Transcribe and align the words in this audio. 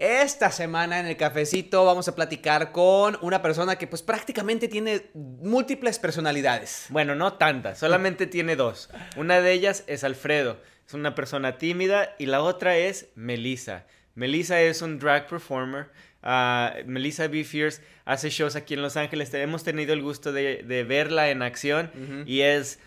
Esta 0.00 0.50
semana 0.50 0.98
en 0.98 1.04
el 1.04 1.18
cafecito 1.18 1.84
vamos 1.84 2.08
a 2.08 2.14
platicar 2.14 2.72
con 2.72 3.18
una 3.20 3.42
persona 3.42 3.76
que 3.76 3.86
pues 3.86 4.00
prácticamente 4.00 4.66
tiene 4.66 5.10
múltiples 5.12 5.98
personalidades. 5.98 6.86
Bueno, 6.88 7.14
no 7.14 7.34
tantas, 7.34 7.80
solamente 7.80 8.26
tiene 8.26 8.56
dos. 8.56 8.88
Una 9.18 9.42
de 9.42 9.52
ellas 9.52 9.84
es 9.88 10.02
Alfredo, 10.02 10.56
es 10.86 10.94
una 10.94 11.14
persona 11.14 11.58
tímida 11.58 12.14
y 12.18 12.24
la 12.24 12.40
otra 12.40 12.78
es 12.78 13.10
Melissa. 13.14 13.84
Melissa 14.14 14.62
es 14.62 14.80
un 14.80 14.98
drag 14.98 15.26
performer. 15.28 15.90
Uh, 16.22 16.82
Melissa 16.86 17.28
B. 17.28 17.44
Fierce 17.44 17.82
hace 18.06 18.30
shows 18.30 18.56
aquí 18.56 18.72
en 18.72 18.80
Los 18.80 18.96
Ángeles. 18.96 19.34
Hemos 19.34 19.64
tenido 19.64 19.92
el 19.92 20.00
gusto 20.00 20.32
de, 20.32 20.62
verla 20.88 21.28
en 21.28 21.42
acción 21.42 22.24
y 22.24 22.40
es 22.40 22.78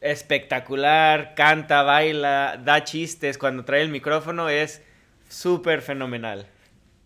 espectacular, 0.00 1.34
canta, 1.34 1.82
baila, 1.82 2.58
da 2.64 2.82
chistes. 2.82 3.36
Cuando 3.36 3.66
trae 3.66 3.82
el 3.82 3.90
micrófono 3.90 4.48
es 4.48 4.80
súper 5.28 5.82
fenomenal. 5.82 6.46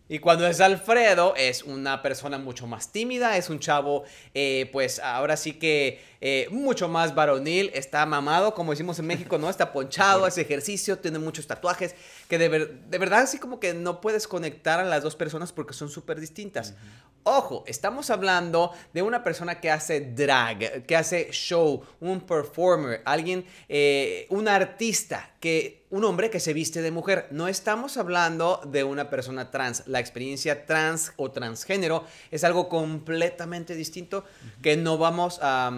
Y 0.09 0.19
cuando 0.19 0.45
es 0.49 0.61
Alfredo, 0.61 1.35
es 1.37 1.63
una 1.63 2.03
persona 2.03 2.37
mucho 2.37 2.67
más 2.67 2.91
tímida, 2.91 3.37
es 3.37 3.49
un 3.49 3.61
chavo, 3.61 4.03
eh, 4.35 4.69
pues 4.73 4.99
ahora 4.99 5.37
sí 5.37 5.53
que 5.53 6.01
eh, 6.21 6.49
mucho 6.51 6.89
más 6.89 7.15
varonil, 7.15 7.71
está 7.75 8.05
mamado, 8.07 8.55
como 8.55 8.73
decimos 8.73 8.99
en 8.99 9.07
México, 9.07 9.39
¿no? 9.39 9.49
Está 9.49 9.73
ponchado, 9.73 10.25
hace 10.25 10.43
ejercicio, 10.43 10.99
tiene 10.99 11.19
muchos 11.19 11.47
tatuajes, 11.47 11.95
que 12.29 12.39
de, 12.39 12.49
de 12.49 12.99
verdad 12.99 13.21
así 13.21 13.39
como 13.39 13.59
que 13.59 13.73
no 13.75 14.01
puedes 14.01 14.29
conectar 14.29 14.81
a 14.81 14.85
las 14.85 15.03
dos 15.03 15.17
personas 15.17 15.53
porque 15.53 15.73
son 15.73 15.89
súper 15.89 16.21
distintas. 16.21 16.75
Ojo, 17.23 17.65
estamos 17.67 18.09
hablando 18.09 18.73
de 18.95 19.03
una 19.03 19.23
persona 19.23 19.61
que 19.61 19.71
hace 19.71 20.01
drag, 20.01 20.87
que 20.87 20.97
hace 20.97 21.29
show, 21.33 21.83
un 22.01 22.23
performer, 22.23 23.03
alguien, 23.05 23.45
eh, 23.69 24.27
un 24.31 24.49
artista, 24.49 25.31
que, 25.39 25.85
un 25.91 26.05
hombre 26.05 26.31
que 26.31 26.41
se 26.41 26.55
viste 26.55 26.81
de 26.81 26.91
mujer. 26.91 27.27
No 27.31 27.47
estamos 27.47 27.99
hablando 27.99 28.63
de 28.65 28.85
una 28.85 29.11
persona 29.11 29.51
trans. 29.51 29.83
La 29.87 30.01
experiencia 30.01 30.65
trans 30.65 31.13
o 31.17 31.31
transgénero 31.31 32.05
es 32.31 32.43
algo 32.43 32.71
completamente 32.71 33.75
distinto 33.75 34.25
que 34.63 34.79
no 34.79 34.97
vamos 34.97 35.41
a, 35.43 35.71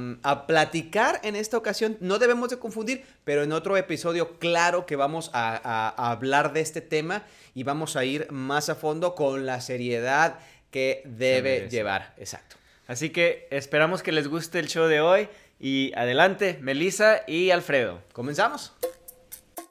platicar 0.46 1.20
en 1.22 1.36
esta 1.36 1.56
ocasión. 1.56 1.96
No 2.00 2.18
debemos 2.18 2.50
de 2.50 2.58
confundir, 2.58 3.04
pero 3.24 3.42
en 3.42 3.52
otro 3.52 3.76
episodio, 3.76 4.38
claro 4.38 4.86
que 4.86 4.96
vamos 4.96 5.30
a 5.32 6.10
hablar 6.10 6.52
de 6.52 6.60
este 6.60 6.80
tema 6.80 7.24
y 7.54 7.62
vamos 7.62 7.96
a 7.96 8.04
ir 8.04 8.30
más 8.30 8.68
a 8.68 8.74
fondo 8.74 9.14
con 9.14 9.46
la 9.46 9.60
seriedad 9.60 10.38
que 10.70 11.02
debe 11.04 11.68
llevar. 11.68 12.14
Exacto. 12.16 12.56
Así 12.86 13.10
que 13.10 13.46
esperamos 13.50 14.02
que 14.02 14.12
les 14.12 14.28
guste 14.28 14.58
el 14.58 14.68
show 14.68 14.86
de 14.86 15.00
hoy. 15.00 15.28
Y 15.60 15.92
adelante, 15.94 16.58
Melissa 16.60 17.22
y 17.28 17.50
Alfredo. 17.50 18.00
Comenzamos. 18.12 18.72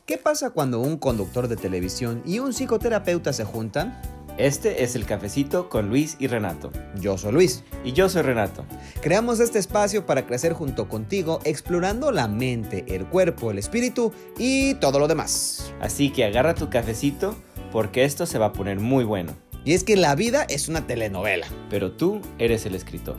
¿Qué 0.05 0.17
pasa 0.17 0.51
cuando 0.51 0.79
un 0.79 0.97
conductor 0.97 1.47
de 1.47 1.57
televisión 1.57 2.23
y 2.25 2.39
un 2.39 2.53
psicoterapeuta 2.53 3.33
se 3.33 3.43
juntan? 3.43 4.01
Este 4.41 4.81
es 4.81 4.95
el 4.95 5.05
cafecito 5.05 5.69
con 5.69 5.89
Luis 5.89 6.15
y 6.17 6.25
Renato. 6.25 6.71
Yo 6.95 7.15
soy 7.15 7.31
Luis. 7.31 7.63
Y 7.83 7.93
yo 7.93 8.09
soy 8.09 8.23
Renato. 8.23 8.65
Creamos 8.99 9.39
este 9.39 9.59
espacio 9.59 10.07
para 10.07 10.25
crecer 10.25 10.53
junto 10.53 10.89
contigo, 10.89 11.41
explorando 11.43 12.11
la 12.11 12.27
mente, 12.27 12.83
el 12.87 13.05
cuerpo, 13.05 13.51
el 13.51 13.59
espíritu 13.59 14.11
y 14.39 14.73
todo 14.79 14.97
lo 14.97 15.07
demás. 15.07 15.71
Así 15.79 16.09
que 16.09 16.25
agarra 16.25 16.55
tu 16.55 16.71
cafecito 16.71 17.35
porque 17.71 18.03
esto 18.03 18.25
se 18.25 18.39
va 18.39 18.47
a 18.47 18.51
poner 18.51 18.79
muy 18.79 19.03
bueno. 19.03 19.37
Y 19.63 19.75
es 19.75 19.83
que 19.83 19.95
la 19.95 20.15
vida 20.15 20.43
es 20.49 20.69
una 20.69 20.87
telenovela. 20.87 21.45
Pero 21.69 21.91
tú 21.91 22.19
eres 22.39 22.65
el 22.65 22.73
escritor. 22.73 23.17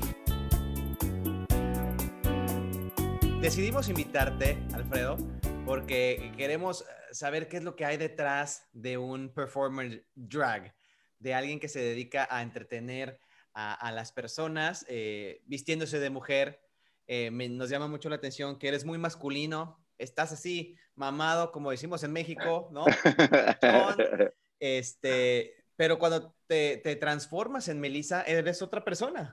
Decidimos 3.41 3.89
invitarte, 3.89 4.59
Alfredo, 4.75 5.19
porque 5.67 6.33
queremos 6.37 6.84
saber 7.12 7.47
qué 7.47 7.59
es 7.59 7.62
lo 7.62 7.77
que 7.77 7.84
hay 7.84 7.97
detrás 7.97 8.65
de 8.73 8.98
un 8.98 9.28
performer 9.33 10.05
drag, 10.17 10.75
de 11.23 11.34
alguien 11.34 11.61
que 11.61 11.69
se 11.69 11.81
dedica 11.81 12.27
a 12.31 12.42
entretener 12.42 13.19
a, 13.55 13.92
las 13.92 14.12
personas 14.12 14.84
eh, 14.89 15.42
vistiéndose 15.47 15.98
de 16.01 16.11
mujer. 16.11 16.62
Eh, 17.06 17.31
nos 17.31 17.69
llama 17.69 17.87
mucho 17.87 18.09
la 18.09 18.16
atención 18.16 18.59
que 18.59 18.69
eres 18.69 18.84
muy 18.84 18.99
masculino, 18.99 19.78
estás 19.99 20.32
así 20.32 20.77
mamado, 20.94 21.53
como 21.53 21.71
decimos 21.71 22.03
en 22.03 22.12
México, 22.12 22.71
¿no? 22.72 22.84
este, 24.61 25.55
pero 25.77 25.99
cuando 25.99 26.34
te, 26.47 26.78
transformas 26.97 27.69
en 27.69 27.81
Melissa, 27.81 28.22
eres 28.22 28.62
otra 28.62 28.84
persona. 28.84 29.32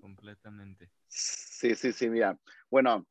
completamente. 0.00 0.90
Sí, 1.08 1.74
sí, 1.74 1.92
sí, 1.92 2.08
mira. 2.08 2.38
Bueno, 2.70 3.06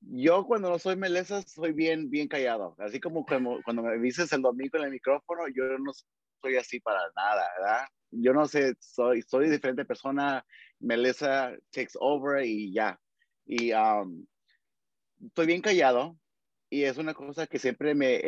yo 0.00 0.46
cuando 0.46 0.70
no 0.70 0.78
soy 0.78 0.96
Melissa 0.96 1.42
soy 1.42 1.72
bien, 1.72 2.10
bien 2.10 2.28
callado. 2.28 2.74
Así 2.78 3.00
como 3.00 3.24
cuando, 3.24 3.82
me 3.82 3.98
dices 3.98 4.32
el 4.32 4.42
domingo 4.42 4.78
en 4.78 4.84
el 4.84 4.90
micrófono, 4.90 5.48
yo 5.48 5.78
no 5.78 5.92
soy 6.44 6.56
así 6.56 6.78
para 6.80 7.00
nada, 7.16 7.42
¿verdad? 7.58 7.86
Yo 8.10 8.34
no 8.34 8.46
sé, 8.46 8.74
soy, 8.78 9.22
soy 9.22 9.48
diferente 9.48 9.84
persona. 9.84 10.44
Melissa 10.78 11.56
takes 11.70 11.92
over 11.98 12.44
y 12.44 12.72
ya. 12.72 13.00
Y 13.46 13.72
um, 13.72 14.26
estoy 15.26 15.46
bien 15.46 15.62
callado. 15.62 16.18
Y 16.70 16.84
es 16.84 16.98
una 16.98 17.14
cosa 17.14 17.46
que 17.46 17.58
siempre 17.58 17.94
me 17.94 18.20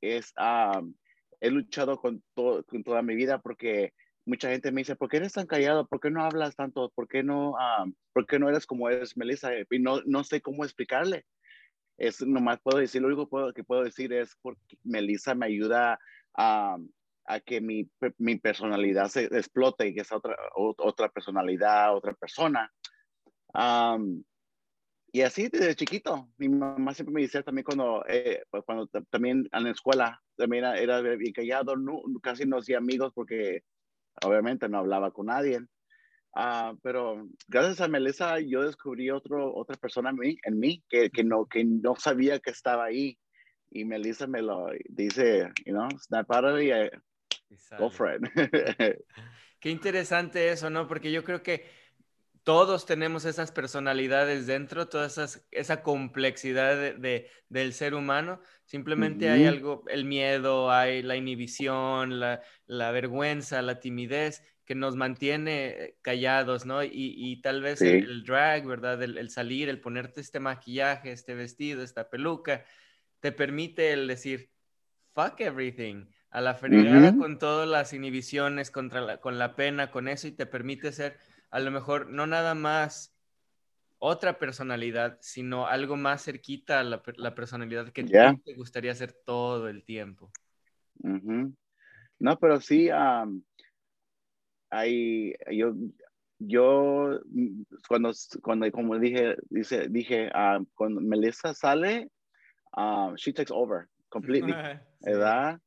es, 0.00 0.32
um, 0.38 0.94
he 1.40 1.50
luchado 1.50 1.98
con, 1.98 2.22
con 2.34 2.84
toda 2.84 3.02
mi 3.02 3.16
vida 3.16 3.40
porque 3.40 3.92
mucha 4.24 4.50
gente 4.50 4.70
me 4.70 4.82
dice, 4.82 4.94
¿por 4.94 5.08
qué 5.08 5.16
eres 5.16 5.32
tan 5.32 5.46
callado? 5.46 5.86
¿Por 5.88 6.00
qué 6.00 6.10
no 6.10 6.22
hablas 6.22 6.54
tanto? 6.54 6.90
¿Por 6.94 7.08
qué 7.08 7.22
no, 7.22 7.50
uh, 7.50 7.92
¿por 8.12 8.26
qué 8.26 8.38
no 8.38 8.48
eres 8.48 8.66
como 8.66 8.88
eres 8.88 9.16
Melissa? 9.16 9.50
Y 9.70 9.78
no, 9.80 10.00
no 10.04 10.22
sé 10.22 10.40
cómo 10.40 10.64
explicarle. 10.64 11.24
Es 11.98 12.20
nomás 12.20 12.60
puedo 12.60 12.78
decir, 12.78 13.02
lo 13.02 13.08
único 13.08 13.52
que 13.52 13.64
puedo 13.64 13.82
decir 13.82 14.12
es 14.12 14.36
porque 14.42 14.76
Melissa 14.84 15.34
me 15.34 15.46
ayuda 15.46 15.98
a, 16.36 16.76
a 17.26 17.40
que 17.40 17.60
mi, 17.60 17.90
mi, 18.18 18.38
personalidad 18.38 19.08
se 19.08 19.24
explote 19.24 19.88
y 19.88 19.94
que 19.94 20.02
es 20.02 20.12
otra, 20.12 20.36
otra 20.54 21.08
personalidad, 21.08 21.94
otra 21.94 22.14
persona. 22.14 22.72
Um, 23.52 24.22
y 25.12 25.22
así 25.22 25.48
desde 25.48 25.74
chiquito, 25.74 26.28
mi 26.36 26.48
mamá 26.48 26.92
siempre 26.92 27.14
me 27.14 27.22
decía 27.22 27.42
también 27.42 27.64
cuando, 27.64 28.04
eh, 28.06 28.44
pues, 28.50 28.62
cuando 28.64 28.86
también 29.10 29.48
en 29.50 29.64
la 29.64 29.70
escuela, 29.70 30.22
también 30.36 30.64
era, 30.64 31.00
bien 31.00 31.32
callado, 31.32 31.76
no, 31.76 32.02
casi 32.22 32.44
no 32.44 32.58
hacía 32.58 32.78
amigos 32.78 33.12
porque 33.14 33.62
obviamente 34.24 34.68
no 34.68 34.78
hablaba 34.78 35.10
con 35.10 35.26
nadie. 35.26 35.60
Ah, 36.34 36.74
pero 36.82 37.26
gracias 37.48 37.80
a 37.80 37.88
Melissa 37.88 38.40
yo 38.40 38.62
descubrí 38.62 39.10
otro, 39.10 39.54
otra 39.54 39.76
persona 39.76 40.10
en 40.10 40.16
mí, 40.16 40.38
en 40.42 40.58
mí 40.58 40.84
que, 40.88 41.08
que, 41.08 41.24
no, 41.24 41.46
que 41.46 41.64
no 41.64 41.96
sabía 41.96 42.38
que 42.38 42.50
estaba 42.50 42.84
ahí. 42.84 43.18
Y 43.70 43.84
Melissa 43.84 44.26
me 44.26 44.42
lo 44.42 44.68
dice, 44.90 45.50
you 45.64 45.72
know, 45.72 45.88
snap 45.98 46.30
out 46.30 46.44
of 46.44 46.60
it, 46.60 46.92
go 47.78 47.90
for 47.90 48.14
it. 48.14 48.22
Qué 49.60 49.70
interesante 49.70 50.50
eso, 50.50 50.70
¿no? 50.70 50.86
Porque 50.86 51.10
yo 51.10 51.24
creo 51.24 51.42
que 51.42 51.64
todos 52.46 52.86
tenemos 52.86 53.24
esas 53.24 53.50
personalidades 53.50 54.46
dentro, 54.46 54.86
toda 54.86 55.08
esa 55.50 55.82
complejidad 55.82 56.76
de, 56.76 57.28
del 57.48 57.72
ser 57.72 57.92
humano. 57.92 58.40
Simplemente 58.64 59.28
hay 59.28 59.46
algo, 59.46 59.82
el 59.88 60.04
miedo, 60.04 60.70
hay 60.70 61.02
la 61.02 61.16
inhibición, 61.16 62.20
la, 62.20 62.40
vergüenza, 62.68 63.62
la 63.62 63.80
timidez 63.80 64.44
que 64.64 64.76
nos 64.76 64.94
mantiene 64.94 65.96
callados, 66.02 66.66
¿no? 66.66 66.84
Y, 66.84 67.40
tal 67.42 67.62
vez 67.62 67.82
el, 67.82 68.22
drag, 68.22 68.64
¿verdad? 68.64 69.02
El, 69.02 69.28
salir, 69.30 69.68
el 69.68 69.80
ponerte 69.80 70.20
este 70.20 70.38
maquillaje, 70.38 71.10
este 71.10 71.34
vestido, 71.34 71.82
esta 71.82 72.08
peluca, 72.08 72.64
te 73.18 73.32
permite 73.32 73.92
el 73.92 74.06
decir, 74.06 74.52
fuck 75.14 75.40
everything, 75.40 76.06
a 76.36 76.42
la 76.42 76.54
fregada 76.54 77.16
con 77.16 77.38
todas 77.38 77.66
las 77.66 77.94
inhibiciones, 77.94 78.70
contra 78.70 79.22
con 79.22 79.38
la 79.38 79.56
pena, 79.56 79.90
con 79.90 80.06
eso, 80.06 80.28
y 80.28 80.32
te 80.32 80.44
permite 80.44 80.92
ser 80.92 81.16
a 81.50 81.60
lo 81.60 81.70
mejor 81.70 82.10
no 82.10 82.26
nada 82.26 82.54
más 82.54 83.16
otra 83.98 84.38
personalidad, 84.38 85.16
sino 85.22 85.66
algo 85.66 85.96
más 85.96 86.22
cerquita 86.22 86.80
a 86.80 86.84
la, 86.84 87.34
personalidad 87.34 87.88
que 87.90 88.04
te 88.04 88.54
gustaría 88.54 88.94
ser 88.94 89.14
todo 89.24 89.70
el 89.70 89.82
tiempo. 89.82 90.30
No, 91.02 92.38
pero 92.38 92.60
sí, 92.60 92.90
hay, 94.68 95.34
yo, 95.50 95.74
yo, 96.38 97.18
cuando, 97.88 98.12
cuando, 98.42 98.70
como 98.72 98.98
dije, 98.98 99.36
dice, 99.48 99.88
dije, 99.88 100.30
cuando 100.74 101.00
Melissa 101.00 101.54
sale, 101.54 102.10
she 103.16 103.32
takes 103.32 103.54
over 103.54 103.88
completely, 104.10 104.52
¿verdad? 105.00 105.62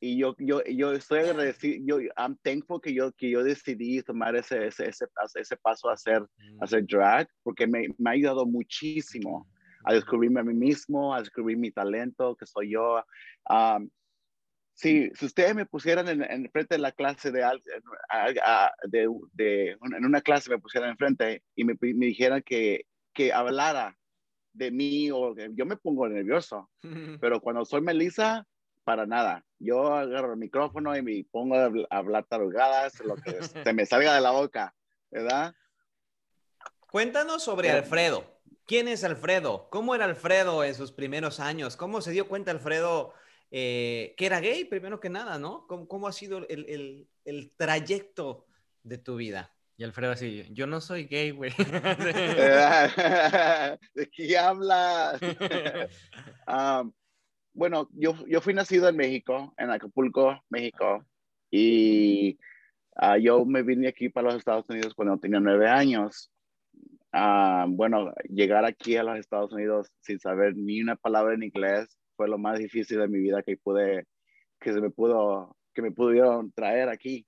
Y 0.00 0.18
yo, 0.18 0.34
yo, 0.38 0.62
yo 0.64 0.92
estoy 0.92 1.20
agradecido, 1.20 2.00
yo, 2.00 2.10
I'm 2.16 2.36
thankful 2.42 2.80
que 2.80 2.92
yo, 2.92 3.10
que 3.12 3.30
yo 3.30 3.42
decidí 3.42 4.02
tomar 4.02 4.36
ese, 4.36 4.66
ese, 4.66 4.88
ese, 4.88 5.06
ese 5.34 5.56
paso 5.56 5.88
a 5.88 5.94
hacer, 5.94 6.22
a 6.60 6.64
hacer 6.64 6.82
mm. 6.82 6.86
drag, 6.86 7.28
porque 7.42 7.66
me, 7.66 7.88
me, 7.96 8.10
ha 8.10 8.12
ayudado 8.12 8.44
muchísimo 8.44 9.48
a 9.84 9.94
descubrirme 9.94 10.40
a 10.40 10.44
mí 10.44 10.54
mismo, 10.54 11.14
a 11.14 11.20
descubrir 11.20 11.56
mi 11.56 11.70
talento, 11.70 12.36
que 12.36 12.44
soy 12.44 12.72
yo. 12.72 13.02
Um, 13.48 13.88
si, 14.74 15.10
si 15.14 15.26
ustedes 15.26 15.54
me 15.54 15.66
pusieran 15.66 16.08
en, 16.08 16.22
en 16.22 16.50
frente 16.50 16.74
de 16.74 16.80
la 16.80 16.92
clase 16.92 17.30
de, 17.30 17.40
de, 18.88 19.08
de, 19.32 19.70
en 19.70 20.04
una 20.04 20.20
clase 20.20 20.50
me 20.50 20.58
pusieran 20.58 20.90
enfrente 20.90 21.42
y 21.54 21.64
me, 21.64 21.74
me 21.80 22.06
dijeran 22.06 22.42
que, 22.42 22.84
que 23.14 23.32
hablara 23.32 23.96
de 24.54 24.70
mí 24.70 25.10
o 25.10 25.34
yo 25.52 25.66
me 25.66 25.76
pongo 25.76 26.08
nervioso, 26.08 26.70
pero 27.20 27.40
cuando 27.40 27.64
soy 27.64 27.82
Melissa, 27.82 28.46
para 28.84 29.06
nada. 29.06 29.44
Yo 29.58 29.94
agarro 29.94 30.32
el 30.32 30.38
micrófono 30.38 30.96
y 30.96 31.02
me 31.02 31.24
pongo 31.30 31.56
a 31.56 31.70
hablar 31.90 32.24
tarugadas, 32.28 33.00
lo 33.00 33.16
que 33.16 33.32
se 33.68 33.72
me 33.72 33.86
salga 33.86 34.14
de 34.14 34.20
la 34.20 34.30
boca, 34.30 34.74
¿verdad? 35.10 35.54
Cuéntanos 36.90 37.42
sobre 37.42 37.70
Alfredo. 37.70 38.24
¿Quién 38.66 38.88
es 38.88 39.04
Alfredo? 39.04 39.68
¿Cómo 39.70 39.94
era 39.94 40.04
Alfredo 40.04 40.64
en 40.64 40.74
sus 40.74 40.92
primeros 40.92 41.40
años? 41.40 41.76
¿Cómo 41.76 42.00
se 42.00 42.12
dio 42.12 42.28
cuenta 42.28 42.50
Alfredo 42.50 43.12
eh, 43.50 44.14
que 44.16 44.26
era 44.26 44.40
gay, 44.40 44.64
primero 44.64 45.00
que 45.00 45.10
nada, 45.10 45.38
¿no? 45.38 45.66
¿Cómo, 45.66 46.08
ha 46.08 46.12
sido 46.12 46.46
el, 46.48 47.08
trayecto 47.56 48.46
de 48.82 48.98
tu 48.98 49.16
vida? 49.16 49.53
Y 49.76 49.82
Alfredo 49.82 50.12
así, 50.12 50.44
yo 50.50 50.68
no 50.68 50.80
soy 50.80 51.04
gay, 51.04 51.32
güey. 51.32 51.50
¿De 53.94 54.08
qué 54.12 54.38
hablas? 54.38 55.20
Um, 56.46 56.92
bueno, 57.54 57.88
yo, 57.92 58.14
yo 58.26 58.40
fui 58.40 58.54
nacido 58.54 58.88
en 58.88 58.96
México, 58.96 59.52
en 59.56 59.70
Acapulco, 59.70 60.40
México, 60.48 61.04
y 61.50 62.38
ah, 62.96 63.18
yo 63.18 63.44
me 63.44 63.62
vine 63.62 63.88
aquí 63.88 64.08
para 64.08 64.28
los 64.28 64.36
Estados 64.36 64.64
Unidos 64.68 64.94
cuando 64.94 65.18
tenía 65.18 65.40
nueve 65.40 65.68
años. 65.68 66.30
Ah, 67.12 67.66
bueno, 67.68 68.12
llegar 68.28 68.64
aquí 68.64 68.96
a 68.96 69.02
los 69.02 69.18
Estados 69.18 69.52
Unidos 69.52 69.88
sin 70.00 70.20
saber 70.20 70.56
ni 70.56 70.82
una 70.82 70.96
palabra 70.96 71.34
en 71.34 71.44
inglés 71.44 71.96
fue 72.16 72.28
lo 72.28 72.38
más 72.38 72.58
difícil 72.58 72.98
de 72.98 73.08
mi 73.08 73.18
vida 73.18 73.42
que 73.42 73.56
pude, 73.56 74.04
que 74.60 74.72
se 74.72 74.80
me 74.80 74.90
pudo, 74.90 75.56
que 75.74 75.82
me 75.82 75.90
pudieron 75.90 76.52
traer 76.52 76.88
aquí. 76.88 77.26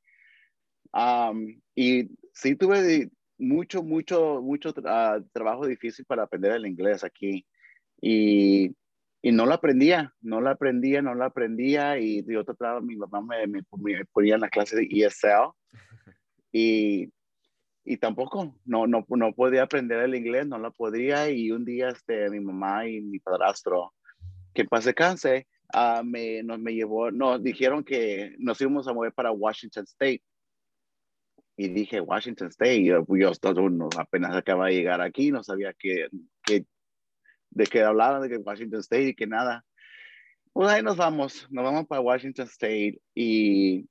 Y 1.77 2.11
sí 2.33 2.57
tuve 2.57 3.11
mucho, 3.39 3.85
mucho, 3.85 4.43
mucho 4.43 4.75
ah, 4.85 5.21
trabajo 5.33 5.67
difícil 5.67 6.05
para 6.05 6.25
aprender 6.25 6.53
el 6.53 6.67
inglés 6.67 7.05
aquí. 7.05 7.47
Y, 8.01 8.75
y, 9.23 9.33
no 9.33 9.47
lo 9.47 9.55
aprendía, 9.55 10.13
no 10.21 10.41
lo 10.41 10.51
aprendía, 10.51 11.03
no 11.03 11.15
lo 11.15 11.25
aprendía. 11.25 11.99
Y 11.99 12.25
yo 12.27 12.45
trataba, 12.45 12.81
mi 12.81 12.97
mamá 12.97 13.21
me, 13.21 13.47
me, 13.47 13.63
me 13.79 14.05
ponía 14.07 14.35
en 14.35 14.41
la 14.41 14.49
clase 14.49 14.77
de 14.77 14.89
ESL. 14.91 15.53
Y 16.53 17.11
y 17.89 17.99
tampoco, 17.99 18.59
no, 18.65 18.89
no, 18.89 19.07
no 19.09 19.33
podía 19.33 19.63
aprender 19.63 20.01
el 20.01 20.17
inglés, 20.17 20.45
no 20.49 20.59
lo 20.59 20.73
podía. 20.73 21.31
Y 21.31 21.53
un 21.53 21.65
día 21.65 21.91
este, 21.91 22.29
mi 22.31 22.41
mamá 22.41 22.87
y 22.89 23.01
mi 23.01 23.21
padrastro, 23.21 23.95
que 24.53 24.65
pase 24.65 24.93
canse, 24.93 25.47
uh, 25.73 26.03
me, 26.05 26.43
nos 26.43 26.59
me 26.59 26.75
llevó, 26.75 27.13
nos 27.13 27.41
dijeron 27.41 27.85
que 27.85 28.35
nos 28.39 28.61
íbamos 28.61 28.89
a 28.89 28.93
mover 28.93 29.13
para 29.13 29.31
Washington 29.31 29.85
State. 29.85 30.23
Y 31.57 31.69
dije, 31.69 32.01
Washington 32.01 32.49
State, 32.49 32.85
yo, 32.85 33.05
yo 33.09 33.33
apenas 33.99 34.37
acaba 34.37 34.67
de 34.67 34.75
llegar 34.75 35.01
aquí, 35.01 35.31
no 35.31 35.43
sabía 35.43 35.73
que, 35.73 36.09
que, 36.43 36.67
de 37.51 37.65
qué 37.67 37.83
hablaban, 37.83 38.23
de 38.23 38.29
que 38.29 38.37
Washington 38.37 38.81
State 38.81 39.09
y 39.09 39.15
que 39.15 39.27
nada. 39.27 39.65
Pues 40.53 40.69
ahí 40.69 40.83
nos 40.83 40.97
vamos, 40.97 41.47
nos 41.51 41.65
vamos 41.65 41.87
para 41.87 42.01
Washington 42.01 42.47
State 42.47 43.01
y, 43.15 43.89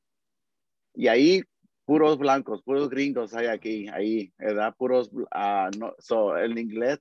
y 0.93 1.07
ahí 1.07 1.43
puros 1.85 2.17
blancos, 2.17 2.63
puros 2.63 2.89
gringos 2.89 3.33
hay 3.33 3.47
aquí, 3.47 3.87
ahí, 3.89 4.33
¿verdad? 4.37 4.75
Puros, 4.77 5.11
uh, 5.13 5.69
no, 5.77 5.95
so, 5.99 6.37
el 6.37 6.57
inglés, 6.57 6.99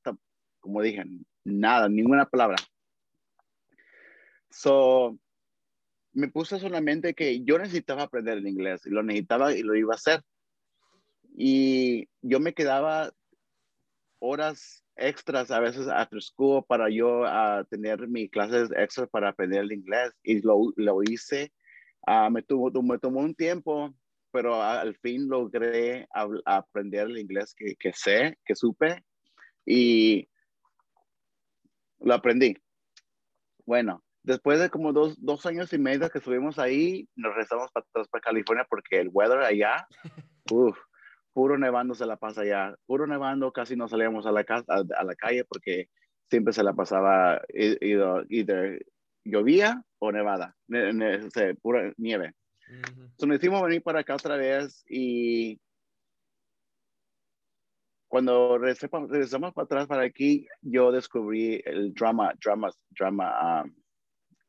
como 0.61 0.83
dije, 0.83 1.05
nada, 1.45 1.89
ninguna 1.89 2.27
palabra. 2.27 2.57
So, 4.51 5.19
me 6.13 6.29
puse 6.29 6.59
solamente 6.61 7.15
que 7.15 7.43
yo 7.43 7.59
necesitaba 7.59 8.05
aprender 8.05 8.39
el 8.39 8.47
inglés 8.47 8.87
y 8.87 8.91
lo 8.91 9.03
necesitaba 9.03 9.53
y 9.53 9.63
lo 9.63 9.75
iba 9.75 9.95
a 9.95 9.97
hacer. 9.97 10.23
Y 11.35 12.09
yo 12.23 12.41
me 12.41 12.55
quedaba 12.55 13.13
horas 14.21 14.83
extras 14.97 15.51
a 15.51 15.61
veces 15.61 15.89
after 15.89 16.23
school 16.23 16.65
para 16.67 16.89
yo 16.89 17.23
uh, 17.23 17.65
tener 17.69 18.07
mis 18.09 18.31
clases 18.31 18.71
extras 18.77 19.09
para 19.11 19.31
aprender 19.31 19.63
el 19.63 19.73
inglés 19.73 20.13
y 20.23 20.41
lo, 20.41 20.73
lo 20.77 21.03
hice. 21.03 21.53
Uh, 22.07 22.31
me, 22.31 22.43
tuvo, 22.43 22.71
me 22.83 22.99
tomó 22.99 23.21
un 23.21 23.35
tiempo 23.35 23.95
pero 24.35 24.61
al 24.61 24.97
fin 24.97 25.29
logré 25.29 26.09
aprender 26.45 27.07
el 27.07 27.19
inglés 27.19 27.55
que, 27.57 27.77
que, 27.77 27.93
sé, 27.93 28.37
que 28.45 28.57
supe, 28.57 29.05
y 29.65 30.29
lo 32.01 32.15
aprendí. 32.15 32.57
Bueno, 33.65 34.03
después 34.25 34.59
de 34.59 34.71
como 34.71 34.93
dos, 34.93 35.15
dos 35.25 35.47
años 35.47 35.73
y 35.73 35.79
medio 35.79 36.11
que 36.11 36.19
estuvimos 36.19 36.59
ahí, 36.59 37.09
nos 37.15 37.33
regresamos 37.33 37.71
para 37.71 37.87
para 38.11 38.23
California 38.23 38.67
porque 38.69 38.99
el 38.99 39.11
weather 39.13 39.39
allá, 39.39 39.87
uf, 40.51 40.77
puro 41.35 41.59
nevando 41.59 41.95
se 41.95 42.07
la 42.07 42.17
pasa 42.17 42.43
allá, 42.43 42.75
puro 42.87 43.07
nevando, 43.07 43.53
casi 43.53 43.77
no 43.77 43.89
salíamos 43.89 44.25
a 44.25 44.33
la, 44.33 44.45
casa, 44.45 44.65
a, 44.73 45.05
la 45.05 45.15
calle 45.15 45.45
porque 45.45 45.91
siempre 46.31 46.55
se 46.55 46.63
la 46.63 46.73
pasaba 46.73 47.43
either, 47.51 48.87
llovía 49.25 49.83
o 49.99 50.13
nevada, 50.13 50.57
pura 51.61 51.93
nieve. 51.99 52.33
Entonces 52.67 53.29
nos 53.29 53.37
hicimos 53.37 53.63
venir 53.63 53.83
para 53.83 54.01
acá 54.01 54.15
otra 54.15 54.37
vez 54.37 54.85
y 54.89 55.61
cuando 58.09 58.59
regresamos, 58.59 59.53
para 59.53 59.65
atrás 59.65 59.87
para 59.89 60.05
aquí, 60.05 60.47
yo 60.63 60.93
descubrí 60.93 61.61
el 61.65 61.93
drama, 61.93 62.33
drama, 62.41 62.71
drama, 62.91 63.65
um, 63.65 63.75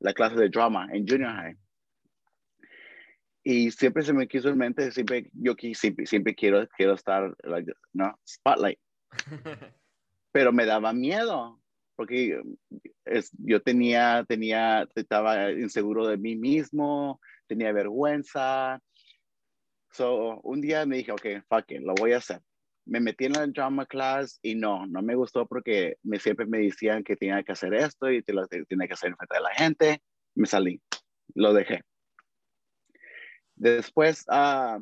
la 0.01 0.13
clase 0.13 0.35
de 0.35 0.49
drama 0.49 0.87
en 0.91 1.07
junior 1.07 1.31
high. 1.31 1.57
Y 3.47 3.69
siempre 3.69 4.01
se 4.01 4.11
me 4.11 4.27
quiso 4.27 4.49
en 4.49 4.57
mente, 4.57 4.91
siempre, 4.91 5.29
yo 5.33 5.53
siempre, 5.75 6.07
siempre 6.07 6.33
quiero, 6.33 6.67
quiero 6.75 6.95
estar, 6.95 7.31
no, 7.93 8.19
spotlight. 8.27 8.79
Pero 10.31 10.51
me 10.51 10.65
daba 10.65 10.93
miedo, 10.93 11.61
porque 11.95 12.41
es, 13.05 13.29
yo 13.37 13.61
tenía, 13.61 14.25
tenía, 14.27 14.89
estaba 14.95 15.51
inseguro 15.51 16.07
de 16.07 16.17
mí 16.17 16.35
mismo, 16.35 17.21
tenía 17.45 17.71
vergüenza. 17.71 18.81
So, 19.91 20.41
un 20.41 20.59
día 20.59 20.87
me 20.87 20.97
dije, 20.97 21.11
ok, 21.11 21.45
fuck 21.47 21.69
it, 21.69 21.81
lo 21.81 21.93
voy 21.93 22.13
a 22.13 22.17
hacer. 22.17 22.41
Me 22.87 22.99
metí 22.99 23.25
en 23.25 23.33
la 23.33 23.45
drama 23.45 23.85
class 23.85 24.39
y 24.41 24.55
no, 24.55 24.87
no 24.87 25.03
me 25.03 25.13
gustó 25.13 25.45
porque 25.45 25.97
me, 26.01 26.19
siempre 26.19 26.47
me 26.47 26.57
decían 26.57 27.03
que 27.03 27.15
tenía 27.15 27.43
que 27.43 27.51
hacer 27.51 27.75
esto 27.75 28.09
y 28.09 28.23
te 28.23 28.33
lo 28.33 28.47
tenía 28.47 28.87
que 28.87 28.93
hacer 28.93 29.11
en 29.11 29.17
frente 29.17 29.35
de 29.35 29.41
la 29.41 29.53
gente. 29.53 30.01
Me 30.33 30.47
salí, 30.47 30.81
lo 31.35 31.53
dejé. 31.53 31.83
Después 33.55 34.25
uh, 34.29 34.81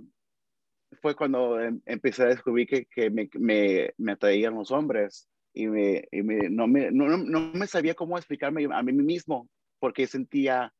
fue 1.01 1.15
cuando 1.15 1.59
em, 1.59 1.81
empecé 1.85 2.23
a 2.23 2.27
descubrir 2.27 2.67
que, 2.67 3.09
me, 3.09 3.29
me, 3.33 3.93
me, 3.97 4.11
atraían 4.13 4.55
los 4.55 4.71
hombres 4.71 5.27
y, 5.53 5.67
me, 5.67 6.07
y 6.11 6.21
no, 6.21 6.67
me, 6.67 6.91
no, 6.91 7.17
no, 7.17 7.39
me 7.53 7.67
sabía 7.67 7.93
cómo 7.93 8.17
explicarme 8.17 8.67
a 8.71 8.83
mí 8.83 8.93
mismo 8.93 9.47
porque 9.79 10.07
sentía 10.07 10.73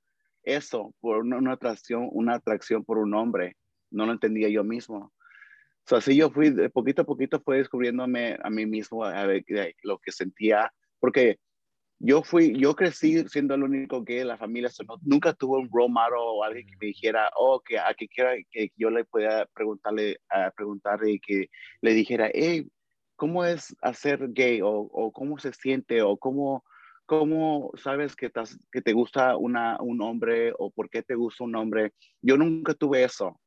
eso 0.44 0.94
por 1.00 1.20
una, 1.20 1.54
atracción, 1.54 2.10
una 2.12 2.36
atracción 2.36 2.84
por 2.84 2.98
un 2.98 3.14
hombre. 3.14 3.58
No 3.92 4.06
lo 4.06 4.14
entendía 4.14 4.50
yo 4.50 4.64
mismo. 4.64 5.14
Así 5.92 6.16
yo 6.16 6.30
fui, 6.30 6.50
de 6.50 6.70
poquito 6.70 7.02
a 7.02 7.06
poquito 7.06 7.42
fue 7.42 7.58
descubriéndome 7.58 8.38
a 8.42 8.50
mí 8.50 8.66
mismo 8.66 9.04
a 9.04 9.26
ver, 9.26 9.44
lo 9.84 10.00
que 10.00 10.12
sentía, 10.12 10.74
porque 11.00 11.40
yo 12.06 12.22
fui, 12.22 12.54
yo 12.60 12.76
crecí 12.76 13.26
siendo 13.30 13.56
el 13.56 13.64
único 13.64 14.04
gay 14.04 14.18
de 14.18 14.26
la 14.26 14.38
familia, 14.38 14.70
nunca 15.04 15.34
tuve 15.34 15.60
un 15.60 15.70
role 15.72 15.94
model 15.94 16.16
o 16.18 16.44
alguien 16.44 16.68
que 16.68 16.76
me 16.80 16.88
dijera, 16.88 17.32
oh, 17.38 17.62
que 17.62 17.80
a 17.80 17.94
que 17.94 18.10
quiera 18.10 18.34
que 18.52 18.72
yo 18.76 18.90
le 18.90 19.06
pueda 19.06 19.46
preguntarle, 19.54 20.20
a 20.30 20.52
preguntarle 20.52 21.12
y 21.14 21.20
que 21.20 21.50
le 21.82 21.94
dijera, 21.94 22.30
hey, 22.34 22.68
¿cómo 23.16 23.46
es 23.46 23.74
hacer 23.82 24.28
gay? 24.34 24.62
O, 24.62 24.70
o 24.70 25.14
cómo 25.14 25.40
se 25.40 25.54
siente? 25.54 26.02
O 26.02 26.18
cómo, 26.18 26.66
¿Cómo 27.06 27.72
sabes 27.76 28.16
que, 28.16 28.32
que 28.72 28.82
te 28.82 28.94
gusta 28.94 29.38
una, 29.38 29.78
un 29.82 30.02
hombre 30.02 30.54
o 30.58 30.72
por 30.72 30.90
qué 30.90 31.04
te 31.04 31.16
gusta 31.16 31.44
un 31.44 31.56
hombre? 31.56 31.94
Yo 32.22 32.38
nunca 32.38 32.74
tuve 32.74 33.04
eso. 33.04 33.40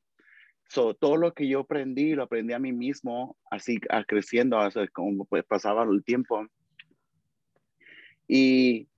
So, 0.68 0.94
todo 0.94 1.16
lo 1.16 1.32
que 1.32 1.48
yo 1.48 1.60
aprendí, 1.60 2.14
lo 2.14 2.25
aprendí 2.25 2.52
a 2.52 2.58
mí 2.58 2.72
mismo, 2.72 3.36
así 3.50 3.78
creciendo, 4.06 4.58
así, 4.58 4.80
como 4.88 5.25
pues, 5.25 5.44
pasaba 5.44 5.84
el 5.84 6.04
tiempo. 6.04 6.46
Y 8.28 8.88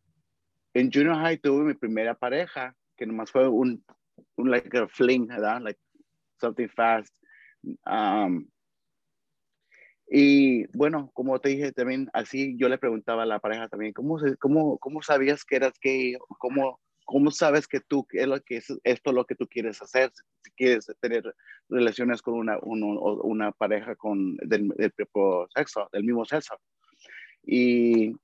en 0.75 0.91
junior 0.93 1.17
high 1.17 1.39
tuve 1.39 1.65
mi 1.65 1.75
primera 1.75 2.15
pareja, 2.15 2.75
que 2.97 3.07
nomás 3.07 3.31
fue 3.31 3.49
un, 3.49 3.85
un 4.37 4.51
like 4.51 4.77
a 4.77 4.89
fling, 4.89 5.27
¿verdad? 5.27 5.61
Like 5.63 5.81
something 6.41 6.69
fast. 6.69 7.15
Um, 7.85 8.49
y 10.11 10.67
bueno, 10.77 11.11
como 11.13 11.39
te 11.39 11.51
dije 11.51 11.73
también, 11.73 12.09
así 12.15 12.57
yo 12.57 12.69
le 12.69 12.79
preguntaba 12.79 13.25
a 13.25 13.27
la 13.27 13.41
pareja 13.41 13.69
también, 13.69 13.93
¿cómo, 13.93 14.19
cómo, 14.39 14.79
cómo 14.79 15.03
sabías 15.03 15.45
que 15.45 15.57
eras 15.57 15.75
gay? 15.83 16.17
¿Cómo, 16.39 16.81
¿Cómo 17.05 17.31
sabes 17.31 17.67
que 17.67 17.81
tú, 17.81 18.07
es 18.13 18.27
lo 18.27 18.41
que 18.41 18.59
es 18.59 18.67
esto 18.85 19.13
lo 19.13 19.27
que 19.27 19.35
tú 19.35 19.47
quieres 19.47 19.83
hacer? 19.83 20.11
Si 20.43 20.51
quieres 20.53 20.87
tener 21.01 21.25
relaciones 21.69 22.23
con 22.23 22.35
una, 22.35 22.59
una 22.61 23.53
pareja 23.53 23.97
con, 23.97 24.37
del, 24.37 24.69
del, 24.69 24.93
sexo, 25.55 25.89
del 25.93 26.05
mismo 26.05 26.25
sexo. 26.25 26.55
Y 27.43 28.15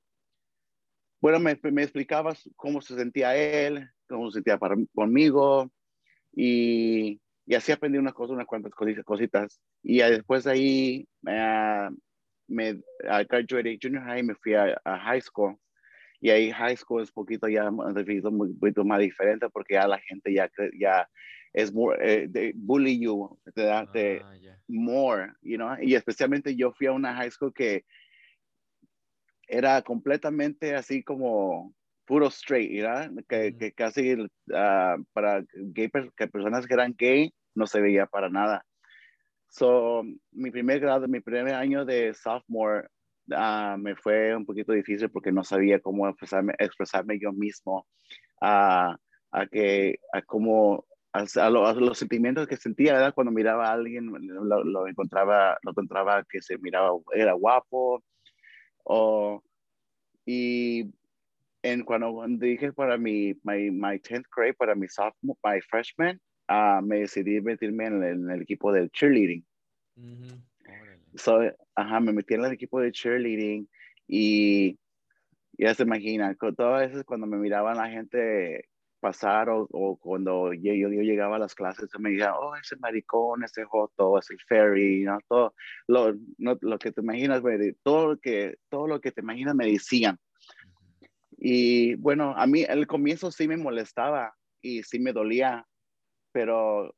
bueno, 1.24 1.40
me, 1.40 1.58
me 1.72 1.82
explicabas 1.82 2.48
cómo 2.54 2.82
se 2.82 2.96
sentía 2.96 3.34
él, 3.34 3.88
cómo 4.06 4.30
se 4.30 4.34
sentía 4.34 4.58
para, 4.58 4.76
conmigo. 4.94 5.72
Y 6.36 7.18
y 7.46 7.54
así 7.54 7.72
aprendí 7.72 7.98
unas 7.98 8.14
cosas, 8.14 8.34
unas 8.34 8.46
cuantas 8.46 8.72
cositas. 9.04 9.60
Y 9.82 9.98
después 9.98 10.44
de 10.44 10.50
ahí 10.50 11.08
uh, 11.26 11.94
me 12.48 12.80
graduated 13.28 13.78
junior 13.82 14.02
high, 14.04 14.22
me 14.22 14.34
fui 14.34 14.54
a, 14.54 14.76
high 14.84 15.20
school. 15.20 15.56
Y 16.20 16.30
ahí 16.30 16.50
high 16.50 16.76
school 16.76 17.02
es 17.02 17.12
poquito 17.12 17.48
ya 17.48 17.68
un 17.68 18.58
poquito 18.58 18.84
más 18.84 18.98
diferente 19.00 19.48
porque 19.50 19.74
ya 19.74 19.86
la 19.86 19.98
gente 19.98 20.32
ya, 20.32 20.50
ya 20.78 21.06
es 21.52 21.72
more, 21.72 21.98
eh, 22.00 22.52
bully 22.54 22.98
you, 22.98 23.38
te 23.54 23.62
da 23.62 23.80
ah, 23.80 24.46
more, 24.66 25.32
you 25.42 25.56
know, 25.56 25.76
y 25.80 25.94
especialmente 25.94 26.56
yo 26.56 26.72
fui 26.72 26.86
a 26.86 26.92
una 26.92 27.14
high 27.14 27.30
school 27.30 27.52
que 27.52 27.84
era 29.48 29.82
completamente 29.82 30.74
así 30.74 31.02
como 31.02 31.74
puro 32.06 32.28
straight, 32.28 32.82
¿verdad? 32.82 33.10
Que, 33.28 33.56
que 33.56 33.72
casi 33.72 34.14
uh, 34.14 35.04
para 35.12 35.44
gay, 35.54 35.90
que 36.16 36.28
personas 36.28 36.66
que 36.66 36.74
eran 36.74 36.94
gay 36.96 37.32
no 37.54 37.66
se 37.66 37.80
veía 37.80 38.06
para 38.06 38.28
nada. 38.28 38.64
So, 39.48 40.02
mi 40.32 40.50
primer 40.50 40.80
grado, 40.80 41.06
mi 41.08 41.20
primer 41.20 41.54
año 41.54 41.84
de 41.84 42.12
sophomore, 42.14 42.88
uh, 43.30 43.78
me 43.78 43.94
fue 43.96 44.34
un 44.34 44.44
poquito 44.44 44.72
difícil 44.72 45.10
porque 45.10 45.32
no 45.32 45.44
sabía 45.44 45.80
cómo 45.80 46.08
expresarme, 46.08 46.54
expresarme 46.58 47.18
yo 47.20 47.32
mismo 47.32 47.86
uh, 48.42 48.94
a 49.30 49.46
que, 49.50 49.98
a 50.12 50.22
cómo, 50.22 50.84
a, 51.12 51.50
los 51.50 51.98
sentimientos 51.98 52.48
que 52.48 52.56
sentía, 52.56 52.94
¿verdad? 52.94 53.14
Cuando 53.14 53.32
miraba 53.32 53.68
a 53.68 53.72
alguien, 53.72 54.06
lo, 54.06 54.64
lo, 54.64 54.88
encontraba, 54.88 55.56
lo 55.62 55.70
encontraba 55.70 56.24
que 56.28 56.42
se 56.42 56.58
miraba, 56.58 56.90
era 57.14 57.32
guapo, 57.32 58.02
o, 58.84 59.42
y 60.26 60.92
en 61.62 61.82
cuando, 61.84 62.24
dije 62.38 62.72
para 62.72 62.96
mi, 62.98 63.34
my, 63.42 63.70
my 63.70 63.98
10th 63.98 64.26
grade, 64.34 64.54
para 64.54 64.74
mi 64.74 64.86
sophomore, 64.88 65.38
my 65.42 65.60
freshman, 65.60 66.20
uh, 66.48 66.82
me 66.82 67.00
decidí 67.00 67.40
meterme 67.40 67.86
en 67.86 68.02
el, 68.02 68.04
en 68.04 68.30
el 68.30 68.42
equipo 68.42 68.72
del 68.72 68.90
cheerleading. 68.90 69.44
so, 71.16 71.40
ajá, 71.74 72.00
me 72.00 72.12
metí 72.12 72.34
en 72.34 72.44
el 72.44 72.52
equipo 72.52 72.80
de 72.80 72.92
cheerleading 72.92 73.68
y 74.06 74.78
ya 75.56 75.74
se 75.74 75.84
imagina, 75.84 76.34
todas 76.34 76.88
veces 76.88 77.04
cuando 77.04 77.26
me 77.26 77.36
miraban 77.36 77.76
la 77.76 77.88
gente 77.88 78.68
pasar 79.04 79.50
o, 79.50 79.68
o 79.70 79.96
cuando 79.96 80.54
yo, 80.54 80.72
yo, 80.72 80.88
llegaba 80.88 81.36
a 81.36 81.38
las 81.38 81.54
clases 81.54 81.90
me 81.98 82.08
decían, 82.08 82.32
oh, 82.40 82.56
ese 82.56 82.74
maricón, 82.76 83.44
ese 83.44 83.62
joto, 83.64 84.18
ese 84.18 84.34
ferry, 84.48 85.04
¿no? 85.04 85.18
todo 85.28 85.54
lo, 85.86 86.14
no, 86.38 86.56
lo 86.62 86.78
que 86.78 86.90
te 86.90 87.02
imaginas, 87.02 87.42
todo 87.82 88.12
lo 88.12 88.18
que, 88.18 88.56
todo 88.70 88.88
lo 88.88 89.02
que 89.02 89.12
te 89.12 89.20
imaginas 89.20 89.54
me 89.54 89.66
decían. 89.66 90.18
Y 91.36 91.96
bueno, 91.96 92.32
a 92.34 92.46
mí 92.46 92.62
el 92.66 92.86
comienzo 92.86 93.30
sí 93.30 93.46
me 93.46 93.58
molestaba 93.58 94.34
y 94.62 94.82
sí 94.84 94.98
me 94.98 95.12
dolía, 95.12 95.66
pero 96.32 96.96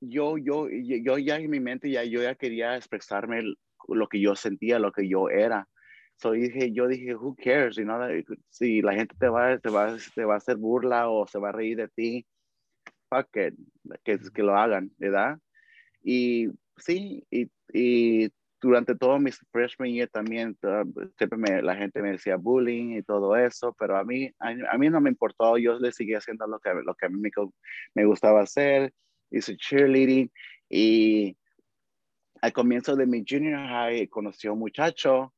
yo, 0.00 0.38
yo, 0.38 0.66
yo 0.68 1.18
ya 1.18 1.36
en 1.36 1.50
mi 1.50 1.60
mente 1.60 1.88
ya, 1.88 2.02
yo 2.02 2.20
ya 2.20 2.34
quería 2.34 2.76
expresarme 2.76 3.44
lo 3.86 4.08
que 4.08 4.20
yo 4.20 4.34
sentía, 4.34 4.80
lo 4.80 4.90
que 4.90 5.08
yo 5.08 5.28
era. 5.30 5.68
So 6.16 6.32
dije, 6.32 6.72
yo 6.72 6.86
dije, 6.88 7.14
who 7.14 7.34
cares, 7.36 7.76
you 7.76 7.84
know, 7.84 8.00
si 8.48 8.82
la 8.82 8.94
gente 8.94 9.14
te 9.18 9.28
va, 9.28 9.58
te 9.58 9.70
va, 9.70 9.96
te 10.14 10.24
va 10.24 10.34
a 10.34 10.36
hacer 10.38 10.56
burla 10.56 11.08
o 11.08 11.26
se 11.26 11.38
va 11.38 11.48
a 11.48 11.52
reír 11.52 11.76
de 11.76 11.88
ti, 11.88 12.26
fuck 13.10 13.28
it, 13.36 13.54
que, 14.04 14.18
que 14.32 14.42
lo 14.42 14.56
hagan, 14.56 14.90
¿verdad? 14.98 15.38
Y 16.02 16.48
sí, 16.76 17.26
y, 17.30 17.50
y 17.72 18.30
durante 18.60 18.94
todo 18.94 19.18
mis 19.18 19.38
freshman 19.52 19.90
year 19.90 20.08
también, 20.08 20.56
siempre 21.18 21.38
me, 21.38 21.62
la 21.62 21.76
gente 21.76 22.00
me 22.00 22.12
decía 22.12 22.36
bullying 22.36 22.96
y 22.96 23.02
todo 23.02 23.36
eso, 23.36 23.74
pero 23.78 23.98
a 23.98 24.04
mí, 24.04 24.30
a, 24.38 24.78
mí 24.78 24.88
no 24.88 25.00
me 25.00 25.10
importó, 25.10 25.58
yo 25.58 25.78
le 25.78 25.92
seguía 25.92 26.18
haciendo 26.18 26.46
lo 26.46 26.58
que, 26.60 26.70
lo 26.72 26.94
que 26.94 27.06
a 27.06 27.08
mí 27.10 27.20
me, 27.20 27.30
me 27.94 28.04
gustaba 28.06 28.42
hacer, 28.42 28.92
hice 29.30 29.56
cheerleading 29.56 30.30
y 30.70 31.36
al 32.40 32.52
comienzo 32.52 32.96
de 32.96 33.06
mi 33.06 33.24
junior 33.28 33.58
high 33.68 34.08
conocí 34.08 34.46
a 34.46 34.52
un 34.52 34.60
muchacho 34.60 35.33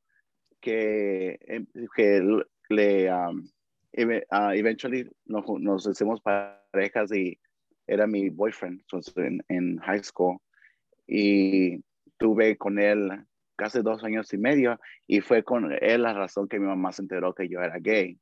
que, 0.67 1.39
em, 1.47 1.65
que 1.95 2.21
le, 2.69 3.09
um, 3.09 3.49
uh, 3.97 4.51
eventually 4.51 5.09
nos, 5.25 5.45
nos, 5.61 5.87
hicimos 5.87 6.19
parejas 6.21 7.09
y 7.13 7.39
era 7.87 8.05
mi 8.05 8.29
boyfriend 8.29 8.83
en, 9.15 9.41
en 9.47 9.77
high 9.77 10.03
school 10.03 10.37
y 11.07 11.81
tuve 12.17 12.57
con 12.57 12.79
él 12.79 13.09
casi 13.55 13.81
dos 13.81 14.03
años 14.03 14.33
y 14.33 14.37
medio 14.37 14.77
y 15.07 15.21
fue 15.21 15.41
con 15.41 15.71
él 15.71 16.01
la 16.01 16.13
razón 16.13 16.49
que 16.49 16.59
mi 16.59 16.65
mamá 16.65 16.91
se 16.91 17.03
enteró 17.03 17.33
que 17.33 17.47
yo 17.47 17.61
era 17.61 17.79
gay. 17.79 18.19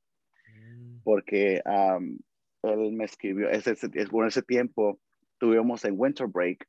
Mm. 0.48 1.00
Porque 1.04 1.64
um, 1.66 2.20
él 2.62 2.92
me 2.92 3.06
escribió, 3.06 3.50
ese, 3.50 3.76
por 4.12 4.28
ese 4.28 4.44
tiempo 4.44 5.00
tuvimos 5.40 5.84
en 5.84 5.96
winter 5.98 6.28
break 6.28 6.68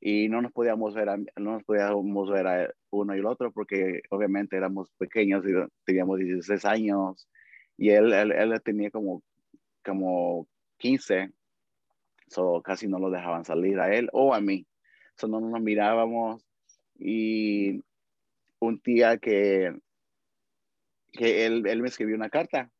y 0.00 0.28
no 0.28 0.40
nos 0.42 0.52
podíamos 0.52 0.94
ver, 0.94 1.08
a, 1.08 1.16
no 1.16 1.52
nos 1.52 1.64
podíamos 1.64 2.30
ver 2.30 2.46
a 2.46 2.70
uno 2.90 3.16
y 3.16 3.18
el 3.18 3.26
otro 3.26 3.52
porque 3.52 4.02
obviamente 4.10 4.56
éramos 4.56 4.90
pequeños 4.98 5.44
y 5.46 5.52
teníamos 5.84 6.18
16 6.18 6.64
años 6.64 7.28
y 7.76 7.90
él, 7.90 8.12
él, 8.12 8.32
él 8.32 8.62
tenía 8.62 8.90
como, 8.90 9.22
como 9.84 10.46
15, 10.78 11.30
so 12.28 12.62
casi 12.62 12.86
no 12.86 12.98
lo 12.98 13.10
dejaban 13.10 13.44
salir 13.44 13.80
a 13.80 13.94
él 13.94 14.08
o 14.12 14.34
a 14.34 14.40
mí. 14.40 14.66
So 15.16 15.26
no 15.26 15.40
nos 15.40 15.60
mirábamos 15.60 16.44
y 16.96 17.82
un 18.60 18.80
día 18.84 19.18
que, 19.18 19.76
que 21.12 21.46
él, 21.46 21.66
él 21.66 21.82
me 21.82 21.88
escribió 21.88 22.14
una 22.14 22.30
carta, 22.30 22.70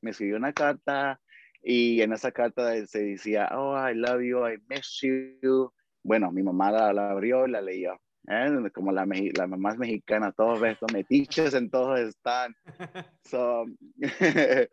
me 0.00 0.10
escribió 0.10 0.36
una 0.36 0.52
carta 0.52 1.20
y 1.62 2.00
en 2.00 2.12
esa 2.12 2.32
carta 2.32 2.86
se 2.86 3.02
decía, 3.02 3.48
oh, 3.52 3.76
I 3.76 3.94
love 3.94 4.22
you, 4.22 4.46
I 4.46 4.58
miss 4.68 5.00
you, 5.02 5.72
bueno, 6.06 6.30
mi 6.30 6.42
mamá 6.42 6.70
la, 6.70 7.10
abrió 7.10 7.46
y 7.46 7.50
la 7.50 7.60
leyó. 7.60 7.94
¿eh? 8.28 8.70
Como 8.72 8.92
la, 8.92 9.04
la 9.36 9.46
mamá 9.48 9.70
es 9.70 9.78
mexicana, 9.78 10.30
todos 10.30 10.62
estos 10.62 10.92
metiches 10.92 11.52
en 11.54 11.68
todos 11.68 11.98
están. 12.00 12.54
So, 13.24 13.64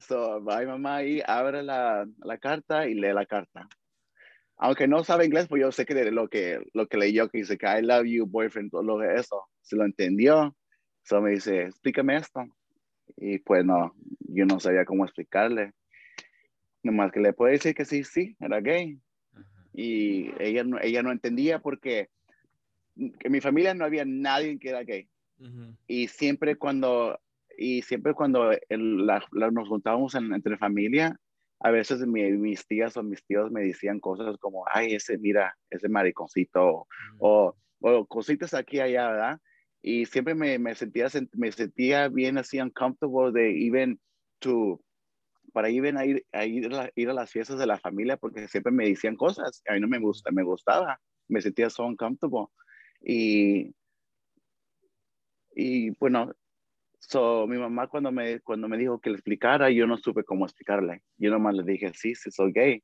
so 0.00 0.40
mi 0.40 0.66
mamá 0.66 0.96
ahí, 0.96 1.22
abre 1.24 1.62
la, 1.62 2.04
la, 2.18 2.38
carta 2.38 2.88
y 2.88 2.94
lee 2.94 3.12
la 3.12 3.26
carta. 3.26 3.68
Aunque 4.56 4.88
no 4.88 5.04
sabe 5.04 5.26
inglés, 5.26 5.46
pues 5.48 5.62
yo 5.62 5.70
sé 5.70 5.84
que 5.84 6.10
lo 6.10 6.28
que, 6.28 6.60
lo 6.74 6.88
que 6.88 6.96
leyó, 6.96 7.28
que 7.28 7.38
dice 7.38 7.56
que 7.56 7.66
I 7.66 7.82
love 7.82 8.06
you, 8.06 8.26
boyfriend, 8.26 8.72
todo 8.72 8.82
lo 8.82 8.98
de 8.98 9.14
eso, 9.14 9.44
se 9.60 9.76
lo 9.76 9.84
entendió. 9.84 10.56
So 11.04 11.20
me 11.20 11.30
dice, 11.30 11.66
explícame 11.66 12.16
esto. 12.16 12.44
Y 13.16 13.38
pues 13.38 13.64
no, 13.64 13.94
yo 14.18 14.46
no 14.46 14.58
sabía 14.58 14.84
cómo 14.84 15.04
explicarle. 15.04 15.74
Nomás 16.82 17.12
que 17.12 17.20
le 17.20 17.32
puede 17.32 17.52
decir 17.52 17.72
que 17.72 17.84
sí, 17.84 18.02
sí, 18.02 18.36
era 18.40 18.60
gay 18.60 19.00
y 19.72 20.30
ella 20.38 20.64
no, 20.64 20.78
ella 20.80 21.02
no 21.02 21.12
entendía 21.12 21.58
porque 21.60 22.10
en 22.96 23.32
mi 23.32 23.40
familia 23.40 23.74
no 23.74 23.84
había 23.84 24.04
nadie 24.04 24.58
que 24.58 24.68
era 24.70 24.82
gay. 24.82 25.08
Y 25.88 26.06
siempre 26.06 26.54
cuando, 26.56 27.18
y 27.58 27.82
siempre 27.82 28.14
cuando 28.14 28.50
nos 28.70 29.68
juntábamos 29.68 30.14
entre 30.14 30.56
familia, 30.56 31.18
a 31.58 31.70
veces 31.70 32.06
mis 32.06 32.66
tías 32.66 32.96
o 32.96 33.02
mis 33.02 33.24
tíos 33.24 33.50
me 33.50 33.62
decían 33.62 33.98
cosas 33.98 34.36
como, 34.38 34.64
ay, 34.72 34.94
ese, 34.94 35.18
mira, 35.18 35.56
ese 35.70 35.88
mariconcito, 35.88 36.86
o, 37.18 37.56
o, 37.80 38.06
cositas 38.06 38.54
aquí 38.54 38.76
y 38.76 38.80
allá, 38.80 39.10
¿verdad? 39.10 39.40
Y 39.80 40.06
siempre 40.06 40.34
me, 40.34 40.58
me, 40.58 40.74
sentía, 40.74 41.08
me 41.32 41.50
sentía 41.50 42.08
bien 42.08 42.38
así 42.38 42.60
uncomfortable 42.60 43.32
de 43.32 43.66
even 43.66 43.98
to 44.38 44.80
para 45.52 45.70
ir 45.70 45.84
a 45.84 46.04
ir, 46.04 46.26
a 46.32 46.44
ir, 46.44 46.74
a, 46.74 46.90
ir 46.94 47.10
a 47.10 47.14
las 47.14 47.30
fiestas 47.30 47.58
de 47.58 47.66
la 47.66 47.78
familia 47.78 48.16
porque 48.16 48.48
siempre 48.48 48.72
me 48.72 48.88
decían 48.88 49.16
cosas. 49.16 49.62
A 49.68 49.74
mí 49.74 49.80
no 49.80 49.88
me, 49.88 49.98
gusta, 49.98 50.30
me 50.32 50.42
gustaba, 50.42 51.00
me 51.28 51.40
sentía 51.40 51.70
so 51.70 51.84
uncomfortable. 51.84 52.48
Y, 53.00 53.74
y 55.54 55.90
bueno, 55.98 56.32
so, 56.98 57.46
mi 57.46 57.58
mamá 57.58 57.88
cuando 57.88 58.10
me, 58.10 58.40
cuando 58.40 58.68
me 58.68 58.78
dijo 58.78 59.00
que 59.00 59.10
le 59.10 59.16
explicara, 59.16 59.70
yo 59.70 59.86
no 59.86 59.98
supe 59.98 60.24
cómo 60.24 60.46
explicarle. 60.46 61.02
Yo 61.18 61.30
nomás 61.30 61.54
le 61.54 61.64
dije, 61.64 61.92
sí, 61.94 62.14
sí, 62.14 62.30
soy 62.30 62.52
gay. 62.52 62.82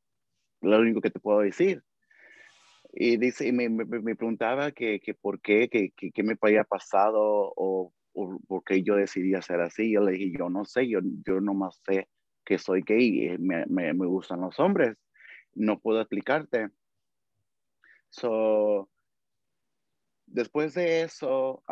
Lo 0.61 0.79
único 0.79 1.01
que 1.01 1.11
te 1.11 1.21
puedo 1.21 1.41
decir. 1.41 1.83
Y, 2.93 3.17
dice, 3.17 3.47
y 3.47 3.53
me, 3.53 3.69
me, 3.69 3.85
me 3.85 4.17
preguntaba 4.17 4.73
que, 4.73 5.01
que 5.01 5.15
por 5.15 5.41
qué, 5.41 5.69
que, 5.69 5.91
que, 5.97 6.11
que, 6.11 6.23
me 6.23 6.37
había 6.41 6.65
pasado 6.65 7.21
o, 7.21 7.93
o, 8.13 8.41
por 8.47 8.65
qué 8.65 8.83
yo 8.83 8.97
decidí 8.97 9.35
hacer 9.35 9.61
así. 9.61 9.93
Yo 9.93 10.03
le 10.03 10.13
dije, 10.13 10.37
yo 10.39 10.49
no 10.51 10.65
sé, 10.65 10.89
yo, 10.89 11.01
yo 11.27 11.41
nomás 11.41 11.81
sé 11.87 12.09
que 12.49 12.59
soy 12.59 12.81
gay, 12.81 13.27
eh, 13.27 13.37
me, 13.39 13.67
me, 13.67 13.93
me 13.93 14.07
gustan 14.07 14.41
los 14.41 14.59
hombres, 14.59 14.97
no 15.55 15.79
puedo 15.79 16.01
explicarte. 16.01 16.71
So, 18.09 18.89
después 20.25 20.73
de 20.73 21.03
eso, 21.03 21.63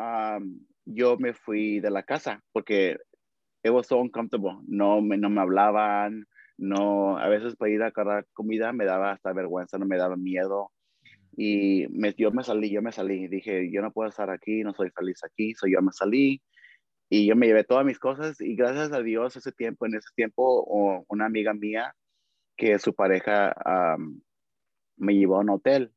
yo 0.85 1.16
me 1.16 1.33
fui 1.33 1.80
de 1.80 1.90
la 1.90 2.02
casa 2.02 2.42
porque 2.52 2.99
it 3.64 3.71
was 3.71 3.87
so 3.87 3.99
uncomfortable. 3.99 4.59
No 4.68 5.00
me, 5.00 5.16
no 5.16 5.30
me 5.30 5.40
hablaban, 5.40 6.26
no, 6.59 7.16
a 7.16 7.26
veces 7.28 7.56
para 7.56 7.71
ir 7.71 7.83
a 7.83 7.90
cargar 7.90 8.26
comida 8.35 8.71
me 8.75 8.85
daba 8.85 9.12
hasta 9.12 9.33
vergüenza, 9.33 9.78
no 9.78 9.87
me 9.87 9.97
daba 9.97 10.16
miedo. 10.16 10.73
Y 11.38 11.87
me, 11.88 12.12
yo 12.18 12.30
me 12.33 12.45
salí, 12.45 12.71
yo 12.71 12.83
me 12.83 12.92
salí. 12.92 13.28
Dije, 13.28 13.71
yo 13.73 13.80
no 13.80 13.92
puedo 13.92 14.11
estar 14.11 14.28
aquí, 14.28 14.62
no 14.62 14.75
soy 14.75 14.90
feliz 14.90 15.25
aquí. 15.25 15.54
So 15.54 15.66
yo 15.66 15.80
me 15.80 15.92
salí 15.92 16.42
y 17.08 17.26
yo 17.26 17.36
me 17.36 17.46
llevé 17.46 17.64
todas 17.64 17.84
mis 17.84 17.98
cosas 17.98 18.40
y 18.40 18.56
gracias 18.56 18.92
a 18.92 19.00
Dios 19.00 19.36
ese 19.36 19.52
tiempo, 19.52 19.86
en 19.86 19.94
ese 19.94 20.08
tiempo, 20.14 21.04
una 21.08 21.26
amiga 21.26 21.54
mía 21.54 21.94
que 22.56 22.78
su 22.78 22.94
pareja 22.94 23.54
me 24.96 25.14
llevó 25.14 25.36
a 25.36 25.40
un 25.40 25.50
hotel. 25.50 25.92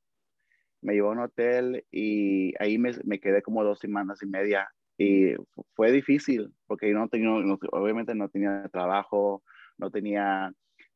Me 0.81 0.93
llevó 0.93 1.09
a 1.09 1.13
un 1.13 1.19
hotel 1.19 1.85
y 1.91 2.53
ahí 2.61 2.77
me, 2.77 2.91
me, 3.03 3.19
quedé 3.19 3.41
como 3.41 3.63
dos 3.63 3.79
semanas 3.79 4.23
y 4.23 4.27
media 4.27 4.69
y 4.97 5.33
fue 5.73 5.91
difícil 5.91 6.53
porque 6.67 6.93
no 6.93 7.09
tenía, 7.09 7.31
obviamente 7.71 8.15
no 8.15 8.29
tenía 8.29 8.69
trabajo, 8.71 9.43
no 9.77 9.91
tenía 9.91 10.53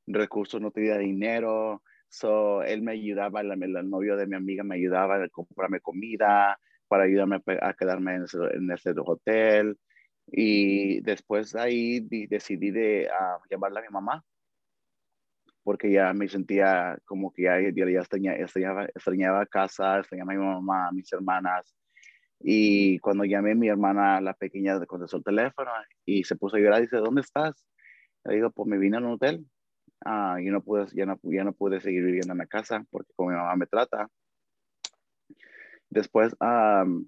recursos, 0.07 0.61
no 0.61 0.71
tenía 0.71 0.97
dinero. 0.97 1.83
So, 2.07 2.63
él 2.63 2.81
me 2.81 2.91
ayudaba, 2.93 3.41
el, 3.41 3.51
el, 3.51 3.89
novio 3.89 4.15
de 4.15 4.27
mi 4.27 4.35
amiga 4.35 4.63
me 4.63 4.75
ayudaba 4.75 5.15
a 5.15 5.29
comprarme 5.29 5.79
comida, 5.81 6.59
para 6.87 7.05
ayudarme 7.05 7.41
a 7.61 7.73
quedarme 7.73 8.15
en 8.15 8.23
ese, 8.23 8.37
en 8.53 8.71
ese 8.71 8.93
hotel. 9.03 9.77
Y 10.27 11.01
después 11.01 11.55
ahí 11.55 11.99
decidí 12.27 12.71
de 12.71 13.09
uh, 13.09 13.41
llamarle 13.49 13.79
a 13.79 13.83
mi 13.83 13.89
mamá, 13.89 14.23
porque 15.63 15.91
ya 15.91 16.13
me 16.13 16.27
sentía 16.27 16.97
como 17.05 17.31
que 17.31 17.43
ya, 17.43 17.59
ya, 17.59 17.89
ya 17.89 17.99
extrañaba, 17.99 18.37
extrañaba, 18.37 18.85
extrañaba, 18.85 19.45
casa, 19.45 19.99
extrañaba 19.99 20.33
a 20.33 20.35
mi 20.35 20.43
mamá, 20.43 20.87
a 20.87 20.91
mis 20.91 21.11
hermanas. 21.13 21.75
Y 22.39 22.99
cuando 22.99 23.23
llamé 23.23 23.51
a 23.51 23.55
mi 23.55 23.69
hermana, 23.69 24.19
la 24.19 24.33
pequeña, 24.33 24.85
contestó 24.85 25.17
el 25.17 25.23
teléfono 25.23 25.71
y 26.05 26.25
se 26.25 26.35
puso 26.35 26.57
a 26.57 26.59
llorar. 26.59 26.81
Dice, 26.81 26.97
¿dónde 26.97 27.21
estás? 27.21 27.65
Le 28.25 28.35
digo, 28.35 28.51
pues 28.51 28.67
me 28.67 28.77
vine 28.77 28.97
a 28.97 28.99
un 28.99 29.13
hotel. 29.13 29.45
Ah, 30.05 30.37
yo 30.43 30.51
no 30.51 30.61
pude, 30.61 30.85
ya 30.93 31.05
no, 31.05 31.17
ya 31.23 31.45
no 31.45 31.53
pude 31.53 31.79
seguir 31.79 32.03
viviendo 32.03 32.33
en 32.33 32.39
la 32.39 32.45
casa 32.45 32.85
porque 32.91 33.13
como 33.15 33.29
mi 33.29 33.37
mamá 33.37 33.55
me 33.55 33.65
trata. 33.65 34.09
Después 35.89 36.35
um, 36.41 37.07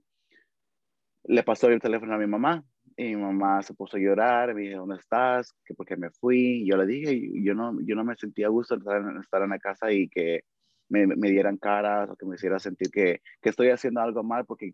le 1.26 1.44
pasó 1.44 1.68
el 1.68 1.82
teléfono 1.82 2.14
a 2.14 2.18
mi 2.18 2.28
mamá 2.28 2.64
y 2.98 3.16
mi 3.16 3.22
mamá 3.22 3.62
se 3.62 3.74
puso 3.74 3.98
a 3.98 4.00
llorar, 4.00 4.54
me 4.54 4.62
dijo, 4.62 4.80
¿dónde 4.80 4.96
estás? 4.96 5.54
Que 5.66 5.74
porque 5.74 5.98
me 5.98 6.12
fui. 6.12 6.64
Y 6.64 6.70
yo 6.70 6.78
le 6.78 6.86
dije, 6.86 7.30
yo 7.44 7.54
no, 7.54 7.78
yo 7.82 7.96
no 7.96 8.04
me 8.06 8.16
sentía 8.16 8.48
a 8.48 8.50
gusto 8.50 8.76
estar 8.76 9.02
en, 9.02 9.18
estar 9.20 9.42
en 9.42 9.50
la 9.50 9.60
casa 9.60 9.92
y 9.92 10.08
que 10.08 10.44
me, 10.90 11.08
me, 11.08 11.30
dieran 11.30 11.58
caras 11.58 12.10
o 12.10 12.16
que 12.16 12.26
me 12.26 12.36
hiciera 12.36 12.60
sentir 12.60 12.92
que, 12.92 13.22
que, 13.42 13.50
estoy 13.50 13.70
haciendo 13.70 14.02
algo 14.02 14.24
mal 14.24 14.46
porque 14.46 14.72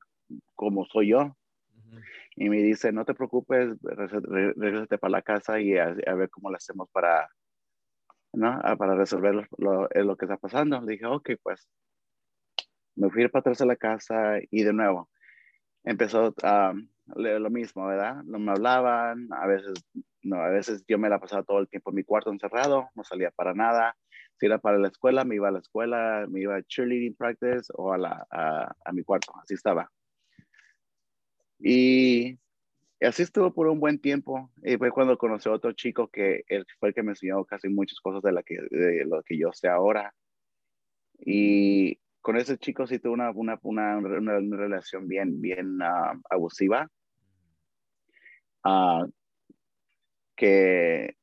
como 0.55 0.85
soy 0.85 1.09
yo. 1.09 1.35
Y 2.35 2.49
me 2.49 2.57
dice, 2.57 2.91
no 2.91 3.05
te 3.05 3.13
preocupes, 3.13 3.75
regresate 3.81 4.97
para 4.97 5.11
la 5.11 5.21
casa 5.21 5.59
y 5.59 5.77
a, 5.77 5.95
a, 6.07 6.13
ver 6.13 6.29
cómo 6.29 6.49
lo 6.49 6.57
hacemos 6.57 6.89
para, 6.91 7.27
¿no? 8.33 8.61
para 8.77 8.95
resolver 8.95 9.35
lo, 9.35 9.45
lo, 9.57 9.89
lo, 9.93 10.15
que 10.15 10.25
está 10.25 10.37
pasando. 10.37 10.79
Le 10.81 10.93
dije, 10.93 11.05
ok, 11.05 11.31
pues 11.43 11.67
me 12.95 13.09
fui 13.09 13.27
para 13.27 13.41
atrás 13.41 13.61
a 13.61 13.65
la 13.65 13.75
casa 13.75 14.39
y 14.49 14.63
de 14.63 14.73
nuevo 14.73 15.09
empezó 15.83 16.33
um, 16.43 16.87
lo 17.07 17.49
mismo, 17.49 17.87
¿verdad? 17.87 18.23
No 18.23 18.39
me 18.39 18.51
hablaban, 18.51 19.27
a 19.31 19.47
veces, 19.47 19.73
no, 20.23 20.37
a 20.37 20.49
veces 20.49 20.83
yo 20.87 20.97
me 20.97 21.09
la 21.09 21.19
pasaba 21.19 21.43
todo 21.43 21.59
el 21.59 21.67
tiempo 21.67 21.91
en 21.91 21.97
mi 21.97 22.03
cuarto 22.03 22.31
encerrado, 22.31 22.89
no 22.95 23.03
salía 23.03 23.31
para 23.31 23.53
nada. 23.53 23.95
Si 24.39 24.45
era 24.47 24.57
para 24.57 24.79
la 24.79 24.87
escuela, 24.87 25.23
me 25.23 25.35
iba 25.35 25.49
a 25.49 25.51
la 25.51 25.59
escuela, 25.59 26.25
me 26.29 26.41
iba 26.41 26.55
a 26.55 26.63
cheerleading 26.63 27.15
practice 27.15 27.71
o 27.75 27.93
a, 27.93 27.97
la, 27.97 28.25
a, 28.31 28.73
a 28.85 28.91
mi 28.91 29.03
cuarto, 29.03 29.33
así 29.41 29.53
estaba. 29.53 29.89
Y 31.59 32.39
así 32.99 33.23
estuvo 33.23 33.53
por 33.53 33.67
un 33.67 33.79
buen 33.79 33.99
tiempo. 33.99 34.51
Y 34.63 34.77
fue 34.77 34.91
cuando 34.91 35.17
conocí 35.17 35.47
a 35.47 35.53
otro 35.53 35.73
chico 35.73 36.07
que 36.07 36.43
él 36.47 36.65
fue 36.79 36.89
el 36.89 36.95
que 36.95 37.03
me 37.03 37.11
enseñó 37.11 37.45
casi 37.45 37.69
muchas 37.69 37.99
cosas 37.99 38.21
de, 38.23 38.31
la 38.31 38.43
que, 38.43 38.57
de 38.69 39.05
lo 39.05 39.21
que 39.23 39.37
yo 39.37 39.51
sé 39.53 39.67
ahora. 39.67 40.13
Y 41.19 41.99
con 42.21 42.37
ese 42.37 42.57
chico 42.57 42.87
sí 42.87 42.99
tuve 42.99 43.13
una, 43.13 43.31
una, 43.31 43.59
una, 43.63 43.97
una, 43.97 44.57
relación 44.57 45.07
bien, 45.07 45.41
bien 45.41 45.81
uh, 45.81 46.21
abusiva. 46.29 46.87
Uh, 48.63 49.11
que 50.35 51.15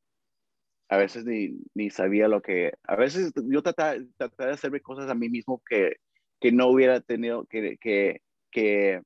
a 0.88 0.96
veces 0.96 1.24
ni, 1.24 1.60
ni, 1.74 1.90
sabía 1.90 2.28
lo 2.28 2.42
que, 2.42 2.72
a 2.84 2.96
veces 2.96 3.32
yo 3.34 3.62
trataba, 3.62 3.96
trataba, 4.16 4.48
de 4.48 4.54
hacerme 4.54 4.80
cosas 4.80 5.08
a 5.10 5.14
mí 5.14 5.28
mismo 5.28 5.62
que, 5.68 5.96
que 6.40 6.50
no 6.50 6.68
hubiera 6.68 7.00
tenido, 7.00 7.44
que, 7.46 7.76
que, 7.78 8.22
que 8.50 9.02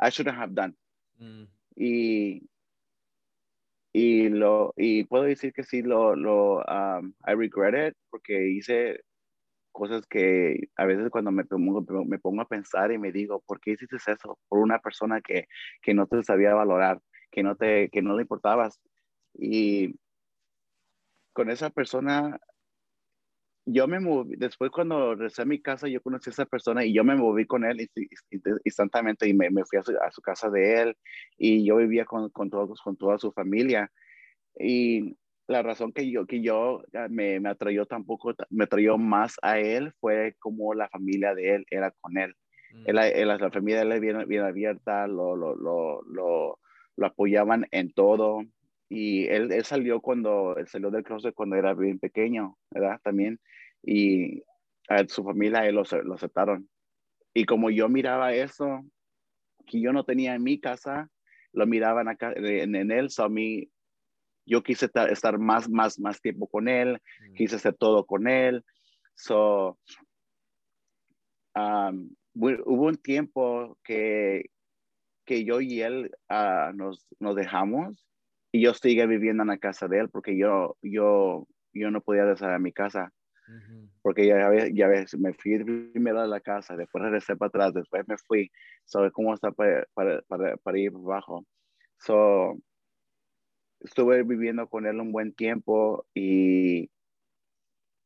I 0.00 0.10
shouldn't 0.10 0.38
have 0.38 0.52
done. 0.52 0.74
Mm. 1.18 1.44
Y, 1.76 2.48
y, 3.92 4.28
lo, 4.28 4.74
y 4.76 5.04
puedo 5.04 5.24
decir 5.24 5.52
que 5.52 5.64
sí, 5.64 5.82
lo, 5.82 6.14
lo 6.14 6.58
um, 6.58 7.14
I 7.26 7.34
regret 7.34 7.90
it 7.92 7.96
porque 8.10 8.48
hice 8.48 9.00
cosas 9.74 10.06
que 10.06 10.68
a 10.76 10.86
veces 10.86 11.10
cuando 11.10 11.32
me 11.32 11.44
pongo, 11.44 11.84
me 12.06 12.18
pongo 12.18 12.42
a 12.42 12.48
pensar 12.48 12.92
y 12.92 12.98
me 12.98 13.12
digo, 13.12 13.42
¿por 13.46 13.60
qué 13.60 13.72
hiciste 13.72 13.96
eso? 13.96 14.38
Por 14.48 14.60
una 14.60 14.78
persona 14.78 15.20
que, 15.20 15.48
que 15.82 15.92
no 15.92 16.06
te 16.06 16.22
sabía 16.22 16.54
valorar, 16.54 17.00
que 17.30 17.42
no, 17.42 17.56
te, 17.56 17.90
que 17.90 18.00
no 18.00 18.16
le 18.16 18.22
importabas. 18.22 18.80
Y 19.34 19.96
con 21.34 21.50
esa 21.50 21.70
persona, 21.70 22.38
yo 23.66 23.88
me 23.88 23.98
moví, 23.98 24.36
después 24.36 24.70
cuando 24.70 25.16
regresé 25.16 25.42
a 25.42 25.46
mi 25.46 25.60
casa, 25.60 25.88
yo 25.88 26.00
conocí 26.00 26.30
a 26.30 26.32
esa 26.32 26.46
persona 26.46 26.84
y 26.84 26.94
yo 26.94 27.02
me 27.02 27.16
moví 27.16 27.44
con 27.44 27.64
él 27.64 27.90
instantáneamente 28.64 29.28
y 29.28 29.34
me, 29.34 29.50
me 29.50 29.64
fui 29.64 29.78
a 29.78 29.82
su, 29.82 29.92
a 29.98 30.10
su, 30.12 30.22
casa 30.22 30.50
de 30.50 30.82
él 30.82 30.96
y 31.36 31.66
yo 31.66 31.76
vivía 31.76 32.04
con, 32.04 32.30
con, 32.30 32.48
todos, 32.48 32.80
con 32.80 32.96
toda 32.96 33.18
su 33.18 33.32
familia. 33.32 33.90
Y 34.56 35.16
la 35.46 35.62
razón 35.62 35.92
que 35.92 36.10
yo, 36.10 36.26
que 36.26 36.40
yo 36.40 36.82
me, 37.10 37.40
me 37.40 37.48
atrayó 37.50 37.86
tampoco, 37.86 38.34
me 38.50 38.64
atrayó 38.64 38.96
más 38.96 39.36
a 39.42 39.58
él 39.58 39.92
fue 40.00 40.36
como 40.38 40.74
la 40.74 40.88
familia 40.88 41.34
de 41.34 41.56
él 41.56 41.66
era 41.70 41.90
con 42.00 42.16
él. 42.16 42.34
Mm. 42.72 42.82
él, 42.86 42.98
él 42.98 43.28
la 43.28 43.50
familia 43.50 43.84
de 43.84 43.94
él 43.94 44.00
bien, 44.00 44.26
bien 44.26 44.42
abierta, 44.42 45.06
lo, 45.06 45.36
lo, 45.36 45.54
lo, 45.54 46.02
lo, 46.02 46.58
lo 46.96 47.06
apoyaban 47.06 47.66
en 47.70 47.92
todo. 47.92 48.42
Y 48.88 49.26
él, 49.26 49.52
él, 49.52 49.64
salió 49.64 50.00
cuando, 50.00 50.56
él 50.56 50.66
salió 50.68 50.90
del 50.90 51.04
closet 51.04 51.34
cuando 51.34 51.56
era 51.56 51.74
bien 51.74 51.98
pequeño, 51.98 52.56
¿verdad? 52.70 53.00
También. 53.02 53.38
Y 53.82 54.42
a 54.88 55.06
su 55.08 55.24
familia 55.24 55.66
él 55.66 55.74
lo, 55.74 55.82
lo 56.04 56.14
aceptaron. 56.14 56.68
Y 57.34 57.44
como 57.44 57.70
yo 57.70 57.88
miraba 57.88 58.32
eso, 58.32 58.82
que 59.66 59.80
yo 59.80 59.92
no 59.92 60.04
tenía 60.04 60.34
en 60.34 60.42
mi 60.42 60.60
casa, 60.60 61.10
lo 61.52 61.66
miraban 61.66 62.08
acá 62.08 62.32
en, 62.34 62.74
en 62.74 62.90
él, 62.90 63.10
so 63.10 63.24
a 63.24 63.28
mí 63.28 63.68
yo 64.46 64.62
quise 64.62 64.90
estar 65.10 65.38
más, 65.38 65.68
más, 65.68 65.98
más 65.98 66.20
tiempo 66.20 66.46
con 66.46 66.68
él, 66.68 67.00
mm. 67.30 67.34
quise 67.34 67.56
hacer 67.56 67.74
todo 67.74 68.04
con 68.04 68.28
él. 68.28 68.64
So, 69.14 69.78
um, 71.54 72.10
hubo 72.34 72.86
un 72.86 72.96
tiempo 72.96 73.78
que, 73.84 74.50
que 75.24 75.44
yo 75.44 75.60
y 75.60 75.82
él 75.82 76.10
uh, 76.30 76.74
nos, 76.74 77.06
nos 77.20 77.36
dejamos 77.36 78.06
y 78.52 78.62
yo 78.62 78.74
seguía 78.74 79.06
viviendo 79.06 79.42
en 79.42 79.48
la 79.48 79.58
casa 79.58 79.88
de 79.88 80.00
él 80.00 80.08
porque 80.10 80.36
yo, 80.36 80.76
yo, 80.82 81.46
yo 81.72 81.90
no 81.90 82.00
podía 82.00 82.24
dejar 82.24 82.50
a 82.52 82.58
mi 82.58 82.72
casa. 82.72 83.12
Uh 83.46 83.52
-huh. 83.52 83.90
Porque 84.00 84.26
ya, 84.26 84.38
ya 84.72 84.88
ves, 84.88 85.18
me 85.18 85.34
fui 85.34 85.62
primero 85.62 86.20
a 86.20 86.26
la 86.26 86.40
casa, 86.40 86.76
después 86.76 87.04
regresé 87.04 87.36
para 87.36 87.48
atrás, 87.48 87.74
después 87.74 88.06
me 88.08 88.16
fui. 88.16 88.50
¿Sabes 88.84 89.12
cómo 89.12 89.34
está 89.34 89.50
para, 89.50 89.86
para, 89.92 90.22
para, 90.22 90.56
para 90.56 90.78
ir 90.78 90.92
abajo? 90.94 91.44
So, 91.98 92.56
estuve 93.84 94.22
viviendo 94.22 94.68
con 94.68 94.86
él 94.86 95.00
un 95.00 95.12
buen 95.12 95.32
tiempo 95.32 96.06
y, 96.14 96.90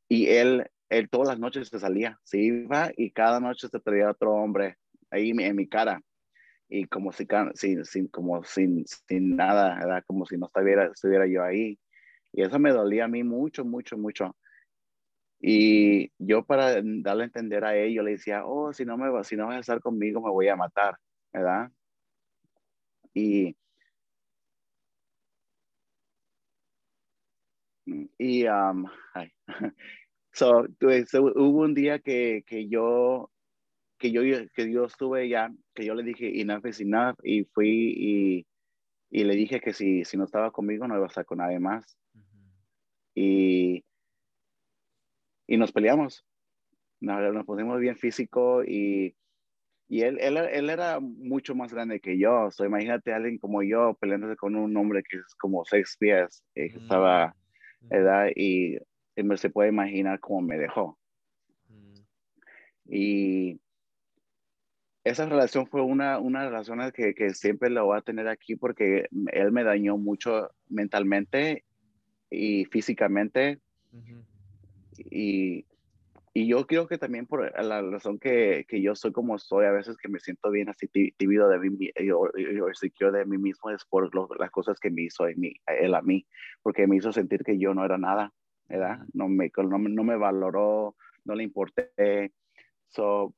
y 0.09 0.27
él, 0.27 0.71
él 0.91 1.09
todas 1.09 1.29
las 1.29 1.39
noches 1.39 1.69
se 1.69 1.79
salía, 1.79 2.19
se 2.25 2.39
iba 2.39 2.91
y 2.97 3.11
cada 3.13 3.41
noche 3.41 3.69
se 3.69 3.81
traía 3.81 4.11
otro 4.11 4.35
hombre 4.35 4.77
ahí 5.11 5.31
en 5.31 5.57
mi 5.57 5.69
cara 5.69 6.03
y 6.69 6.85
como 6.87 7.13
si 7.13 7.27
sin, 7.55 7.85
sin, 7.85 8.09
como 8.09 8.45
sin, 8.45 8.85
sin 8.87 9.37
nada, 9.37 9.81
era 9.81 10.03
como 10.03 10.27
si 10.27 10.37
no 10.37 10.47
estuviera, 10.47 10.87
estuviera 10.87 11.27
yo 11.27 11.43
ahí. 11.43 11.79
Y 12.33 12.43
eso 12.43 12.59
me 12.59 12.73
dolía 12.73 13.07
a 13.07 13.09
mí 13.09 13.25
mucho, 13.25 13.65
mucho, 13.65 13.97
mucho. 13.97 14.37
Y 15.41 16.13
yo 16.19 16.45
para 16.45 16.83
darle 16.83 17.23
a 17.23 17.27
entender 17.27 17.65
a 17.65 17.75
él, 17.75 17.95
yo 17.95 18.03
le 18.03 18.13
decía, 18.13 18.45
oh, 18.45 18.73
si 18.73 18.85
no, 18.85 18.99
me, 18.99 19.25
si 19.25 19.37
no 19.37 19.47
vas 19.47 19.57
a 19.57 19.61
estar 19.61 19.81
conmigo, 19.81 20.21
me 20.21 20.31
voy 20.31 20.49
a 20.49 20.57
matar, 20.57 20.97
¿verdad? 21.33 21.71
Y 23.15 23.57
Y 28.19 28.47
um, 28.47 28.87
so, 30.33 30.67
so, 31.07 31.23
hubo 31.23 31.63
un 31.63 31.75
día 31.75 32.01
que, 32.01 32.43
que 32.47 32.69
yo 32.69 33.31
que 33.99 34.13
yo 34.13 34.23
que 34.55 34.73
yo 34.73 34.85
estuve 34.85 35.29
ya, 35.29 35.51
que 35.75 35.85
yo 35.85 35.95
le 35.95 36.03
dije 36.03 36.41
enough 36.41 36.67
is 36.67 36.81
enough 36.81 37.17
y 37.23 37.45
fui 37.45 37.95
y, 37.97 38.47
y 39.11 39.25
le 39.25 39.35
dije 39.35 39.61
que 39.61 39.73
si, 39.73 40.05
si 40.05 40.17
no 40.17 40.25
estaba 40.25 40.51
conmigo 40.53 40.87
no 40.87 40.97
iba 40.97 41.05
a 41.05 41.09
estar 41.09 41.25
con 41.25 41.39
nadie 41.39 41.59
más. 41.59 41.97
Uh 42.15 42.19
-huh. 42.19 42.53
Y, 43.15 43.85
y 45.47 45.57
nos 45.57 45.73
peleamos. 45.73 46.25
Nos, 47.01 47.33
nos 47.33 47.47
pusimos 47.47 47.79
bien 47.81 47.97
físico 47.97 48.65
y, 48.65 49.17
y 49.89 50.03
él, 50.03 50.19
él, 50.21 50.37
él, 50.37 50.71
era 50.71 51.01
mucho 51.01 51.55
más 51.55 51.73
grande 51.73 52.01
que 52.01 52.19
yo. 52.19 52.51
So, 52.51 52.65
imagínate 52.65 53.13
a 53.13 53.17
alguien 53.17 53.39
como 53.39 53.63
yo 53.63 53.97
peleándose 54.01 54.37
con 54.37 54.57
un 54.57 54.77
hombre 54.77 55.03
que 55.09 55.19
es 55.19 55.35
como 55.37 55.65
seis 55.65 55.97
pies, 55.99 56.45
eh, 56.55 56.71
que 56.71 56.79
mm. 56.79 56.83
estaba 56.83 57.37
¿verdad? 57.81 58.29
Y, 58.35 58.77
y 59.17 59.37
se 59.37 59.51
puede 59.51 59.69
imaginar 59.71 60.21
cómo 60.21 60.43
me 60.43 60.59
dejó. 60.59 60.99
Mm. 61.69 62.01
Y 62.89 63.61
esa 65.05 65.27
relación 65.27 65.67
fue 65.67 65.83
una, 65.83 66.19
una 66.19 66.49
relación 66.49 66.81
que, 66.93 67.15
que, 67.15 67.31
siempre 67.31 67.71
lo 67.71 67.87
voy 67.87 67.99
a 67.99 68.03
tener 68.03 68.29
aquí 68.29 68.57
porque 68.57 69.09
él 69.33 69.53
me 69.53 69.65
dañó 69.65 69.97
mucho 69.97 70.51
mentalmente 70.69 71.65
y 72.31 72.65
físicamente. 72.67 73.59
Uh 73.93 73.97
-huh. 73.97 74.25
y, 75.11 75.65
y 76.39 76.47
yo 76.47 76.69
creo 76.69 76.87
que 76.87 76.99
también 76.99 77.27
por 77.27 77.53
la 77.61 77.83
razón 77.83 78.21
que, 78.21 78.65
que, 78.69 78.81
yo 78.81 78.95
soy 78.95 79.11
como 79.11 79.41
soy, 79.41 79.67
a 79.67 79.73
veces 79.73 79.97
que 79.97 80.09
me 80.09 80.21
siento 80.21 80.53
bien 80.53 80.69
así 80.69 80.87
tímido 80.87 81.49
de 81.49 81.59
mí, 81.59 81.91
yo, 82.01 82.31
yo 83.01 83.11
de 83.11 83.25
mí 83.25 83.39
mismo 83.39 83.71
es 83.71 83.85
por 83.85 84.09
las 84.39 84.51
cosas 84.53 84.79
que 84.79 84.89
me 84.89 85.03
hizo 85.03 85.27
él 85.27 85.95
a 85.97 86.03
mí, 86.03 86.25
porque 86.63 86.87
me 86.87 86.95
hizo 86.95 87.13
sentir 87.13 87.43
que 87.43 87.59
yo 87.59 87.75
no 87.75 87.85
era 87.85 87.99
nada, 87.99 88.33
¿verdad? 88.69 89.01
No 89.15 89.29
me, 89.29 89.51
no, 89.57 89.79
no 89.79 90.05
me 90.05 90.17
valoró, 90.17 90.95
no 91.25 91.35
le 91.35 91.43
importé. 91.43 92.33
So, 92.87 93.35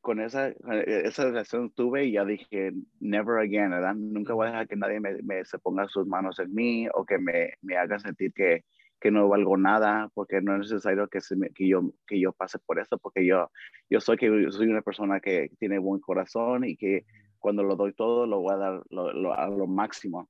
con 0.00 0.18
esa, 0.20 0.48
esa 0.48 1.24
relación 1.26 1.70
tuve 1.70 2.06
y 2.06 2.12
ya 2.12 2.24
dije, 2.24 2.72
never 2.98 3.38
again, 3.38 3.70
¿verdad? 3.70 3.94
Nunca 3.94 4.34
voy 4.34 4.48
a 4.48 4.50
dejar 4.50 4.66
que 4.66 4.74
nadie 4.74 4.98
me, 4.98 5.22
me 5.22 5.44
se 5.44 5.60
ponga 5.60 5.86
sus 5.86 6.04
manos 6.08 6.40
en 6.40 6.52
mí 6.52 6.88
o 6.94 7.04
que 7.04 7.18
me, 7.18 7.54
me 7.62 7.76
haga 7.76 8.00
sentir 8.00 8.32
que, 8.32 8.64
que 9.00 9.10
no 9.10 9.28
valgo 9.28 9.56
nada, 9.56 10.10
porque 10.14 10.40
no 10.40 10.54
es 10.54 10.70
necesario 10.70 11.08
que, 11.08 11.20
se 11.20 11.36
que, 11.54 11.68
yo, 11.68 11.92
que 12.06 12.18
yo 12.18 12.32
pase 12.32 12.58
por 12.58 12.78
eso, 12.78 12.98
porque 12.98 13.26
yo, 13.26 13.50
yo 13.90 14.00
soy, 14.00 14.16
que 14.16 14.46
soy 14.50 14.68
una 14.68 14.82
persona 14.82 15.20
que 15.20 15.50
tiene 15.58 15.78
buen 15.78 16.00
corazón 16.00 16.64
y 16.64 16.76
que 16.76 17.04
cuando 17.38 17.62
lo 17.62 17.76
doy 17.76 17.92
todo 17.92 18.26
lo 18.26 18.40
voy 18.40 18.54
a 18.54 18.56
dar 18.56 18.82
lo, 18.90 19.34
a 19.34 19.48
lo 19.48 19.66
máximo. 19.66 20.28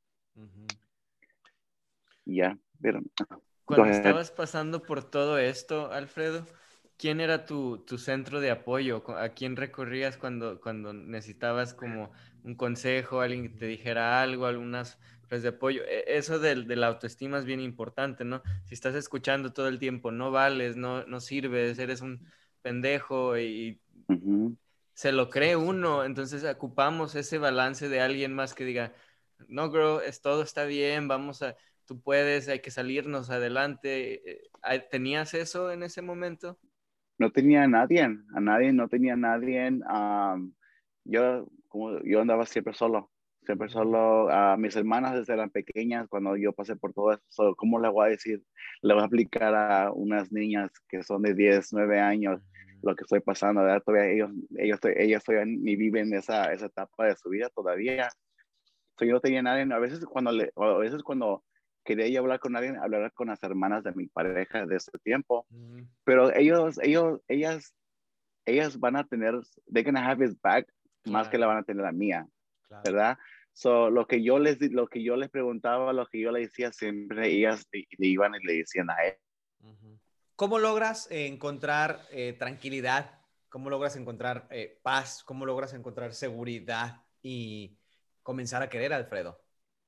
Ya, 2.25 2.59
pero... 2.81 3.01
Cuando 3.65 3.89
estabas 3.89 4.31
pasando 4.31 4.83
por 4.83 5.03
todo 5.03 5.39
esto, 5.39 5.91
Alfredo, 5.91 6.47
¿quién 6.97 7.21
era 7.21 7.47
tu, 7.47 7.79
tu, 7.79 7.99
centro 7.99 8.41
de 8.41 8.53
apoyo? 8.53 9.03
¿A 9.17 9.31
quién 9.31 9.57
recorrías 9.57 10.17
cuando, 10.17 10.61
cuando 10.61 10.93
necesitabas 10.93 11.75
como 11.75 12.13
un 12.45 12.55
consejo, 12.55 13.21
alguien 13.21 13.43
que 13.43 13.59
te 13.59 13.67
dijera 13.67 14.23
algo, 14.23 14.47
algunas 14.47 15.01
pues 15.29 15.43
de 15.43 15.51
apoyo? 15.51 15.83
E, 15.85 16.05
eso 16.17 16.39
del, 16.39 16.67
de 16.67 16.77
la 16.77 16.89
autoestima 16.89 17.39
es 17.39 17.45
bien 17.45 17.61
importante, 17.61 18.25
¿no? 18.25 18.43
Si 18.65 18.75
estás 18.75 18.95
escuchando 18.95 19.53
todo 19.53 19.69
el 19.69 19.79
tiempo, 19.79 20.11
no 20.11 20.31
vales, 20.31 20.77
no, 20.77 21.05
no 21.07 21.21
sirves, 21.21 21.79
eres 21.79 22.01
un 22.01 22.27
pendejo 22.63 23.39
y 23.39 23.81
se 24.95 25.13
lo 25.13 25.29
cree 25.29 25.57
uno, 25.57 26.05
entonces 26.05 26.45
ocupamos 26.45 27.15
ese 27.15 27.39
balance 27.39 27.89
de 27.89 28.01
alguien 28.01 28.33
más 28.35 28.55
que 28.55 28.65
diga, 28.65 28.95
no, 29.49 29.71
girl, 29.71 30.01
es, 30.07 30.23
todo 30.23 30.43
está 30.43 30.65
bien, 30.65 31.07
vamos 31.07 31.43
a, 31.43 31.55
tú 31.85 32.01
puedes, 32.01 32.49
hay 32.49 32.61
que 32.61 32.71
salirnos 32.71 33.31
adelante. 33.31 34.31
Eh, 34.31 34.89
¿Tenías 34.91 35.35
eso 35.35 35.71
en 35.71 35.83
ese 35.83 36.03
momento? 36.03 36.59
no 37.19 37.31
tenía 37.31 37.63
a 37.63 37.69
nadie, 37.69 38.03
a 38.03 38.41
nadie, 38.41 38.73
no 38.73 38.89
tenía 38.89 39.15
a 39.15 39.17
nadie. 39.17 39.81
yo, 41.05 41.49
como, 41.69 42.01
yo 42.03 42.21
andaba 42.21 42.47
siempre 42.47 42.75
solo, 42.75 43.11
siempre 43.47 43.69
solo. 43.69 44.29
a 44.31 44.57
mis 44.57 44.77
hermanas 44.77 45.15
desde 45.15 45.33
eran 45.33 45.51
pequeñas, 45.51 46.09
cuando 46.09 46.37
yo 46.37 46.53
pasé 46.53 46.77
por 46.77 46.93
todo 46.93 47.13
eso, 47.13 47.55
¿cómo 47.57 47.81
le 47.81 47.89
voy 47.89 48.07
a 48.07 48.11
decir? 48.11 48.43
Le 48.83 48.93
voy 48.93 49.03
a 49.03 49.07
explicar 49.07 49.55
a 49.55 49.93
unas 49.93 50.31
niñas 50.33 50.71
que 50.89 51.03
son 51.03 51.23
de 51.23 51.35
10, 51.35 51.73
9 51.73 52.01
años 52.01 52.43
lo 52.83 52.95
que 52.95 53.03
estoy 53.03 53.21
pasando, 53.21 53.63
¿verdad? 53.63 53.83
Todavía 53.83 54.13
ellos, 54.13 54.31
ellos, 54.57 54.81
ellos 54.97 55.25
todavía 55.25 55.47
ni 55.47 55.77
viven 55.77 56.13
esa, 56.15 56.53
esa 56.53 56.67
etapa 56.67 57.07
de 57.07 57.17
su 57.17 57.31
vida 57.31 57.49
todavía. 57.55 58.09
yo 59.01 59.13
no 59.13 59.21
tenía 59.21 59.43
nadie, 59.43 59.67
a 59.73 59.79
veces 59.79 60.05
cuando, 60.05 60.33
le, 60.33 60.53
a 60.55 60.79
veces 60.79 61.03
cuando 61.03 61.43
quería 61.85 62.21
hablar 62.21 62.39
con 62.41 62.57
alguien, 62.57 62.77
hablar 62.77 63.13
con 63.13 63.29
las 63.29 63.43
hermanas 63.43 63.83
de 63.85 63.93
mi 63.93 64.07
pareja 64.09 64.67
de 64.67 64.77
ese 64.77 64.91
tiempo, 65.03 65.47
pero 66.05 66.35
ellos, 66.35 66.79
ellos, 66.83 67.21
ellas, 67.29 67.75
ellas 68.45 68.79
van 68.79 68.97
a 68.97 69.05
tener, 69.05 69.35
they 69.73 69.83
gonna 69.83 70.05
have 70.05 70.23
his 70.25 70.39
back 70.41 70.67
más 71.05 71.29
que 71.29 71.39
la 71.39 71.47
van 71.47 71.59
a 71.59 71.63
tener 71.63 71.85
la 71.85 71.93
mía, 71.93 72.27
¿verdad? 72.85 73.17
So, 73.57 73.89
lo 73.89 74.07
que 74.07 74.23
yo 74.23 74.39
les, 74.39 74.61
lo 74.61 74.87
que 74.87 75.03
yo 75.03 75.17
les 75.17 75.31
preguntaba, 75.31 75.93
lo 75.93 76.07
que 76.07 76.21
yo 76.21 76.31
le 76.31 76.41
decía 76.41 76.73
siempre, 76.73 77.29
ellas 77.29 77.67
le, 77.73 77.87
iban 78.07 78.35
y 78.35 78.47
le 78.47 78.59
decían 78.59 78.91
a 78.91 78.97
él. 79.03 79.17
¿Cómo 80.35 80.59
logras 80.59 81.09
encontrar 81.11 82.03
eh, 82.11 82.35
tranquilidad? 82.39 83.19
¿Cómo 83.49 83.71
logras 83.71 83.97
encontrar 83.97 84.47
eh, 84.51 84.79
paz? 84.83 85.25
¿Cómo 85.25 85.47
logras 85.47 85.73
encontrar 85.73 86.13
seguridad 86.13 87.03
y 87.23 87.79
comenzar 88.23 88.63
a 88.63 88.69
querer 88.69 88.93
a 88.93 88.97
Alfredo? 88.97 89.41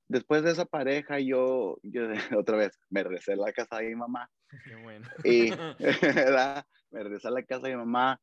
después 0.08 0.42
de 0.42 0.50
esa 0.50 0.64
pareja, 0.64 1.20
yo, 1.20 1.78
yo 1.82 2.02
otra 2.38 2.56
vez 2.56 2.78
me 2.88 3.02
regresé 3.02 3.34
a 3.34 3.36
la 3.36 3.52
casa 3.52 3.76
de 3.78 3.88
mi 3.88 3.94
mamá. 3.94 4.28
Qué 4.64 4.74
bueno. 4.76 5.06
Y, 5.22 5.50
¿verdad? 6.02 6.64
Me 6.90 7.02
regresé 7.02 7.28
a 7.28 7.32
la 7.32 7.42
casa 7.42 7.68
de 7.68 7.76
mi 7.76 7.84
mamá 7.84 8.20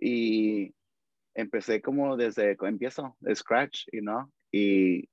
y 0.00 0.74
empecé 1.34 1.82
como 1.82 2.16
desde, 2.16 2.56
empiezo, 2.62 3.16
de 3.20 3.34
scratch, 3.34 3.86
you 3.92 4.00
know, 4.00 4.30
y, 4.56 5.08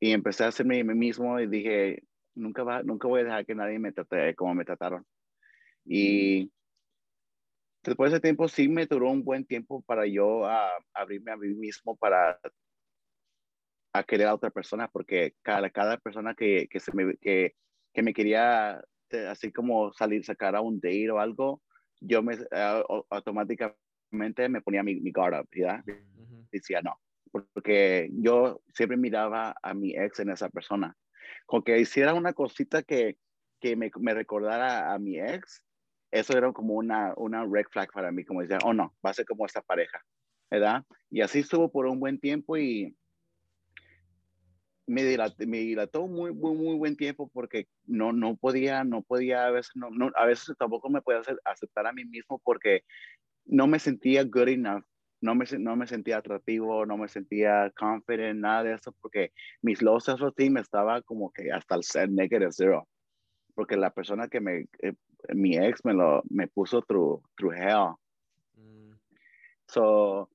y 0.00 0.12
empecé 0.12 0.44
a 0.44 0.48
hacerme 0.48 0.84
mí 0.84 0.94
mismo 0.94 1.40
y 1.40 1.46
dije, 1.46 2.02
nunca, 2.34 2.62
va, 2.62 2.82
nunca 2.82 3.08
voy 3.08 3.20
a 3.20 3.24
dejar 3.24 3.46
que 3.46 3.54
nadie 3.54 3.78
me 3.78 3.92
trate 3.92 4.34
como 4.34 4.54
me 4.54 4.64
trataron. 4.64 5.04
Y 5.84 6.50
después 7.82 8.10
de 8.10 8.16
ese 8.16 8.22
tiempo 8.22 8.48
sí 8.48 8.68
me 8.68 8.86
duró 8.86 9.10
un 9.10 9.24
buen 9.24 9.44
tiempo 9.44 9.82
para 9.82 10.06
yo 10.06 10.46
ah, 10.46 10.70
abrirme 10.94 11.32
a 11.32 11.36
mí 11.36 11.48
mismo 11.48 11.96
para 11.96 12.38
a 13.92 14.04
querer 14.04 14.28
a 14.28 14.34
otra 14.34 14.50
persona, 14.50 14.88
porque 14.88 15.34
cada, 15.42 15.68
cada 15.70 15.98
persona 15.98 16.34
que, 16.34 16.68
que, 16.70 16.78
se 16.78 16.92
me, 16.94 17.16
que, 17.16 17.56
que 17.92 18.02
me 18.02 18.14
quería 18.14 18.80
así 19.28 19.50
como 19.50 19.92
salir, 19.92 20.24
sacar 20.24 20.54
a 20.54 20.60
un 20.60 20.78
date 20.78 21.10
o 21.10 21.18
algo, 21.18 21.60
yo 22.00 22.22
me 22.22 22.38
automáticamente 23.10 24.48
me 24.48 24.62
ponía 24.62 24.84
mi, 24.84 25.00
mi 25.00 25.10
guard 25.10 25.40
up, 25.40 25.48
¿ya? 25.52 25.82
Decía 26.52 26.80
no, 26.82 27.00
porque 27.30 28.10
yo 28.12 28.62
siempre 28.74 28.96
miraba 28.96 29.54
a 29.62 29.74
mi 29.74 29.96
ex 29.96 30.20
en 30.20 30.30
esa 30.30 30.48
persona. 30.48 30.96
Con 31.46 31.62
que 31.62 31.78
hiciera 31.78 32.14
una 32.14 32.32
cosita 32.32 32.82
que, 32.82 33.16
que 33.60 33.76
me, 33.76 33.90
me, 33.98 34.14
recordara 34.14 34.92
a 34.92 34.98
mi 34.98 35.18
ex, 35.18 35.62
eso 36.10 36.36
era 36.36 36.52
como 36.52 36.74
una, 36.74 37.14
una 37.16 37.44
red 37.44 37.66
flag 37.70 37.92
para 37.92 38.10
mí, 38.10 38.24
como 38.24 38.42
decía, 38.42 38.58
oh 38.64 38.72
no, 38.72 38.94
va 39.04 39.10
a 39.10 39.14
ser 39.14 39.26
como 39.26 39.46
esta 39.46 39.62
pareja, 39.62 40.04
¿verdad? 40.50 40.84
Y 41.10 41.20
así 41.20 41.40
estuvo 41.40 41.70
por 41.70 41.86
un 41.86 42.00
buen 42.00 42.18
tiempo 42.18 42.56
y 42.56 42.96
me 44.90 45.04
dilató, 45.04 45.46
me 45.46 45.58
dilató 45.58 46.08
muy, 46.08 46.34
muy, 46.34 46.56
muy 46.56 46.76
buen 46.76 46.96
tiempo 46.96 47.30
porque 47.32 47.68
no, 47.86 48.12
no 48.12 48.36
podía, 48.36 48.82
no 48.82 49.02
podía, 49.02 49.46
a 49.46 49.50
veces, 49.52 49.70
no, 49.76 49.88
no, 49.90 50.10
a 50.16 50.26
veces 50.26 50.56
tampoco 50.58 50.90
me 50.90 51.00
podía 51.00 51.22
aceptar 51.44 51.86
a 51.86 51.92
mí 51.92 52.04
mismo 52.04 52.40
porque 52.42 52.82
no 53.44 53.68
me 53.68 53.78
sentía 53.78 54.24
good 54.24 54.48
enough, 54.48 54.84
no 55.20 55.34
me, 55.34 55.44
no 55.58 55.76
me 55.76 55.86
sentía 55.86 56.18
atractivo, 56.18 56.86
no 56.86 56.96
me 56.96 57.08
sentía 57.08 57.70
confident, 57.76 58.40
nada 58.40 58.64
de 58.64 58.74
eso, 58.74 58.92
porque 59.00 59.32
mis 59.62 59.82
low 59.82 60.00
self-esteem 60.00 60.58
estaba 60.58 61.02
como 61.02 61.30
que 61.30 61.52
hasta 61.52 61.74
el 61.74 61.82
ser 61.82 62.10
negative 62.10 62.52
zero, 62.52 62.88
porque 63.54 63.76
la 63.76 63.90
persona 63.90 64.28
que 64.28 64.40
me, 64.40 64.68
eh, 64.82 64.94
mi 65.34 65.56
ex 65.56 65.84
me 65.84 65.94
lo, 65.94 66.22
me 66.30 66.48
puso 66.48 66.82
through, 66.82 67.22
through 67.36 67.54
hell. 67.54 67.94
Mm. 68.54 68.94
So, 69.66 70.30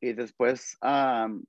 y 0.00 0.12
después, 0.12 0.76
um, 0.82 1.42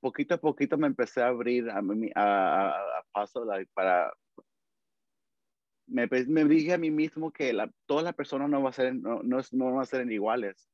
poquito 0.00 0.34
a 0.34 0.38
poquito 0.38 0.76
me 0.76 0.86
empecé 0.86 1.22
a 1.22 1.28
abrir 1.28 1.70
a, 1.70 1.80
a, 2.14 2.68
a, 2.68 3.04
paso 3.12 3.46
para... 3.74 4.12
Me, 5.86 6.06
me, 6.26 6.44
dije 6.44 6.74
a 6.74 6.78
mí 6.78 6.90
mismo 6.90 7.32
que 7.32 7.52
la, 7.54 7.70
todas 7.86 8.04
las 8.04 8.14
personas 8.14 8.50
no, 8.50 8.62
va 8.62 8.68
a 8.70 8.74
ser, 8.74 8.94
no, 8.94 9.22
no, 9.22 9.38
no 9.52 9.72
van 9.72 9.80
a 9.80 9.86
ser 9.86 10.10
iguales. 10.12 10.68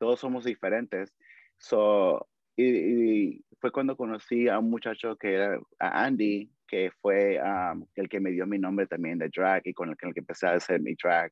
Todos 0.00 0.18
somos 0.18 0.44
diferentes. 0.44 1.14
So, 1.58 2.26
y, 2.56 3.44
fue 3.60 3.70
cuando 3.70 3.98
conocí 3.98 4.48
a 4.48 4.58
un 4.58 4.70
muchacho 4.70 5.16
que 5.16 5.34
era 5.34 5.60
a 5.78 6.04
Andy, 6.04 6.50
que 6.66 6.90
fue 7.02 7.38
um, 7.38 7.84
el 7.94 8.08
que 8.08 8.18
me 8.18 8.30
dio 8.30 8.46
mi 8.46 8.58
nombre 8.58 8.86
también 8.86 9.18
de 9.18 9.28
drag 9.28 9.60
y 9.66 9.74
con 9.74 9.90
el 9.90 9.96
que, 9.98 10.06
el 10.06 10.14
que 10.14 10.20
empecé 10.20 10.46
a 10.46 10.54
hacer 10.54 10.80
mi 10.80 10.94
drag. 10.94 11.30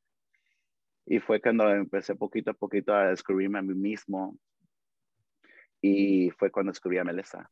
Y 1.07 1.19
fue 1.19 1.41
cuando 1.41 1.67
empecé 1.73 2.13
poquito 2.13 2.51
a 2.51 2.53
poquito 2.53 2.93
a 2.93 3.07
descubrirme 3.07 3.57
a 3.57 3.63
mí 3.63 3.73
mismo 3.73 4.37
y 5.81 6.29
fue 6.37 6.51
cuando 6.51 6.71
descubrí 6.71 6.99
a 6.99 7.03
Melissa. 7.03 7.49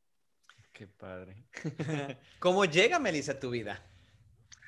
Qué 0.71 0.85
padre. 0.85 1.47
¿Cómo 2.39 2.63
llega 2.65 2.99
Melissa 2.99 3.31
a 3.31 3.39
tu 3.39 3.49
vida? 3.49 3.83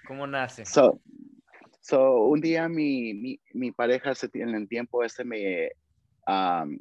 ¿Cómo 0.08 0.26
nace? 0.26 0.66
So, 0.66 1.00
so 1.80 2.24
un 2.24 2.42
día 2.42 2.68
mi, 2.68 3.14
mi, 3.14 3.40
mi 3.54 3.72
pareja 3.72 4.14
en 4.34 4.56
el 4.56 4.68
tiempo 4.68 5.04
ese 5.04 5.24
me... 5.24 5.74
Um, 6.30 6.78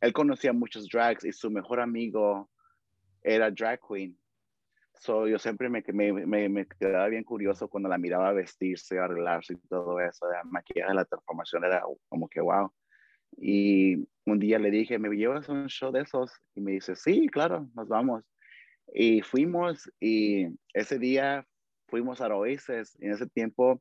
él 0.00 0.12
conocía 0.14 0.52
muchos 0.54 0.88
drags 0.88 1.24
y 1.24 1.32
su 1.32 1.50
mejor 1.50 1.80
amigo 1.80 2.48
era 3.22 3.50
drag 3.50 3.80
queen. 3.86 4.16
So, 4.94 5.28
yo 5.28 5.38
siempre 5.38 5.68
me, 5.68 5.84
me, 5.92 6.48
me, 6.48 6.66
quedaba 6.66 7.06
bien 7.08 7.22
curioso 7.22 7.68
cuando 7.68 7.88
la 7.88 7.98
miraba 7.98 8.32
vestirse, 8.32 8.98
arreglarse 8.98 9.52
y 9.52 9.68
todo 9.68 10.00
eso. 10.00 10.26
La 10.30 10.42
maquillaje, 10.44 10.94
la 10.94 11.04
transformación 11.04 11.64
era 11.64 11.82
como 12.08 12.28
que 12.28 12.40
wow. 12.40 12.72
Y 13.36 14.08
un 14.24 14.38
día 14.38 14.58
le 14.58 14.70
dije, 14.70 14.98
¿me 14.98 15.14
llevas 15.14 15.48
a 15.48 15.52
un 15.52 15.68
show 15.68 15.92
de 15.92 16.00
esos? 16.00 16.32
Y 16.54 16.60
me 16.60 16.72
dice, 16.72 16.96
sí, 16.96 17.28
claro, 17.28 17.68
nos 17.74 17.88
vamos. 17.88 18.24
Y 18.92 19.20
fuimos 19.20 19.90
y 20.00 20.46
ese 20.72 20.98
día 20.98 21.46
fuimos 21.88 22.20
a 22.20 22.34
Oasis. 22.34 22.96
En 23.00 23.12
ese 23.12 23.26
tiempo 23.28 23.80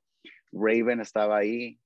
Raven 0.52 1.00
estaba 1.00 1.38
ahí 1.38 1.80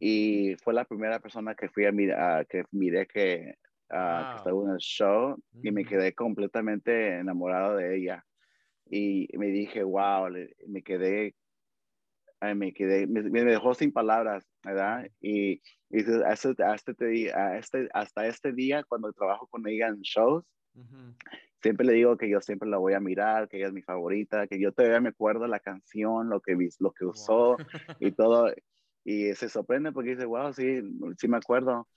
y 0.00 0.56
fue 0.56 0.72
la 0.72 0.86
primera 0.86 1.20
persona 1.20 1.54
que 1.54 1.68
fui 1.68 1.84
a 1.84 1.92
mirar, 1.92 2.46
que 2.46 2.64
miré 2.72 3.06
que, 3.06 3.54
ah, 3.90 4.34
estaba 4.38 4.62
en 4.64 4.70
el 4.70 4.78
show 4.78 5.36
y 5.62 5.70
me 5.70 5.84
quedé 5.84 6.14
completamente 6.14 7.18
enamorado 7.18 7.76
de 7.76 7.96
ella. 7.96 8.24
Y 8.86 9.28
me 9.36 9.48
dije, 9.48 9.84
wow, 9.84 10.28
me 10.66 10.82
quedé 10.82 11.34
me 12.54 12.72
quedé, 12.72 13.06
me, 13.06 13.44
dejó 13.44 13.74
sin 13.74 13.92
palabras, 13.92 14.48
¿verdad? 14.64 15.06
Y, 15.20 15.60
y 15.90 16.00
hasta, 16.24 16.72
hasta, 16.72 16.92
este, 17.58 17.88
hasta 17.92 18.26
este 18.26 18.52
día, 18.52 18.82
cuando 18.84 19.12
trabajo 19.12 19.46
con 19.48 19.68
ella 19.68 19.88
en 19.88 20.00
shows, 20.00 20.44
siempre 21.60 21.86
le 21.86 21.92
digo 21.92 22.16
que 22.16 22.30
yo 22.30 22.40
siempre 22.40 22.68
la 22.68 22.78
voy 22.78 22.94
a 22.94 23.00
mirar, 23.00 23.48
que 23.48 23.58
ella 23.58 23.66
es 23.66 23.72
mi 23.74 23.82
favorita, 23.82 24.46
que 24.46 24.58
yo 24.58 24.72
todavía 24.72 25.00
me 25.00 25.10
acuerdo 25.10 25.46
la 25.46 25.60
canción, 25.60 26.30
lo 26.30 26.40
que, 26.40 26.56
lo 26.78 26.92
que 26.92 27.04
usó 27.04 27.56
y 27.98 28.12
todo. 28.12 28.50
Y 29.04 29.32
se 29.34 29.48
sorprende 29.48 29.92
porque 29.92 30.10
dice, 30.10 30.26
wow, 30.26 30.52
sí, 30.52 30.82
sí 31.18 31.28
me 31.28 31.38
acuerdo. 31.38 31.88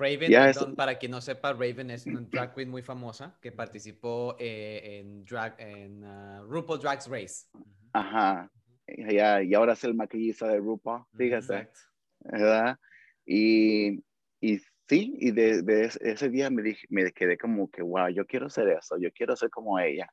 Raven, 0.00 0.32
para 0.76 0.98
quien 0.98 1.12
no 1.12 1.20
sepa, 1.20 1.52
Raven 1.52 1.90
es 1.90 2.06
una 2.06 2.22
drag 2.22 2.54
queen 2.54 2.70
muy 2.70 2.82
famosa 2.82 3.38
que 3.42 3.52
participó 3.52 4.34
eh, 4.38 5.00
en, 5.00 5.24
drag, 5.24 5.54
en 5.58 6.02
uh, 6.02 6.42
RuPaul 6.44 6.80
Drag 6.80 7.00
Race. 7.08 7.46
Ajá, 7.92 8.50
ya, 8.86 9.42
y 9.42 9.52
ahora 9.52 9.74
es 9.74 9.84
el 9.84 9.94
maquillista 9.94 10.48
de 10.48 10.58
RuPaul, 10.58 11.04
fíjese. 11.16 11.68
¿Verdad? 12.20 12.78
Y, 13.26 14.02
y 14.40 14.58
sí, 14.88 15.14
y 15.18 15.32
de, 15.32 15.90
ese 16.00 16.28
día 16.30 16.48
me, 16.48 16.62
dije, 16.62 16.86
me 16.88 17.12
quedé 17.12 17.36
como 17.36 17.70
que, 17.70 17.82
wow, 17.82 18.08
yo 18.08 18.26
quiero 18.26 18.48
ser 18.48 18.68
eso, 18.68 18.96
yo 18.98 19.10
quiero 19.12 19.36
ser 19.36 19.50
como 19.50 19.78
ella. 19.78 20.08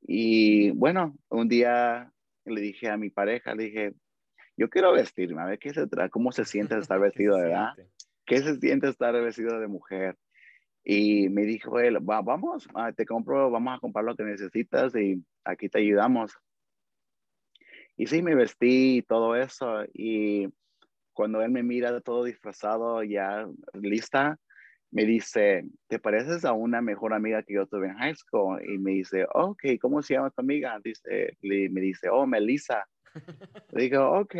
Y 0.00 0.70
bueno, 0.70 1.16
un 1.28 1.48
día 1.48 2.12
le 2.44 2.60
dije 2.60 2.88
a 2.88 2.96
mi 2.96 3.10
pareja, 3.10 3.54
le 3.54 3.64
dije, 3.64 3.94
yo 4.62 4.70
quiero 4.70 4.92
vestirme, 4.92 5.42
a 5.42 5.46
ver 5.46 5.58
qué 5.58 5.74
se 5.74 5.88
trata, 5.88 6.08
cómo 6.08 6.30
se 6.30 6.44
siente 6.44 6.78
estar 6.78 7.00
vestido, 7.00 7.36
¿verdad? 7.36 7.72
¿Qué 8.24 8.38
se 8.38 8.56
siente 8.60 8.88
estar 8.88 9.12
vestido 9.12 9.58
de 9.58 9.66
mujer? 9.66 10.16
Y 10.84 11.28
me 11.30 11.42
dijo 11.42 11.80
él, 11.80 11.98
Va, 12.08 12.22
vamos, 12.22 12.68
ah, 12.74 12.92
te 12.92 13.04
compro, 13.04 13.50
vamos 13.50 13.76
a 13.76 13.80
comprar 13.80 14.04
lo 14.04 14.14
que 14.14 14.22
necesitas 14.22 14.94
y 14.94 15.24
aquí 15.44 15.68
te 15.68 15.78
ayudamos. 15.78 16.32
Y 17.96 18.06
sí, 18.06 18.22
me 18.22 18.36
vestí 18.36 18.98
y 18.98 19.02
todo 19.02 19.34
eso. 19.34 19.84
Y 19.94 20.48
cuando 21.12 21.42
él 21.42 21.50
me 21.50 21.64
mira 21.64 22.00
todo 22.00 22.22
disfrazado, 22.22 23.02
ya 23.02 23.48
lista, 23.74 24.38
me 24.92 25.04
dice, 25.04 25.64
¿te 25.88 25.98
pareces 25.98 26.44
a 26.44 26.52
una 26.52 26.80
mejor 26.80 27.14
amiga 27.14 27.42
que 27.42 27.54
yo 27.54 27.66
tuve 27.66 27.88
en 27.88 27.96
high 27.96 28.14
school? 28.14 28.62
Y 28.64 28.78
me 28.78 28.92
dice, 28.92 29.26
ok, 29.34 29.64
¿cómo 29.80 30.02
se 30.02 30.14
llama 30.14 30.30
tu 30.30 30.40
amiga? 30.40 30.78
Dice, 30.84 31.36
me 31.42 31.80
dice, 31.80 32.08
oh, 32.10 32.26
Melissa. 32.26 32.86
Digo, 33.72 34.20
ok. 34.20 34.34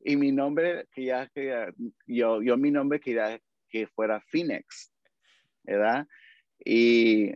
Y 0.00 0.16
mi 0.16 0.32
nombre, 0.32 0.86
que 0.92 1.04
ya, 1.04 1.28
que 1.28 1.72
yo, 2.06 2.42
yo 2.42 2.56
mi 2.56 2.70
nombre 2.70 3.00
quería 3.00 3.40
que 3.68 3.86
fuera 3.88 4.20
Phoenix, 4.20 4.92
¿verdad? 5.64 6.06
Y 6.64 7.32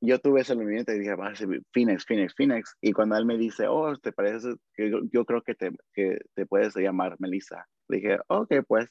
yo 0.00 0.18
tuve 0.18 0.40
ese 0.40 0.54
movimiento 0.54 0.92
y 0.92 0.98
dije, 0.98 1.14
va 1.14 1.28
a 1.28 1.36
ser 1.36 1.48
Phoenix, 1.72 2.04
Phoenix, 2.06 2.34
Phoenix. 2.34 2.76
Y 2.80 2.92
cuando 2.92 3.16
él 3.16 3.26
me 3.26 3.36
dice, 3.36 3.66
oh, 3.68 3.96
¿te 3.96 4.12
parece? 4.12 4.54
Que 4.74 4.90
yo, 5.12 5.24
creo 5.24 5.42
que 5.42 5.54
te, 5.54 5.70
que 5.92 6.18
te 6.34 6.46
puedes 6.46 6.74
llamar 6.76 7.16
Melissa. 7.18 7.66
Dije, 7.88 8.18
ok, 8.28 8.54
pues. 8.66 8.90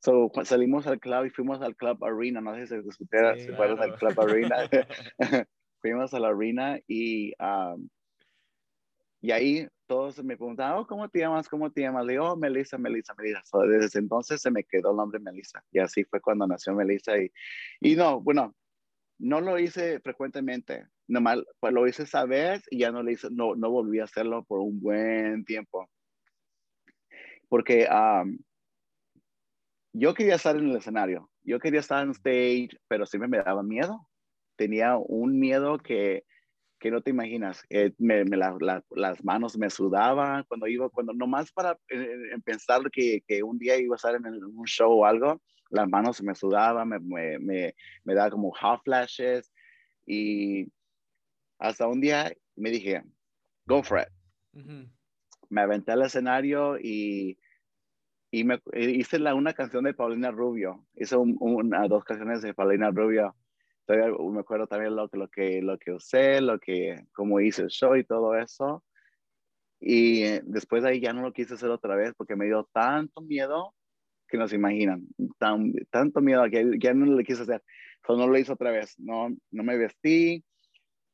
So, 0.00 0.30
salimos 0.44 0.86
al 0.86 0.98
club 0.98 1.26
y 1.26 1.30
fuimos 1.30 1.60
al 1.60 1.76
Club 1.76 2.02
Arena. 2.04 2.40
No 2.40 2.54
sé 2.54 2.66
si 2.66 2.82
se 2.82 2.92
supera, 2.92 3.38
si 3.38 3.46
claro. 3.48 3.80
al 3.80 3.94
Club 3.96 4.20
Arena. 4.20 4.56
fuimos 5.80 6.14
a 6.14 6.20
la 6.20 6.28
Arena 6.28 6.78
y, 6.86 7.32
um, 7.38 7.88
y 9.20 9.30
ahí 9.32 9.68
todos 9.86 10.22
me 10.22 10.36
preguntaban, 10.36 10.78
oh, 10.78 10.86
¿cómo 10.86 11.08
te 11.08 11.18
llamas? 11.18 11.48
¿Cómo 11.48 11.70
te 11.70 11.82
llamas? 11.82 12.06
Le 12.06 12.12
digo, 12.12 12.30
oh, 12.30 12.36
Melissa, 12.36 12.78
Melissa, 12.78 13.14
Melissa. 13.14 13.42
Desde 13.68 13.98
entonces 13.98 14.40
se 14.40 14.50
me 14.50 14.64
quedó 14.64 14.92
el 14.92 14.96
nombre 14.96 15.20
Melissa. 15.20 15.62
Y 15.72 15.78
así 15.78 16.04
fue 16.04 16.20
cuando 16.20 16.46
nació 16.46 16.74
Melissa. 16.74 17.18
Y, 17.18 17.30
y 17.80 17.96
no, 17.96 18.20
bueno, 18.20 18.54
no 19.20 19.40
lo 19.40 19.58
hice 19.58 20.00
frecuentemente, 20.00 20.86
nomás 21.06 21.40
pues 21.60 21.74
lo 21.74 21.86
hice 21.86 22.04
esa 22.04 22.24
vez 22.24 22.62
y 22.70 22.78
ya 22.78 22.90
no 22.90 23.02
lo 23.02 23.10
hice, 23.10 23.28
no, 23.30 23.54
no 23.54 23.70
volví 23.70 24.00
a 24.00 24.04
hacerlo 24.04 24.44
por 24.44 24.60
un 24.60 24.80
buen 24.80 25.44
tiempo. 25.44 25.88
Porque 27.48 27.86
yo 29.92 30.14
quería 30.14 30.36
estar 30.36 30.56
en 30.56 30.70
el 30.70 30.76
escenario, 30.76 31.30
yo 31.42 31.58
quería 31.58 31.80
estar 31.80 32.02
en 32.02 32.12
stage, 32.12 32.70
pero 32.88 33.04
siempre 33.04 33.28
me 33.28 33.42
daba 33.42 33.62
miedo. 33.62 34.08
Tenía 34.56 34.96
un 34.96 35.38
miedo 35.38 35.78
que, 35.78 36.24
que 36.80 36.90
no 36.90 37.02
te 37.02 37.10
imaginas. 37.10 37.62
Eh, 37.68 37.92
me, 37.98 38.24
las 38.24 39.24
manos 39.24 39.56
me 39.56 39.70
sudaban 39.70 40.44
cuando 40.48 40.66
iba, 40.66 40.88
cuando 40.88 41.12
nomás 41.12 41.52
para 41.52 41.78
eh, 41.90 42.08
pensar 42.44 42.90
que, 42.90 43.22
que, 43.28 43.42
un 43.42 43.58
día 43.58 43.76
iba 43.76 43.94
a 43.94 43.96
estar 43.96 44.14
en 44.14 44.26
un 44.26 44.66
show 44.66 44.90
o 44.90 45.04
algo, 45.04 45.40
las 45.68 45.88
manos 45.88 46.20
me 46.22 46.34
sudaban, 46.34 46.88
me, 46.88 46.98
me, 46.98 47.38
me, 47.38 47.74
me 48.02 48.14
daba 48.14 48.30
como 48.30 48.50
hot 48.52 48.82
flashes 48.82 49.52
y 50.06 50.72
hasta 51.58 51.86
un 51.86 52.00
día 52.00 52.32
me 52.56 52.70
dije, 52.70 53.02
go 53.66 53.82
for 53.82 54.00
it. 54.00 54.08
Me 55.50 55.60
aventé 55.60 55.92
al 55.92 56.02
escenario 56.02 56.78
y, 56.78 57.38
y 58.30 58.44
me, 58.44 58.60
hice 58.74 59.18
la, 59.18 59.34
una 59.34 59.52
canción 59.52 59.84
de 59.84 59.94
Paulina 59.94 60.30
Rubio. 60.30 60.86
Hice 60.94 61.16
una, 61.16 61.86
dos 61.88 62.04
canciones 62.04 62.42
de 62.42 62.54
Paulina 62.54 62.90
Rubio. 62.90 63.36
Todavía 63.90 64.16
me 64.16 64.38
acuerdo 64.38 64.68
también 64.68 64.94
lo, 64.94 65.10
lo, 65.12 65.28
que, 65.28 65.60
lo 65.60 65.76
que 65.76 65.90
usé, 65.90 66.40
lo 66.40 66.60
que, 66.60 67.06
cómo 67.12 67.40
hice 67.40 67.62
el 67.62 67.70
show 67.70 67.96
y 67.96 68.04
todo 68.04 68.36
eso. 68.36 68.84
Y 69.80 70.22
después 70.44 70.84
de 70.84 70.90
ahí 70.90 71.00
ya 71.00 71.12
no 71.12 71.22
lo 71.22 71.32
quise 71.32 71.54
hacer 71.54 71.70
otra 71.70 71.96
vez 71.96 72.14
porque 72.16 72.36
me 72.36 72.44
dio 72.44 72.68
tanto 72.72 73.20
miedo 73.20 73.74
que 74.28 74.38
no 74.38 74.46
se 74.46 74.54
imaginan. 74.54 75.08
Tan, 75.38 75.72
tanto 75.90 76.20
miedo 76.20 76.44
que 76.48 76.78
ya 76.78 76.94
no 76.94 77.04
lo 77.04 77.24
quise 77.24 77.42
hacer. 77.42 77.64
Solo 78.06 78.20
no 78.20 78.26
lo 78.28 78.38
hice 78.38 78.52
otra 78.52 78.70
vez. 78.70 78.94
No, 78.96 79.28
no 79.50 79.64
me 79.64 79.76
vestí 79.76 80.44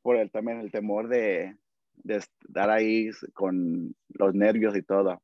por 0.02 0.16
el, 0.16 0.30
también 0.30 0.60
el 0.60 0.70
temor 0.70 1.08
de, 1.08 1.56
de 1.94 2.16
estar 2.16 2.68
ahí 2.68 3.08
con 3.32 3.96
los 4.08 4.34
nervios 4.34 4.76
y 4.76 4.82
todo. 4.82 5.22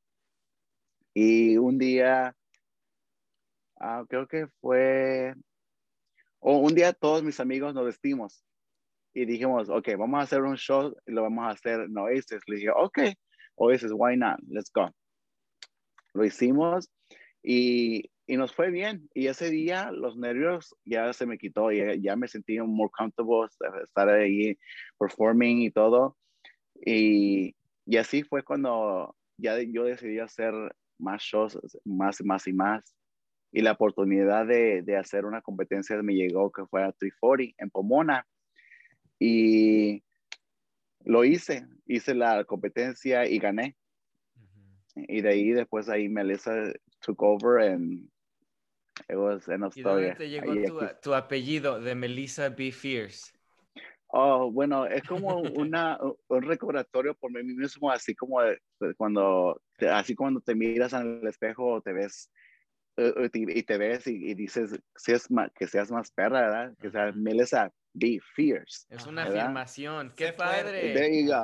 Y 1.12 1.58
un 1.58 1.76
día, 1.76 2.34
ah, 3.78 4.06
creo 4.08 4.26
que 4.26 4.46
fue, 4.62 5.34
o 6.44 6.59
un 6.59 6.74
día 6.74 6.92
todos 6.92 7.22
mis 7.22 7.38
amigos 7.38 7.72
nos 7.72 7.85
vestimos 7.85 8.44
y 9.14 9.24
dijimos, 9.24 9.68
ok, 9.68 9.90
vamos 9.96 10.18
a 10.18 10.22
hacer 10.24 10.42
un 10.42 10.57
show 10.57 10.94
y 11.07 11.12
lo 11.12 11.22
vamos 11.22 11.44
a 11.44 11.50
hacer 11.50 11.83
en 11.83 11.96
Oasis. 11.96 12.40
Le 12.48 12.57
dije, 12.57 12.70
ok, 12.70 12.98
Oasis, 13.55 13.92
why 13.94 14.16
not? 14.16 14.40
Let's 14.48 14.70
go. 14.74 14.90
Lo 16.14 16.24
hicimos 16.24 16.90
y, 17.44 18.11
y, 18.26 18.37
nos 18.37 18.52
fue 18.52 18.70
bien. 18.70 19.09
Y 19.14 19.28
ese 19.28 19.50
día 19.50 19.92
los 19.92 20.16
nervios 20.16 20.74
ya 20.85 21.12
se 21.12 21.26
me 21.26 21.38
quitó, 21.38 21.70
y 21.70 22.02
ya 22.02 22.16
me 22.16 22.26
sentí 22.26 22.59
more 22.59 22.90
comfortable 22.92 23.48
estar 23.85 24.09
ahí 24.09 24.59
performing 24.98 25.62
y 25.62 25.70
todo. 25.70 26.16
Y, 26.85 27.55
y 27.87 27.96
así 27.98 28.24
fue 28.24 28.42
cuando 28.42 29.14
ya 29.37 29.57
yo 29.61 29.85
decidí 29.85 30.18
hacer 30.18 30.55
más 30.98 31.22
shows, 31.22 31.57
más, 31.85 32.20
más 32.24 32.48
y 32.48 32.52
más. 32.52 32.96
Y 33.52 33.60
la 33.60 33.72
oportunidad 33.72 34.46
de, 34.46 34.82
de 34.82 34.96
hacer 34.96 35.26
una 35.26 35.42
competencia 35.42 36.00
me 36.02 36.14
llegó 36.14 36.50
que 36.50 36.64
fue 36.66 36.82
a 36.82 36.92
340 36.92 37.54
en 37.62 37.70
Pomona. 37.70 38.26
Y 39.18 40.02
lo 41.04 41.24
hice, 41.24 41.66
hice 41.86 42.14
la 42.14 42.44
competencia 42.44 43.26
y 43.28 43.38
gané. 43.38 43.76
Y 44.94 45.20
de 45.20 45.28
ahí 45.28 45.50
después 45.52 45.88
ahí 45.88 46.08
Melissa 46.08 46.72
took 47.00 47.22
over 47.22 47.60
and 47.60 48.08
it 49.08 49.16
was 49.16 49.48
an 49.48 49.68
¿Y 49.74 49.82
dónde 49.82 50.14
te 50.14 50.28
llegó 50.28 50.54
tu, 50.54 50.80
tu, 51.02 51.14
apellido 51.14 51.80
de 51.80 51.94
Melissa 51.94 52.50
B. 52.50 52.72
Fierce? 52.72 53.32
Oh, 54.08 54.50
bueno, 54.50 54.84
es 54.84 55.02
como 55.04 55.38
una, 55.38 55.98
un 56.28 56.42
recordatorio 56.42 57.14
por 57.14 57.32
mí 57.32 57.42
mismo, 57.42 57.90
así 57.90 58.14
como 58.14 58.40
cuando, 58.98 59.62
así 59.90 60.14
cuando 60.14 60.42
te 60.42 60.54
miras 60.54 60.92
en 60.92 61.20
el 61.22 61.26
espejo, 61.26 61.80
te 61.80 61.94
ves 61.94 62.30
y 62.96 63.62
te 63.62 63.78
ves 63.78 64.07
y, 64.07 64.35
dices 64.35 64.78
que 65.55 65.66
seas 65.66 65.90
más 65.90 66.11
perra, 66.11 66.42
¿verdad? 66.42 66.74
Que 66.81 66.90
seas 66.90 67.16
Melissa 67.16 67.72
be 67.94 68.20
fierce. 68.35 68.87
Es 68.90 69.07
una 69.07 69.24
afirmación. 69.24 70.12
Qué 70.16 70.33
padre. 70.33 70.94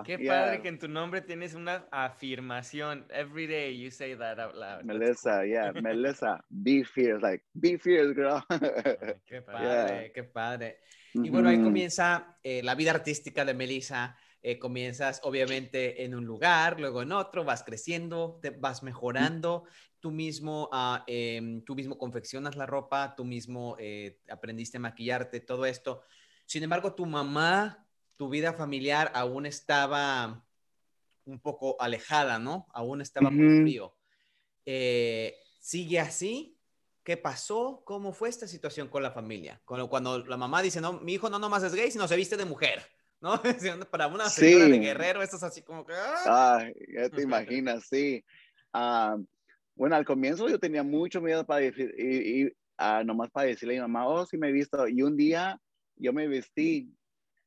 Qué 0.04 0.18
padre 0.18 0.62
que 0.62 0.68
en 0.68 0.78
tu 0.78 0.88
nombre 0.88 1.20
tienes 1.20 1.54
una 1.54 1.87
afirmación. 1.90 3.06
Every 3.11 3.46
day 3.46 3.78
you 3.78 3.90
say 3.90 4.16
that 4.16 4.38
out 4.38 4.54
loud. 4.54 4.84
Melissa, 4.84 5.44
yeah, 5.44 5.72
Melissa, 5.82 6.44
be 6.48 6.84
fierce, 6.84 7.22
like 7.22 7.44
be 7.54 7.78
fierce, 7.78 8.14
girl. 8.14 8.42
qué 9.26 9.42
padre, 9.46 10.12
qué 10.12 10.24
padre. 10.24 10.78
Y 11.14 11.30
bueno, 11.30 11.48
ahí 11.48 11.62
comienza 11.62 12.38
eh, 12.42 12.62
la 12.62 12.74
vida 12.74 12.90
artística 12.90 13.44
de 13.44 13.54
Melissa. 13.54 14.16
Eh, 14.40 14.58
comienzas 14.58 15.20
obviamente 15.24 16.04
en 16.04 16.14
un 16.14 16.24
lugar, 16.24 16.78
luego 16.78 17.02
en 17.02 17.11
otro, 17.11 17.44
vas 17.44 17.64
creciendo, 17.64 18.38
te 18.40 18.50
vas 18.50 18.84
mejorando, 18.84 19.64
tú 19.98 20.12
mismo, 20.12 20.70
uh, 20.72 21.61
tú 21.66 21.74
mismo 21.74 21.98
confeccionas 21.98 22.54
la 22.54 22.64
ropa, 22.64 23.14
tú 23.16 23.24
mismo 23.24 23.76
eh, 23.80 24.20
aprendiste 24.28 24.76
a 24.76 24.80
maquillarte, 24.80 25.40
todo 25.40 25.66
esto. 25.66 26.02
Sin 26.48 26.62
embargo, 26.62 26.94
tu 26.94 27.04
mamá, 27.04 27.87
tu 28.16 28.30
vida 28.30 28.54
familiar 28.54 29.12
aún 29.14 29.44
estaba 29.44 30.42
un 31.26 31.38
poco 31.40 31.76
alejada, 31.78 32.38
¿no? 32.38 32.66
Aún 32.72 33.02
estaba 33.02 33.30
muy 33.30 33.61
frío. 33.61 33.94
Eh, 34.64 35.37
¿Sigue 35.61 36.00
así? 36.00 36.58
¿Qué 37.02 37.18
pasó? 37.18 37.82
¿Cómo 37.84 38.14
fue 38.14 38.30
esta 38.30 38.48
situación 38.48 38.88
con 38.88 39.02
la 39.02 39.11
familia? 39.11 39.61
Cuando, 39.66 39.90
cuando 39.90 40.24
la 40.24 40.38
mamá 40.38 40.62
dice, 40.62 40.80
no, 40.80 40.94
mi 40.94 41.12
hijo 41.12 41.28
no 41.28 41.38
nomás 41.38 41.64
es 41.64 41.74
gay, 41.74 41.90
sino 41.90 42.08
se 42.08 42.16
viste 42.16 42.38
de 42.38 42.46
mujer, 42.46 42.80
¿no? 43.20 43.42
Para 43.90 44.06
una 44.06 44.30
señora 44.30 44.68
de 44.68 44.78
guerrero, 44.78 45.22
esto 45.22 45.37
es 45.37 45.42
así 45.42 45.61
como 45.61 45.84
que... 45.84 45.92
¡ah! 45.94 46.66
ya 46.94 47.11
te 47.11 47.20
imaginas, 47.24 47.84
sí. 47.90 48.24
Ah, 48.72 49.18
bueno, 49.74 49.96
al 49.96 50.06
comienzo 50.06 50.48
yo 50.48 50.58
tenía 50.58 50.82
mucho 50.82 51.20
miedo 51.20 51.44
para 51.44 51.61
decir, 51.61 51.94
y, 51.98 52.44
y 52.44 52.52
ah, 52.78 53.02
nomás 53.04 53.28
para 53.30 53.48
decirle 53.48 53.78
a 53.78 53.87
mi 53.87 53.92
mamá, 53.92 54.08
oh, 54.08 54.24
sí 54.24 54.38
me 54.38 54.48
he 54.48 54.52
visto. 54.52 54.88
Y 54.88 55.02
un 55.02 55.14
día 55.14 55.61
yo 55.98 56.12
me 56.12 56.28
vestí 56.28 56.94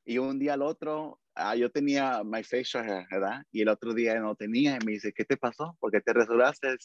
y 0.05 0.17
un 0.17 0.39
día 0.39 0.53
al 0.53 0.61
otro 0.61 1.21
ah, 1.35 1.55
yo 1.55 1.69
tenía 1.71 2.23
my 2.23 2.43
facial 2.43 2.85
hair, 2.89 3.07
¿verdad? 3.09 3.43
Y 3.51 3.61
el 3.61 3.69
otro 3.69 3.93
día 3.93 4.19
no 4.19 4.35
tenía. 4.35 4.77
Y 4.81 4.85
me 4.85 4.93
dice, 4.93 5.13
¿qué 5.13 5.25
te 5.25 5.37
pasó? 5.37 5.75
¿Por 5.79 5.91
qué 5.91 6.01
te 6.01 6.13
rasuraste? 6.13 6.75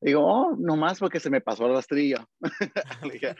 Digo, 0.00 0.24
oh, 0.24 0.56
nomás 0.56 0.98
porque 0.98 1.20
se 1.20 1.30
me 1.30 1.40
pasó 1.40 1.66
el 1.66 1.74
rastrillo. 1.74 2.18
dije, 3.12 3.34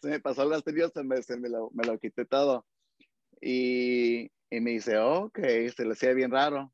se, 0.00 0.08
me 0.08 0.20
pasó 0.20 0.42
el 0.42 0.50
rastrillo, 0.50 0.88
se 0.88 1.04
me, 1.04 1.22
se 1.22 1.38
me, 1.38 1.48
lo, 1.48 1.70
me 1.72 1.84
lo 1.86 1.98
quité 1.98 2.24
todo. 2.24 2.66
Y, 3.40 4.30
y 4.50 4.60
me 4.60 4.72
dice, 4.72 4.98
ok, 4.98 5.38
se 5.74 5.84
le 5.84 5.92
hacía 5.92 6.12
bien 6.12 6.30
raro. 6.30 6.72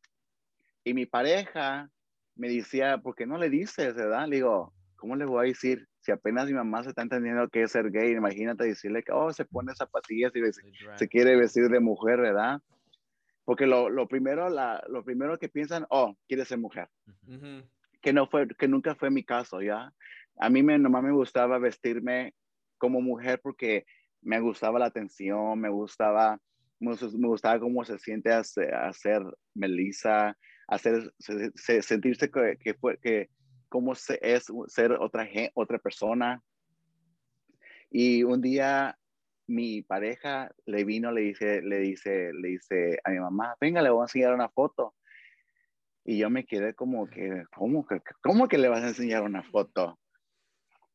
Y 0.85 0.95
mi 0.95 1.07
pareja 1.07 1.91
me 2.35 2.49
decía, 2.49 2.99
¿por 2.99 3.15
qué 3.15 3.27
no 3.27 3.39
le 3.39 3.51
dices, 3.51 3.95
verdad? 3.95 4.27
Le 4.27 4.37
digo, 4.37 4.73
¿cómo 4.97 5.17
le 5.17 5.25
voy 5.25 5.47
a 5.47 5.49
decir? 5.49 5.87
Si 6.01 6.13
apenas 6.13 6.47
mi 6.47 6.55
mamá 6.55 6.83
se 6.83 6.91
está 6.91 7.03
entendiendo 7.03 7.49
que 7.49 7.63
es 7.63 7.73
ser 7.73 7.91
gay, 7.91 8.13
imagínate 8.13 8.65
decirle 8.65 9.03
que, 9.03 9.13
oh, 9.13 9.33
se 9.33 9.45
pone 9.45 9.75
zapatillas 9.75 10.33
y 10.35 10.41
se, 10.97 11.09
quiere 11.09 11.37
vestir 11.37 11.69
de 11.69 11.81
mujer, 11.81 12.21
¿verdad? 12.21 12.61
Porque 13.45 13.67
lo, 13.67 13.89
lo, 13.89 14.09
primero, 14.09 14.49
la, 14.49 14.83
lo 14.89 15.05
primero 15.05 15.39
que 15.39 15.49
piensan, 15.49 15.87
oh, 15.91 16.17
quiere 16.29 16.45
ser 16.45 16.59
mujer. 16.59 16.89
Que, 18.01 18.13
no 18.13 18.27
fue, 18.27 18.49
que 18.49 18.69
nunca 18.69 18.95
fue 18.95 19.11
mi 19.11 19.25
caso, 19.25 19.63
¿ya? 19.63 19.93
A 20.39 20.51
mí 20.51 20.63
me, 20.63 20.79
nomás 20.79 21.03
me 21.03 21.13
gustaba 21.13 21.59
vestirme 21.59 22.35
como 22.79 23.01
mujer 23.01 23.41
porque 23.43 23.87
me 24.21 24.41
gustaba 24.41 24.79
la 24.79 24.87
atención, 24.87 25.59
me 25.61 25.69
gustaba, 25.69 26.39
me, 26.81 26.97
gustaba 27.27 27.61
cómo 27.61 27.85
se 27.85 27.99
siente 27.99 28.33
hacer, 28.33 28.75
hacer 28.75 29.23
Melissa, 29.55 30.37
hacer, 30.67 31.13
sentirse 31.19 32.31
que, 32.31 32.59
que, 32.59 32.75
fue, 32.75 32.99
que 32.99 33.29
cómo 33.75 33.93
es 33.93 34.07
ser 34.69 34.93
otra, 35.01 35.29
otra 35.55 35.79
persona. 35.81 36.41
Y 37.91 38.23
un 38.23 38.41
día 38.41 38.97
mi 39.49 39.83
pareja 39.83 40.49
le 40.65 40.85
vino, 40.85 41.11
le 41.11 41.23
dice, 41.23 41.61
le 41.61 41.79
dice, 41.79 42.33
le 42.35 42.51
dice 42.51 43.01
a 43.03 43.11
mi 43.11 43.19
mamá, 43.19 43.57
venga, 43.61 43.83
le 43.83 43.91
voy 43.91 44.03
a 44.03 44.05
enseñar 44.05 44.33
una 44.33 44.49
foto. 44.49 44.95
Y 46.05 46.19
yo 46.19 46.31
me 46.31 46.47
quedé 46.47 46.75
como 46.75 47.09
que, 47.11 47.43
¿cómo 47.53 47.85
que, 47.85 48.01
cómo 48.23 48.47
que 48.47 48.59
le 48.59 48.69
vas 48.69 48.85
a 48.85 48.89
enseñar 48.89 49.25
una 49.25 49.43
foto? 49.43 49.99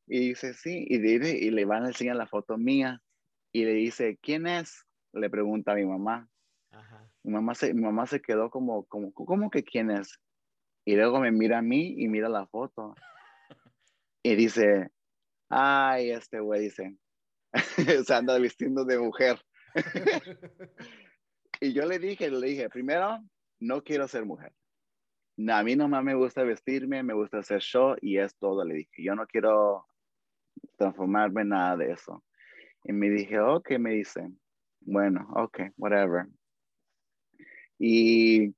Y 0.07 0.29
dice, 0.29 0.53
sí, 0.53 0.85
y, 0.89 1.05
y 1.05 1.51
le 1.51 1.65
van 1.65 1.83
a 1.83 1.87
enseñar 1.89 2.15
la 2.15 2.27
foto 2.27 2.57
mía. 2.57 3.01
Y 3.51 3.65
le 3.65 3.73
dice, 3.73 4.17
¿quién 4.21 4.47
es? 4.47 4.85
Le 5.11 5.29
pregunta 5.29 5.73
a 5.73 5.75
mi 5.75 5.83
mamá. 5.83 6.29
Mi 7.23 7.33
mamá 7.33 7.55
se, 7.55 7.73
mi 7.73 7.81
mamá 7.81 8.07
se 8.07 8.21
quedó 8.21 8.49
como, 8.49 8.85
como, 8.85 9.11
¿cómo 9.11 9.49
que 9.49 9.63
quién 9.65 9.91
es? 9.91 10.17
Y 10.85 10.95
luego 10.95 11.19
me 11.19 11.31
mira 11.31 11.59
a 11.59 11.61
mí 11.61 11.95
y 11.97 12.07
mira 12.07 12.29
la 12.29 12.47
foto. 12.47 12.95
Y 14.23 14.35
dice, 14.35 14.89
ay, 15.49 16.11
este 16.11 16.39
güey 16.39 16.61
dice, 16.61 16.97
se 18.05 18.13
anda 18.13 18.37
vistiendo 18.37 18.85
de 18.85 18.99
mujer. 18.99 19.39
y 21.61 21.73
yo 21.73 21.85
le 21.85 21.99
dije, 21.99 22.29
le 22.29 22.47
dije, 22.47 22.69
primero, 22.69 23.19
no 23.59 23.83
quiero 23.83 24.07
ser 24.07 24.25
mujer. 24.25 24.53
a 25.49 25.63
mí 25.63 25.75
nomás 25.75 26.03
me 26.03 26.15
gusta 26.15 26.43
vestirme, 26.43 27.03
me 27.03 27.13
gusta 27.13 27.39
hacer 27.39 27.61
show 27.61 27.95
y 28.01 28.17
es 28.17 28.35
todo. 28.37 28.63
Le 28.65 28.75
dije, 28.75 29.03
yo 29.03 29.15
no 29.15 29.25
quiero 29.27 29.85
transformarme 30.77 31.41
en 31.41 31.49
nada 31.49 31.77
de 31.77 31.91
eso. 31.91 32.23
Y 32.83 32.93
me 32.93 33.09
dije, 33.09 33.39
ok, 33.39 33.71
me 33.77 33.91
dice, 33.91 34.31
bueno, 34.81 35.27
ok, 35.35 35.61
whatever. 35.77 36.27
Y 37.77 38.53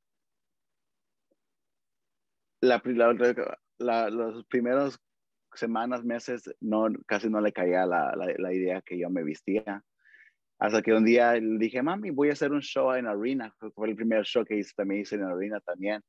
la, 2.61 2.81
la, 3.79 4.09
los 4.09 4.45
primeros 4.45 4.99
semanas, 5.53 6.03
meses, 6.03 6.49
no, 6.59 6.87
casi 7.05 7.29
no 7.29 7.41
le 7.41 7.51
caía 7.51 7.85
la, 7.85 8.15
la, 8.15 8.53
idea 8.53 8.81
que 8.81 8.97
yo 8.97 9.09
me 9.09 9.23
vestía. 9.23 9.83
Hasta 10.59 10.81
que 10.81 10.93
un 10.93 11.03
día 11.03 11.33
le 11.33 11.57
dije, 11.57 11.81
mami, 11.81 12.11
voy 12.11 12.29
a 12.29 12.33
hacer 12.33 12.51
un 12.51 12.61
show 12.61 12.93
en 12.93 13.07
Arena. 13.07 13.53
Fue 13.73 13.89
el 13.89 13.95
primer 13.95 14.23
show 14.23 14.45
que 14.45 14.57
hice, 14.57 14.73
también 14.75 15.01
hice 15.01 15.15
en 15.15 15.23
Arena 15.23 15.59
también. 15.59 16.01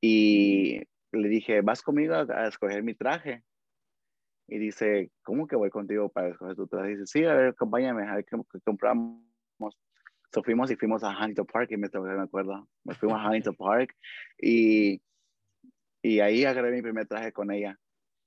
Y 0.00 0.82
le 1.12 1.28
dije, 1.28 1.60
¿vas 1.60 1.80
conmigo 1.80 2.14
a, 2.14 2.48
escoger 2.48 2.82
mi 2.82 2.94
traje? 2.94 3.42
Y 4.48 4.58
dice, 4.58 5.10
¿cómo 5.22 5.46
que 5.46 5.56
voy 5.56 5.70
contigo 5.70 6.08
para 6.08 6.28
escoger 6.28 6.56
tu 6.56 6.66
traje? 6.66 6.88
Y 6.88 6.94
dice, 6.96 7.06
sí, 7.06 7.24
a 7.24 7.34
ver, 7.34 7.48
acompáñame, 7.50 8.06
a 8.06 8.16
ver 8.16 8.24
qué, 8.24 8.36
compramos. 8.64 9.22
So 10.32 10.42
fuimos 10.42 10.68
y 10.72 10.76
fuimos 10.76 11.04
a 11.04 11.10
Huntington 11.10 11.46
Park, 11.46 11.70
y 11.70 11.76
me, 11.76 11.88
me 11.88 12.22
acuerdo. 12.22 12.68
Me 12.82 12.94
fuimos 12.94 13.20
a 13.20 13.28
Huntington 13.28 13.54
Park 13.54 13.94
y, 14.36 15.00
y 16.04 16.20
ahí 16.20 16.44
agarré 16.44 16.70
mi 16.70 16.82
primer 16.82 17.06
traje 17.06 17.32
con 17.32 17.50
ella. 17.50 17.80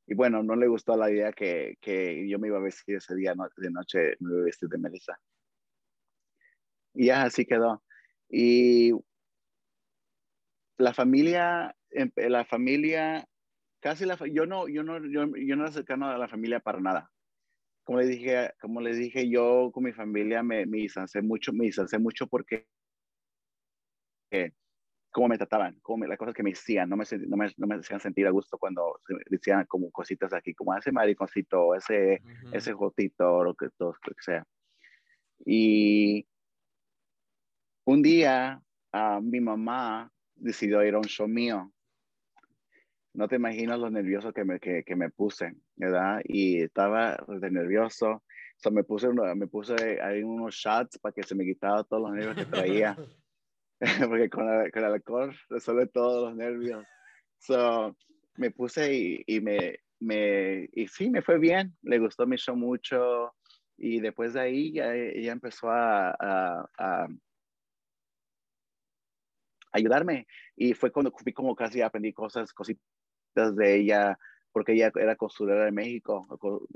Y 0.07 0.15
bueno, 0.15 0.41
no 0.41 0.55
le 0.55 0.67
gustó 0.67 0.97
la 0.97 1.11
idea 1.11 1.31
que, 1.31 1.77
que 1.79 2.27
yo 2.27 2.39
me 2.39 2.47
iba 2.47 2.57
a 2.57 2.61
vestir 2.61 2.95
ese 2.95 3.13
día 3.13 3.35
de 3.55 3.69
noche, 3.69 4.17
me 4.19 4.31
iba 4.31 4.41
a 4.41 4.45
vestir 4.45 4.67
de 4.67 4.79
Melissa. 4.79 5.19
Y 6.95 7.05
ya 7.05 7.21
así 7.21 7.45
quedó. 7.45 7.83
Y 8.29 8.93
la 10.77 10.91
familia, 10.91 11.75
em, 11.91 12.09
la 12.15 12.45
familia, 12.45 13.29
casi 13.79 14.05
la, 14.05 14.17
yo 14.25 14.47
no, 14.47 14.67
yo 14.67 14.81
no, 14.81 14.97
yo, 15.05 15.27
yo 15.35 15.55
no 15.55 15.63
era 15.63 15.71
cercano 15.71 16.09
a 16.09 16.17
la 16.17 16.27
familia 16.27 16.59
para 16.59 16.79
nada. 16.79 17.11
Como 17.83 17.99
le 17.99 18.07
dije, 18.07 18.53
como 18.59 18.81
les 18.81 18.97
dije, 18.97 19.29
yo 19.29 19.69
con 19.71 19.83
mi 19.83 19.93
familia 19.93 20.41
me, 20.41 20.65
me 20.65 20.79
distancié 20.79 21.21
mucho, 21.21 21.53
me 21.53 21.65
distancié 21.65 21.99
mucho 21.99 22.25
porque 22.25 22.67
eh, 24.31 24.51
cómo 25.17 25.29
me 25.29 25.37
trataban, 25.39 25.79
cómo 25.81 26.05
las 26.05 26.15
cosas 26.15 26.35
que 26.35 26.43
me 26.43 26.51
decían, 26.51 26.87
no 26.87 26.95
me, 26.95 27.03
no 27.27 27.37
me, 27.37 27.51
no 27.57 27.65
me 27.65 27.75
hacían 27.77 27.99
sentir 27.99 28.27
a 28.27 28.29
gusto 28.29 28.59
cuando 28.59 28.99
decían 29.31 29.65
como 29.65 29.89
cositas 29.89 30.31
aquí, 30.31 30.53
como 30.53 30.77
ese 30.77 30.91
mariconcito, 30.91 31.73
ese, 31.73 32.21
ese 32.51 32.73
jotito, 32.73 33.43
lo 33.43 33.55
que, 33.55 33.69
todo, 33.75 33.95
lo 34.05 34.13
que 34.13 34.21
sea. 34.21 34.45
Y 35.43 36.27
un 37.85 38.03
día 38.03 38.61
uh, 38.93 39.19
mi 39.19 39.41
mamá 39.41 40.11
decidió 40.35 40.85
ir 40.85 40.93
a 40.93 40.99
un 40.99 41.05
show 41.05 41.27
mío. 41.27 41.71
No 43.15 43.27
te 43.27 43.37
imaginas 43.37 43.79
lo 43.79 43.89
nervioso 43.89 44.31
que 44.31 44.45
me, 44.45 44.59
que, 44.59 44.83
que 44.83 44.95
me 44.95 45.09
puse, 45.09 45.55
¿verdad? 45.77 46.21
Y 46.25 46.61
estaba 46.61 47.17
de 47.27 47.49
nervioso. 47.49 48.23
So 48.57 48.69
me 48.69 48.83
puse, 48.83 49.09
me 49.11 49.47
puse 49.47 49.99
ahí 49.99 50.21
unos 50.21 50.53
shots 50.53 50.99
para 50.99 51.11
que 51.11 51.23
se 51.23 51.33
me 51.33 51.43
quitara 51.43 51.83
todos 51.85 52.03
los 52.03 52.11
nervios 52.11 52.35
que 52.35 52.45
traía. 52.45 52.95
porque 54.09 54.29
con, 54.29 54.47
el 54.49 54.83
alcohol 54.83 55.35
resuelve 55.49 55.87
todos 55.87 56.29
los 56.29 56.35
nervios. 56.35 56.85
So, 57.39 57.95
me 58.35 58.51
puse 58.51 58.93
y, 58.93 59.23
y, 59.27 59.41
me, 59.41 59.79
me, 59.99 60.69
y 60.73 60.87
sí, 60.87 61.09
me 61.09 61.21
fue 61.21 61.37
bien, 61.37 61.75
le 61.83 61.99
gustó 61.99 62.25
mi 62.25 62.37
show 62.37 62.55
mucho 62.55 63.33
y 63.77 63.99
después 63.99 64.33
de 64.33 64.41
ahí 64.41 64.73
ya, 64.73 64.93
ella 64.95 65.31
empezó 65.31 65.69
a, 65.69 66.09
a, 66.11 66.69
a, 66.77 67.07
ayudarme 69.71 70.27
y 70.55 70.73
fue 70.73 70.91
cuando 70.91 71.11
fui 71.11 71.33
como 71.33 71.55
casi 71.55 71.81
aprendí 71.81 72.13
cosas, 72.13 72.51
cositas 72.53 73.55
de 73.55 73.75
ella, 73.75 74.17
porque 74.51 74.73
ella 74.73 74.91
era 74.95 75.15
costurera 75.15 75.65
de 75.65 75.71
México, 75.71 76.25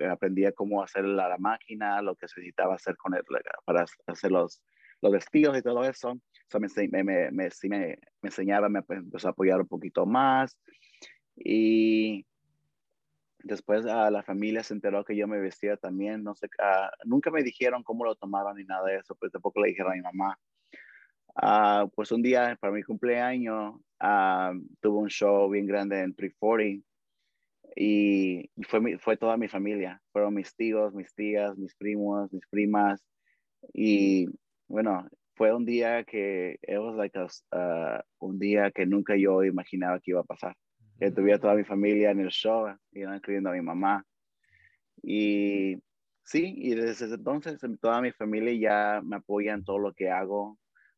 aprendía 0.07 0.51
cómo 0.51 0.83
hacer 0.83 1.05
la, 1.05 1.27
la 1.27 1.39
máquina, 1.39 2.01
lo 2.03 2.15
que 2.15 2.27
se 2.27 2.39
necesitaba 2.39 2.75
hacer 2.75 2.95
con 2.97 3.15
él 3.15 3.23
para 3.65 3.85
hacer 4.05 4.31
los, 4.31 4.61
los 5.01 5.11
vestidos 5.11 5.57
y 5.57 5.61
todo 5.61 5.83
eso. 5.83 6.19
So 6.47 6.59
me, 6.59 6.67
me, 6.91 7.03
me, 7.03 7.31
me, 7.31 7.49
me, 7.63 7.97
enseñaba, 8.21 8.69
me 8.69 8.81
empezó 8.89 9.27
a 9.27 9.31
apoyar 9.31 9.61
un 9.61 9.67
poquito 9.67 10.05
más. 10.05 10.57
Y 11.35 12.25
después 13.39 13.85
a 13.85 14.11
la 14.11 14.23
familia 14.23 14.63
se 14.63 14.73
enteró 14.73 15.03
que 15.03 15.15
yo 15.15 15.27
me 15.27 15.39
vestía 15.39 15.77
también. 15.77 16.23
No 16.23 16.35
sé, 16.35 16.47
uh, 16.47 16.89
nunca 17.05 17.31
me 17.31 17.43
dijeron 17.43 17.83
cómo 17.83 18.05
lo 18.05 18.15
tomaban 18.15 18.57
ni 18.57 18.63
nada 18.63 18.87
de 18.87 18.97
eso, 18.97 19.15
pues 19.15 19.31
tampoco 19.31 19.61
le 19.61 19.69
dijeron 19.69 19.93
a 19.93 19.95
mi 19.95 20.01
mamá. 20.01 20.39
Uh, 21.33 21.89
pues 21.95 22.11
un 22.11 22.21
día 22.21 22.57
para 22.59 22.73
mi 22.73 22.83
cumpleaños 22.83 23.75
tuve 24.81 24.97
un 24.97 25.07
show 25.07 25.49
bien 25.49 25.65
grande 25.65 26.01
en 26.01 26.13
340 26.13 26.85
y 27.75 28.49
fue, 28.67 28.97
fue 28.97 29.15
toda 29.15 29.37
mi 29.37 29.47
familia. 29.47 30.01
Fueron 30.11 30.33
mis 30.33 30.53
tíos, 30.55 30.93
mis 30.93 31.13
tías, 31.13 31.57
mis 31.57 31.73
primos, 31.75 32.31
mis 32.33 32.45
primas 32.47 33.01
y 33.73 34.27
bueno, 34.71 35.05
fue 35.35 35.53
un 35.53 35.65
día 35.65 36.03
que, 36.03 36.57
it 36.61 36.77
was 36.79 36.95
like 36.95 37.17
uh, 37.17 37.99
un 38.19 38.39
día 38.39 38.71
que 38.71 38.85
nunca 38.85 39.15
yo 39.17 39.43
imaginaba 39.43 39.99
que 39.99 40.11
iba 40.11 40.21
a 40.21 40.23
pasar. 40.23 40.55
Que 40.99 41.11
tuviera 41.11 41.39
toda 41.39 41.55
mi 41.55 41.63
familia 41.63 42.11
en 42.11 42.21
el 42.21 42.29
show, 42.29 42.67
incluyendo 42.93 43.49
a 43.49 43.53
mi 43.53 43.61
mamá. 43.61 44.05
Y 45.03 45.77
sí, 46.23 46.53
y 46.57 46.75
desde 46.75 47.13
entonces 47.13 47.59
toda 47.81 48.01
mi 48.01 48.11
familia 48.11 48.53
ya 48.53 49.01
me 49.03 49.17
apoya 49.17 49.53
en 49.53 49.63
todo 49.63 49.79
lo 49.79 49.93
que 49.93 50.09
hago. 50.09 50.57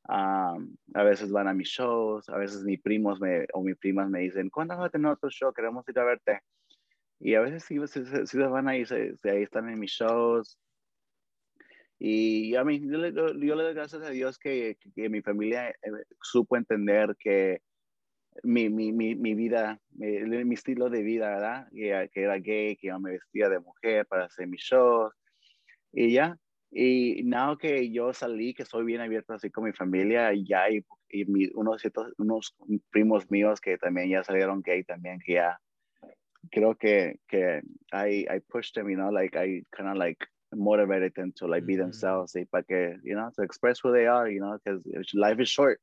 Um, 0.10 0.76
a 0.94 1.04
veces 1.04 1.32
van 1.32 1.48
a 1.48 1.54
mis 1.54 1.70
shows, 1.70 2.28
a 2.30 2.38
veces 2.38 2.64
mis 2.64 2.82
primos 2.82 3.22
me, 3.22 3.48
o 3.54 3.64
mis 3.64 3.78
primas 3.78 4.10
me 4.10 4.20
dicen, 4.20 4.50
¿cuándo 4.50 4.76
vas 4.76 4.88
a 4.88 4.90
tener 4.90 5.10
otro 5.10 5.30
show? 5.30 5.54
Queremos 5.54 5.88
ir 5.88 5.98
a 5.98 6.04
verte. 6.04 6.42
Y 7.20 7.36
a 7.36 7.42
veces 7.42 7.64
sí, 7.64 7.80
sí, 7.88 8.04
sí, 8.26 8.38
van 8.38 8.68
ahí, 8.68 8.84
ahí 8.92 9.44
están 9.44 9.70
en 9.70 9.80
mis 9.80 9.92
shows. 9.92 10.60
Y 12.00 12.56
a 12.56 12.64
mí, 12.64 12.82
yo 12.82 12.98
le, 12.98 13.14
yo 13.14 13.56
le 13.56 13.64
doy 13.64 13.74
gracias 13.74 14.02
a 14.02 14.10
Dios 14.10 14.38
que, 14.38 14.78
que, 14.96 15.10
mi 15.10 15.22
familia 15.22 15.70
eh, 15.70 15.76
supo 16.22 16.58
entender 16.58 17.16
que 17.18 17.62
mi, 18.44 18.70
mi, 18.70 18.92
mi, 18.92 19.16
mi 19.16 19.36
vida, 19.36 19.80
mi, 19.92 20.20
mi, 20.44 20.56
estilo 20.56 20.90
de 20.90 21.04
vida, 21.04 21.30
¿verdad? 21.30 21.68
Que, 21.72 22.10
que, 22.12 22.22
era 22.24 22.40
gay, 22.40 22.76
que 22.76 22.88
yo 22.88 23.00
me 23.00 23.12
vestía 23.12 23.48
de 23.50 23.60
mujer 23.60 24.06
para 24.08 24.26
hacer 24.26 24.48
mis 24.48 24.62
shows 24.62 25.14
y 25.92 26.14
ya. 26.14 26.38
Y 26.72 27.22
now 27.24 27.56
que 27.58 27.92
yo 27.92 28.14
salí, 28.14 28.54
que 28.54 28.66
soy 28.66 28.84
bien 28.84 29.00
abierto 29.00 29.34
así 29.34 29.52
con 29.52 29.66
mi 29.66 29.74
familia, 29.74 30.34
ya 30.34 30.64
hay 30.64 30.84
y 31.14 31.26
mi, 31.26 31.48
unos, 31.54 31.82
ciertos, 31.82 32.12
unos 32.18 32.56
primos 32.90 33.30
míos 33.30 33.62
que 33.62 33.78
también 33.78 34.10
ya 34.10 34.24
salieron 34.24 34.64
gay 34.64 34.84
también, 34.84 35.20
que 35.24 35.34
ya 35.34 35.60
creo 36.52 36.76
que, 36.76 37.20
que 37.28 37.62
I, 37.92 38.26
I 38.28 38.40
pushed 38.50 38.74
them, 38.74 38.90
you 38.90 38.96
know, 38.96 39.12
like 39.12 39.38
I 39.38 39.64
kind 39.72 39.90
of 39.90 39.98
like 39.98 40.28
motivated 40.56 41.14
them 41.16 41.32
to 41.34 41.48
like 41.48 41.66
be 41.66 41.76
themselves, 41.76 42.36
y 42.36 42.46
para 42.46 42.64
que, 42.64 42.98
you 43.04 43.16
know, 43.16 43.32
to 43.36 43.44
express 43.44 43.80
who 43.84 43.92
they 43.92 44.08
are, 44.08 44.30
you 44.30 44.40
know, 44.40 44.58
because 44.64 44.82
life 45.14 45.40
is 45.42 45.50
short. 45.50 45.80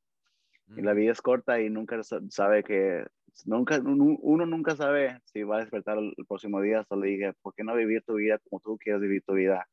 Y 0.75 0.81
la 0.81 0.93
vida 0.93 1.11
es 1.11 1.21
corta 1.21 1.59
y 1.59 1.69
nunca 1.69 2.01
sabe 2.29 2.63
que, 2.63 3.05
nunca, 3.45 3.81
uno 3.83 4.45
nunca 4.45 4.75
sabe 4.75 5.19
si 5.25 5.43
va 5.43 5.57
a 5.57 5.59
despertar 5.59 5.97
el, 5.97 6.13
próximo 6.27 6.61
día. 6.61 6.85
Solo 6.85 7.01
dije, 7.05 7.33
¿por 7.41 7.53
qué 7.53 7.63
no 7.63 7.75
vivir 7.75 8.03
tu 8.03 8.15
vida 8.15 8.39
como 8.49 8.61
tú 8.61 8.77
quieres 8.77 9.01
vivir 9.01 9.21
tu 9.23 9.33
vida? 9.33 9.67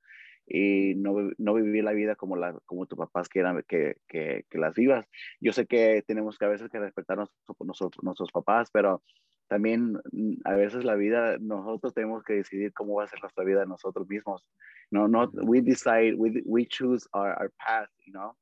Y 0.47 0.95
no, 0.97 1.31
no 1.37 1.55
vivir 1.55 1.85
la 1.85 1.93
vida 1.93 2.17
como, 2.17 2.35
la, 2.35 2.59
como 2.65 2.87
tus 2.87 2.99
papás 2.99 3.29
quieran 3.29 3.63
que, 3.69 3.99
que, 4.09 4.45
que, 4.49 4.59
las 4.59 4.75
vivas. 4.75 5.07
Yo 5.41 5.53
sé 5.53 5.67
que 5.67 6.03
tenemos 6.07 6.39
que 6.39 6.47
a 6.47 6.49
veces 6.49 6.71
que 6.71 6.81
respetar 6.81 7.19
nosotros, 7.19 8.03
nuestros 8.03 8.33
papás, 8.33 8.71
pero 8.73 9.03
también 9.49 9.99
a 10.45 10.55
veces 10.55 10.85
la 10.85 10.95
vida, 10.95 11.39
nosotros 11.39 11.95
tenemos 11.95 12.23
que 12.25 12.35
decidir 12.35 12.73
cómo 12.73 12.95
va 12.95 13.05
a 13.05 13.09
ser 13.09 13.21
nuestra 13.21 13.45
vida 13.45 13.65
nosotros 13.65 14.09
mismos. 14.09 14.47
No, 14.91 15.09
no, 15.09 15.31
we 15.43 15.61
decide, 15.61 16.15
we, 16.15 16.43
we 16.45 16.67
choose 16.67 17.09
our, 17.13 17.31
our 17.41 17.53
path, 17.59 17.91
you 18.05 18.13
know. 18.13 18.37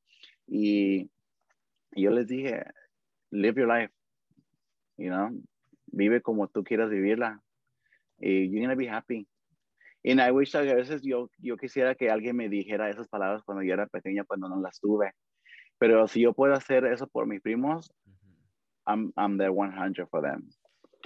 Y 0.47 1.09
y 1.97 2.03
yo 2.03 2.11
les 2.11 2.27
dije, 2.27 2.63
live 3.31 3.59
your 3.59 3.67
life, 3.67 3.91
you 4.97 5.09
know, 5.09 5.31
vive 5.87 6.21
como 6.21 6.47
tú 6.47 6.63
quieras 6.63 6.89
vivirla. 6.89 7.41
Y 8.19 8.49
you're 8.49 8.61
gonna 8.61 8.75
be 8.75 8.87
happy. 8.87 9.27
Y 10.03 10.11
I 10.11 10.31
wish 10.31 10.51
que 10.51 10.59
a 10.59 10.75
veces 10.75 11.01
yo, 11.01 11.29
yo 11.39 11.57
quisiera 11.57 11.95
que 11.95 12.09
alguien 12.09 12.35
me 12.35 12.49
dijera 12.49 12.89
esas 12.89 13.07
palabras 13.07 13.43
cuando 13.43 13.63
yo 13.63 13.73
era 13.73 13.87
pequeña, 13.87 14.23
cuando 14.23 14.47
no 14.47 14.61
las 14.61 14.79
tuve. 14.79 15.11
Pero 15.79 16.07
si 16.07 16.21
yo 16.21 16.33
puedo 16.33 16.53
hacer 16.53 16.85
eso 16.85 17.07
por 17.07 17.27
mis 17.27 17.41
primos, 17.41 17.91
I'm, 18.85 19.11
I'm 19.17 19.37
there 19.37 19.51
100 19.51 20.07
for 20.07 20.21
them. 20.21 20.47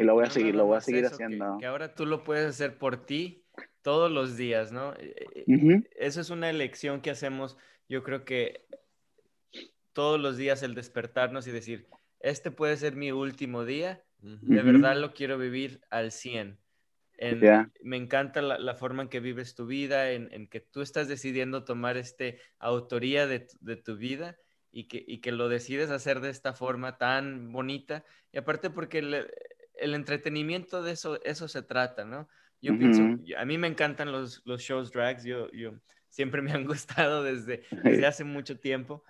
Y 0.02 0.04
lo 0.04 0.14
voy 0.16 0.26
a 0.26 0.30
seguir, 0.30 0.56
lo 0.56 0.66
voy 0.66 0.78
a 0.78 0.82
seguir 0.82 1.06
haciendo. 1.06 1.58
Que, 1.60 1.68
ahora 1.68 1.94
tú 1.94 2.06
lo 2.06 2.24
puedes 2.24 2.48
hacer 2.48 2.78
por 2.78 3.06
ti 3.06 3.46
todos 3.82 4.12
los 4.12 4.36
días, 4.36 4.72
¿no? 4.72 4.94
Eh, 4.94 5.16
eh, 5.48 5.84
eso 5.96 6.22
es 6.22 6.30
una 6.30 6.50
elección 6.50 7.02
que 7.02 7.12
hacemos. 7.12 7.58
Yo 7.88 8.04
creo 8.04 8.26
que 8.26 8.66
todos 9.94 10.20
los 10.20 10.38
días 10.38 10.64
el 10.64 10.74
despertarnos 10.74 11.48
y 11.48 11.52
decir, 11.52 11.88
este 12.20 12.52
puede 12.52 12.78
ser 12.78 12.96
mi 12.96 13.12
último 13.12 13.66
día, 13.66 14.04
de 14.22 14.62
verdad 14.62 14.96
lo 14.98 15.14
quiero 15.14 15.38
vivir 15.38 15.82
al 15.90 16.12
100. 16.12 16.60
Me 17.82 17.98
encanta 17.98 18.42
la, 18.42 18.76
forma 18.76 19.04
en 19.04 19.10
que 19.10 19.20
vives 19.20 19.54
tu 19.54 19.66
vida, 19.66 20.12
en, 20.12 20.48
que 20.48 20.60
tú 20.60 20.82
estás 20.82 21.08
decidiendo 21.08 21.64
tomar 21.64 21.98
este 21.98 22.40
autoría 22.60 23.28
de, 23.28 23.48
tu 23.84 23.98
vida 23.98 24.38
y 24.72 24.88
que, 24.88 25.22
que, 25.22 25.32
lo 25.32 25.50
decides 25.50 25.90
hacer 25.90 26.22
de 26.22 26.30
esta 26.30 26.54
forma 26.54 26.98
tan 26.98 27.52
bonita. 27.52 28.04
Y 28.32 28.38
aparte 28.38 28.70
porque 28.70 29.28
el, 29.82 29.94
entretenimiento 29.96 30.84
de 30.84 30.94
eso, 30.94 31.22
eso 31.24 31.48
se 31.48 31.62
trata, 31.64 32.06
¿no? 32.06 32.28
Yo 32.62 32.78
pienso, 32.78 33.02
a 33.38 33.46
mí 33.46 33.58
me 33.58 33.68
encantan 33.68 34.12
los, 34.12 34.44
los 34.46 34.62
shows 34.62 34.92
drags, 34.92 35.24
yo, 35.24 35.52
yo 35.52 35.74
siempre 36.10 36.42
me 36.42 36.52
han 36.52 36.66
gustado 36.68 37.24
desde, 37.24 37.64
desde 37.84 38.06
hace 38.06 38.24
mucho 38.24 38.60
tiempo 38.60 39.04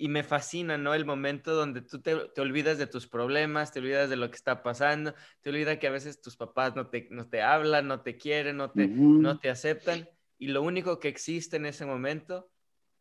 y 0.00 0.08
me 0.08 0.22
fascina, 0.22 0.78
¿no? 0.78 0.94
El 0.94 1.04
momento 1.04 1.54
donde 1.54 1.82
tú 1.82 2.00
te, 2.00 2.14
olvidas 2.40 2.78
de 2.78 2.86
tus 2.86 3.06
problemas, 3.06 3.70
te 3.70 3.80
olvidas 3.80 4.08
de 4.08 4.16
lo 4.16 4.30
que 4.30 4.36
está 4.36 4.62
pasando, 4.62 5.14
te 5.42 5.50
olvidas 5.50 5.76
que 5.76 5.88
a 5.88 5.90
veces 5.90 6.22
tus 6.22 6.36
papás 6.36 6.74
no 6.74 6.86
te, 6.88 7.06
no 7.10 7.28
te 7.28 7.42
hablan, 7.42 7.86
no 7.86 8.00
te 8.00 8.16
quieren, 8.16 8.56
no 8.56 8.70
te, 8.70 8.88
no 8.88 9.38
te 9.38 9.50
aceptan, 9.50 10.08
y 10.38 10.48
lo 10.48 10.62
único 10.62 11.00
que 11.00 11.08
existe 11.08 11.58
en 11.58 11.66
ese 11.66 11.84
momento 11.84 12.50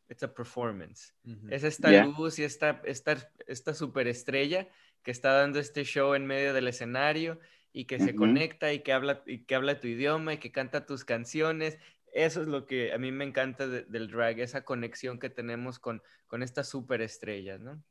es 0.10 0.22
a 0.24 0.34
performance. 0.34 1.16
Es 1.50 1.64
esta 1.64 2.04
luz 2.04 2.38
y 2.38 2.44
esta, 2.44 2.82
esta, 2.84 3.16
esta 3.48 3.74
superestrella 3.74 4.68
que 5.04 5.12
está 5.12 5.34
dando 5.34 5.60
este 5.60 5.84
show 5.84 6.14
en 6.14 6.26
medio 6.26 6.54
del 6.54 6.68
escenario 6.68 7.40
y 7.72 7.86
que 7.86 8.00
se 8.00 8.16
conecta 8.16 8.74
y 8.74 8.80
que 8.80 8.94
habla 8.94 9.24
y 9.26 9.46
que 9.46 9.56
habla 9.56 9.80
tu 9.80 9.88
idioma 9.88 10.34
y 10.34 10.38
que 10.38 10.52
canta 10.52 10.86
tus 10.86 11.06
canciones 11.06 11.78
eso 12.14 12.42
es 12.42 12.48
lo 12.48 12.66
que 12.66 12.94
a 12.94 12.98
mí 12.98 13.12
me 13.12 13.26
encanta 13.26 13.68
del 13.68 14.10
drag, 14.10 14.40
esa 14.40 14.64
conexión 14.64 15.20
que 15.20 15.30
tenemos 15.30 15.80
con, 15.80 16.02
con 16.28 16.44
estas 16.44 16.70
superestrellas, 16.70 17.60
¿no? 17.60 17.82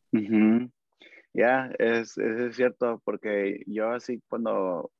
Ya, 1.34 1.70
es, 1.78 2.16
es, 2.18 2.56
cierto, 2.56 3.00
porque 3.04 3.62
yo 3.66 3.90
así 3.90 4.20
cuando, 4.28 4.90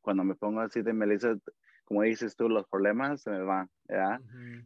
cuando 0.00 0.24
me 0.24 0.34
pongo 0.34 0.60
así 0.60 0.82
de 0.82 0.92
Melissa, 0.92 1.36
como 1.84 2.02
dices 2.02 2.34
tú, 2.34 2.48
los 2.48 2.66
problemas 2.68 3.22
se 3.22 3.30
me 3.30 3.42
van, 3.42 3.68
¿ya? 3.88 4.20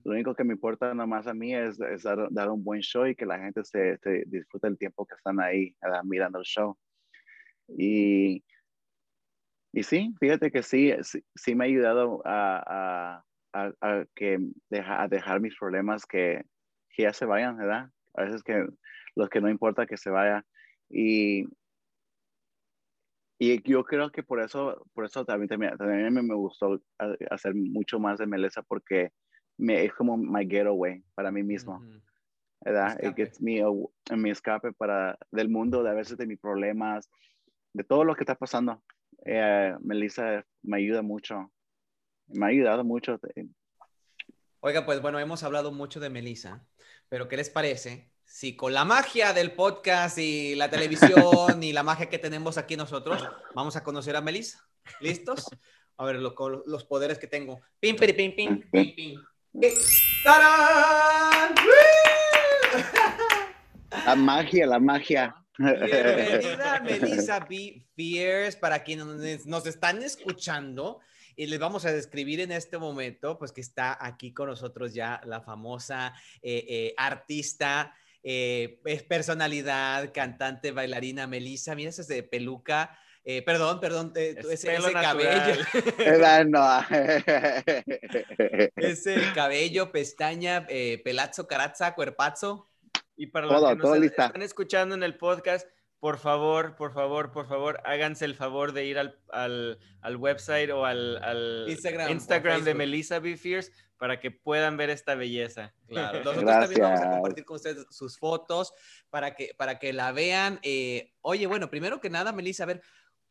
Lo 0.05 0.12
único 0.12 0.34
que 0.34 0.44
me 0.44 0.55
importa 0.55 0.94
nada 0.94 1.07
más 1.07 1.26
a 1.26 1.34
mí 1.34 1.55
es, 1.55 1.78
dar, 1.78 2.51
un 2.51 2.64
buen 2.64 2.80
show 2.80 3.07
y 3.07 3.16
que 3.16 3.26
la 3.26 3.38
gente 3.38 3.64
se, 3.64 3.99
se 3.99 4.24
disfrute 4.26 4.68
el 4.68 4.78
tiempo 4.78 5.05
que 5.05 5.16
están 5.16 5.40
ahí 5.40 5.74
mirando 6.05 6.38
el 6.38 6.44
show. 6.44 6.76
Y, 7.69 8.43
y 9.73 9.83
sí, 9.83 10.14
fíjate 10.19 10.51
que 10.51 10.62
sí, 10.62 10.93
sí, 11.35 11.55
me 11.55 11.64
ha 11.64 11.69
ayudado 11.69 12.23
a 12.25 13.25
a, 13.53 14.05
que 14.14 14.39
deja, 14.71 15.03
a 15.03 15.09
dejar 15.09 15.41
mis 15.41 15.57
problemas 15.57 16.07
que, 16.07 16.45
que, 16.91 17.05
ya 17.05 17.12
se 17.12 17.25
vayan, 17.25 17.57
¿verdad? 17.57 17.91
A 18.14 18.25
veces 18.25 18.43
que 18.43 18.66
los 19.14 19.29
que 19.29 19.41
no 19.41 19.49
importa 19.49 19.87
que 19.87 19.97
se 19.97 20.11
vaya. 20.11 20.45
Y, 20.89 21.47
y 23.39 23.62
yo 23.62 23.85
creo 23.85 24.11
que 24.11 24.23
por 24.23 24.41
eso, 24.41 24.87
por 24.95 25.05
eso 25.05 25.25
también, 25.25 25.49
también, 25.49 25.77
también 25.77 26.12
me, 26.12 26.35
gustó 26.35 26.81
hacer 27.31 27.55
mucho 27.55 27.99
más 27.99 28.19
de 28.19 28.27
Melissa 28.27 28.62
porque 28.62 29.12
me, 29.57 29.85
es 29.85 29.93
como 29.95 30.16
my 30.16 30.47
getaway 30.49 31.03
para 31.14 31.31
mí 31.31 31.43
mismo. 31.43 31.83
¿verdad? 32.61 32.99
Es 33.01 33.41
mi, 33.41 33.61
mi 34.16 34.31
escape 34.31 34.73
para, 34.73 35.16
del 35.31 35.49
mundo, 35.49 35.83
de 35.83 35.91
a 35.91 35.95
veces 35.95 36.19
de 36.19 36.27
mis 36.27 36.41
problemas, 36.41 37.09
de 37.73 37.85
todo 37.85 38.05
lo 38.05 38.14
que 38.14 38.23
está 38.23 38.35
pasando. 38.35 38.83
Eh, 39.25 39.75
Melissa 39.81 40.45
me 40.62 40.79
ayuda 40.79 41.03
mucho 41.03 41.51
me 42.29 42.47
ha 42.47 42.49
ayudado 42.49 42.85
mucho. 42.85 43.19
Oiga, 44.61 44.85
pues 44.85 45.01
bueno, 45.01 45.19
hemos 45.19 45.43
hablado 45.43 45.73
mucho 45.73 46.01
de 46.01 46.11
Melissa, 46.11 46.64
pero 47.09 47.29
¿qué 47.29 47.37
les 47.37 47.51
parece? 47.51 48.12
Si 48.25 48.57
con 48.57 48.75
la 48.75 48.85
magia 48.85 49.33
del 49.33 49.53
podcast 49.53 50.19
y 50.19 50.55
la 50.55 50.69
televisión 50.69 51.62
y 51.62 51.73
la 51.73 51.83
magia 51.83 52.11
que 52.11 52.19
tenemos 52.19 52.59
aquí 52.59 52.77
nosotros, 52.77 53.27
vamos 53.55 53.77
a 53.77 53.85
conocer 53.85 54.16
a 54.16 54.21
Melissa. 54.21 54.69
¿Listos? 55.01 55.47
A 55.97 56.05
ver, 56.05 56.16
los 56.16 56.85
poderes 56.85 57.19
que 57.19 57.27
tengo. 57.27 57.61
Pim, 57.81 57.97
pim, 57.97 58.14
pim, 58.14 58.37
pim, 58.37 58.61
pim, 58.71 58.95
pim. 58.95 59.21
¡Tarán! 60.25 61.55
La 64.05 64.14
magia, 64.14 64.66
la 64.66 64.79
magia. 64.79 65.35
Bienvenida, 65.59 66.81
Melissa 66.85 67.41
B. 67.41 67.83
Fierce, 67.97 68.59
para 68.59 68.85
quienes 68.85 69.45
nos 69.45 69.67
están 69.67 70.01
escuchando 70.05 71.01
y 71.35 71.47
les 71.47 71.59
vamos 71.59 71.85
a 71.85 71.93
describir 71.93 72.39
en 72.41 72.53
este 72.53 72.79
momento, 72.79 73.37
pues 73.39 73.51
que 73.51 73.61
está 73.61 73.99
aquí 74.01 74.33
con 74.33 74.49
nosotros 74.49 74.95
ya 74.95 75.21
la 75.25 75.41
famosa 75.41 76.15
eh, 76.43 76.65
eh, 76.69 76.95
artista, 76.97 77.93
eh, 78.23 78.81
personalidad, 79.09 80.13
cantante, 80.13 80.71
bailarina 80.71 81.27
Melissa. 81.27 81.75
Mira, 81.75 81.91
ese 81.91 82.05
de 82.05 82.23
peluca. 82.23 82.97
perdón, 83.45 83.81
perdón, 83.81 84.13
ese, 84.15 84.69
cabello. 84.93 85.65
ese 88.77 89.17
cabello, 89.35 89.91
pestaña, 89.91 90.69
pelazo, 91.03 91.49
caraza, 91.49 91.97
cuerpazo. 91.97 92.68
Y 93.19 93.27
para 93.27 93.47
los 93.47 93.69
que 93.69 93.77
nos 93.77 93.97
están 94.03 94.43
escuchando 94.43 94.95
en 94.95 95.03
el 95.03 95.19
podcast, 95.19 95.69
por 95.99 96.19
favor, 96.19 96.77
por 96.77 96.95
favor, 96.95 97.33
por 97.33 97.49
favor, 97.49 97.81
háganse 97.85 98.25
el 98.25 98.37
favor 98.37 98.73
de 98.73 98.85
ir 98.85 98.99
al, 98.99 99.19
al, 99.31 99.81
al 100.01 100.16
website 100.16 100.71
o 100.71 100.85
al, 100.85 101.23
al 101.25 101.66
Instagram, 101.69 102.62
de 102.62 102.75
Melissa 102.75 103.19
B. 103.19 103.37
Fierce 103.37 103.73
para 103.99 104.21
que 104.21 104.31
puedan 104.31 104.77
ver 104.77 104.91
esta 104.91 105.16
belleza. 105.16 105.75
Claro, 105.89 106.23
nosotros 106.23 106.45
también 106.45 106.83
vamos 106.83 107.01
a 107.01 107.11
compartir 107.11 107.45
con 107.45 107.57
ustedes 107.57 107.85
sus 107.91 108.16
fotos 108.16 108.73
para 109.11 109.35
que, 109.35 109.53
para 109.59 109.81
que 109.81 109.93
la 109.93 110.12
vean. 110.12 110.61
Eh, 110.62 111.12
oye, 111.21 111.49
bueno, 111.49 111.69
primero 111.69 112.01
que 112.01 112.09
nada, 112.09 112.31
Melissa, 112.31 112.62
a 112.62 112.66
ver, 112.66 112.83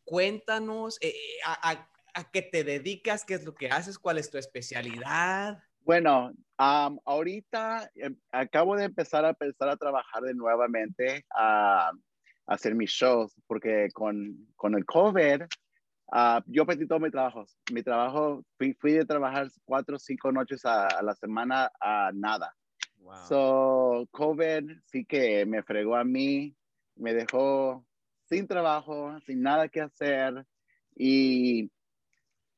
cuéntanos 0.03 0.97
eh, 0.99 1.15
a, 1.45 1.87
a, 2.13 2.31
qué 2.31 2.41
te 2.41 2.65
dedicas, 2.65 3.23
qué 3.23 3.35
es 3.35 3.45
lo 3.45 3.55
que 3.55 3.69
haces, 3.69 3.97
cuál 3.97 4.17
es 4.17 4.29
tu 4.29 4.37
especialidad. 4.37 5.63
Bueno, 5.87 6.33
ahorita 6.57 7.89
em, 7.95 8.13
acabo 8.33 8.75
de 8.75 8.83
empezar 8.83 9.23
a 9.23 9.29
empezar 9.29 9.69
a 9.69 9.77
trabajar 9.77 10.21
de 10.21 10.33
nuevamente 10.33 11.25
hacer 12.45 12.75
mis 12.75 12.89
shows, 12.91 13.33
porque 13.47 13.87
con, 13.93 14.35
con 14.57 14.75
el 14.75 14.83
COVID, 14.83 15.43
uh, 15.43 16.41
yo 16.45 16.65
perdí 16.65 16.87
todos 16.87 17.01
mis 17.01 17.13
trabajos. 17.13 17.57
Mi 17.71 17.83
trabajo, 17.83 18.43
fui, 18.57 18.73
fui 18.73 18.91
de 18.91 19.05
trabajar 19.05 19.47
cuatro 19.63 19.95
o 19.95 19.99
cinco 19.99 20.29
noches 20.29 20.65
a, 20.65 21.01
la 21.01 21.15
semana 21.15 21.71
a 21.79 22.11
nada. 22.13 22.53
Wow. 22.97 23.15
So, 23.29 24.09
COVID 24.11 24.81
sí 24.87 25.05
que 25.05 25.45
me 25.45 25.63
fregó 25.63 25.95
a 25.95 26.03
mí, 26.03 26.53
me 26.97 27.13
dejó 27.13 27.85
sin 28.25 28.45
trabajo, 28.45 29.17
sin 29.25 29.41
nada 29.41 29.69
que 29.69 29.79
hacer 29.79 30.45
y 30.97 31.71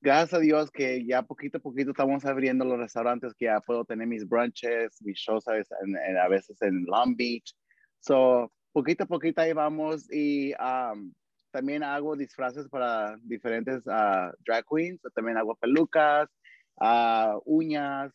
gracias 0.01 0.33
a 0.33 0.39
Dios 0.39 0.71
que 0.71 1.05
ya 1.05 1.23
poquito 1.23 1.57
a 1.57 1.61
poquito 1.61 1.91
estamos 1.91 2.25
abriendo 2.25 2.65
los 2.65 2.77
restaurantes, 2.77 3.33
que 3.33 3.45
ya 3.45 3.59
puedo 3.61 3.85
tener 3.85 4.07
mis 4.07 4.27
brunches, 4.27 5.01
mis 5.01 5.17
shows 5.17 5.47
a 5.47 5.53
veces 5.53 6.61
en 6.61 6.85
Long 6.85 7.15
Beach. 7.15 7.55
So, 7.99 8.51
poquito 8.71 9.03
a 9.03 9.07
poquito 9.07 9.41
ahí 9.41 9.53
vamos 9.53 10.11
y 10.11 10.53
um, 10.53 11.13
también 11.51 11.83
hago 11.83 12.15
disfraces 12.15 12.67
para 12.69 13.17
diferentes 13.23 13.85
uh, 13.87 14.31
drag 14.45 14.65
queens, 14.69 15.01
también 15.13 15.37
hago 15.37 15.55
pelucas, 15.55 16.29
uh, 16.77 17.41
uñas, 17.45 18.11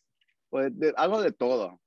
pues 0.49 0.71
hago 0.95 1.21
de 1.21 1.31
todo, 1.31 1.79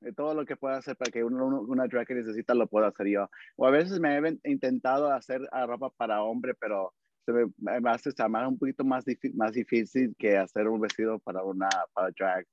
de 0.00 0.12
todo 0.12 0.34
lo 0.34 0.44
que 0.44 0.56
pueda 0.56 0.78
hacer 0.78 0.96
para 0.96 1.10
que 1.10 1.22
una 1.22 1.86
drag 1.86 2.06
que 2.06 2.14
necesita 2.14 2.54
lo 2.54 2.66
pueda 2.66 2.88
hacer 2.88 3.06
yo. 3.08 3.30
O 3.56 3.66
a 3.66 3.70
veces 3.70 4.00
me 4.00 4.18
he 4.18 4.50
intentado 4.50 5.12
hacer 5.12 5.42
uh, 5.42 5.66
ropa 5.66 5.90
para 5.90 6.22
hombre, 6.22 6.54
pero 6.54 6.92
se 7.26 7.32
me, 7.32 7.80
me 7.80 7.90
hace 7.90 8.10
llamar 8.16 8.46
un 8.46 8.56
poquito 8.56 8.84
más, 8.84 9.04
más 9.34 9.52
difícil 9.52 10.14
que 10.16 10.38
hacer 10.38 10.68
un 10.68 10.80
vestido 10.80 11.18
para 11.18 11.42
una 11.42 11.68
para 11.92 12.10
drag. 12.10 12.46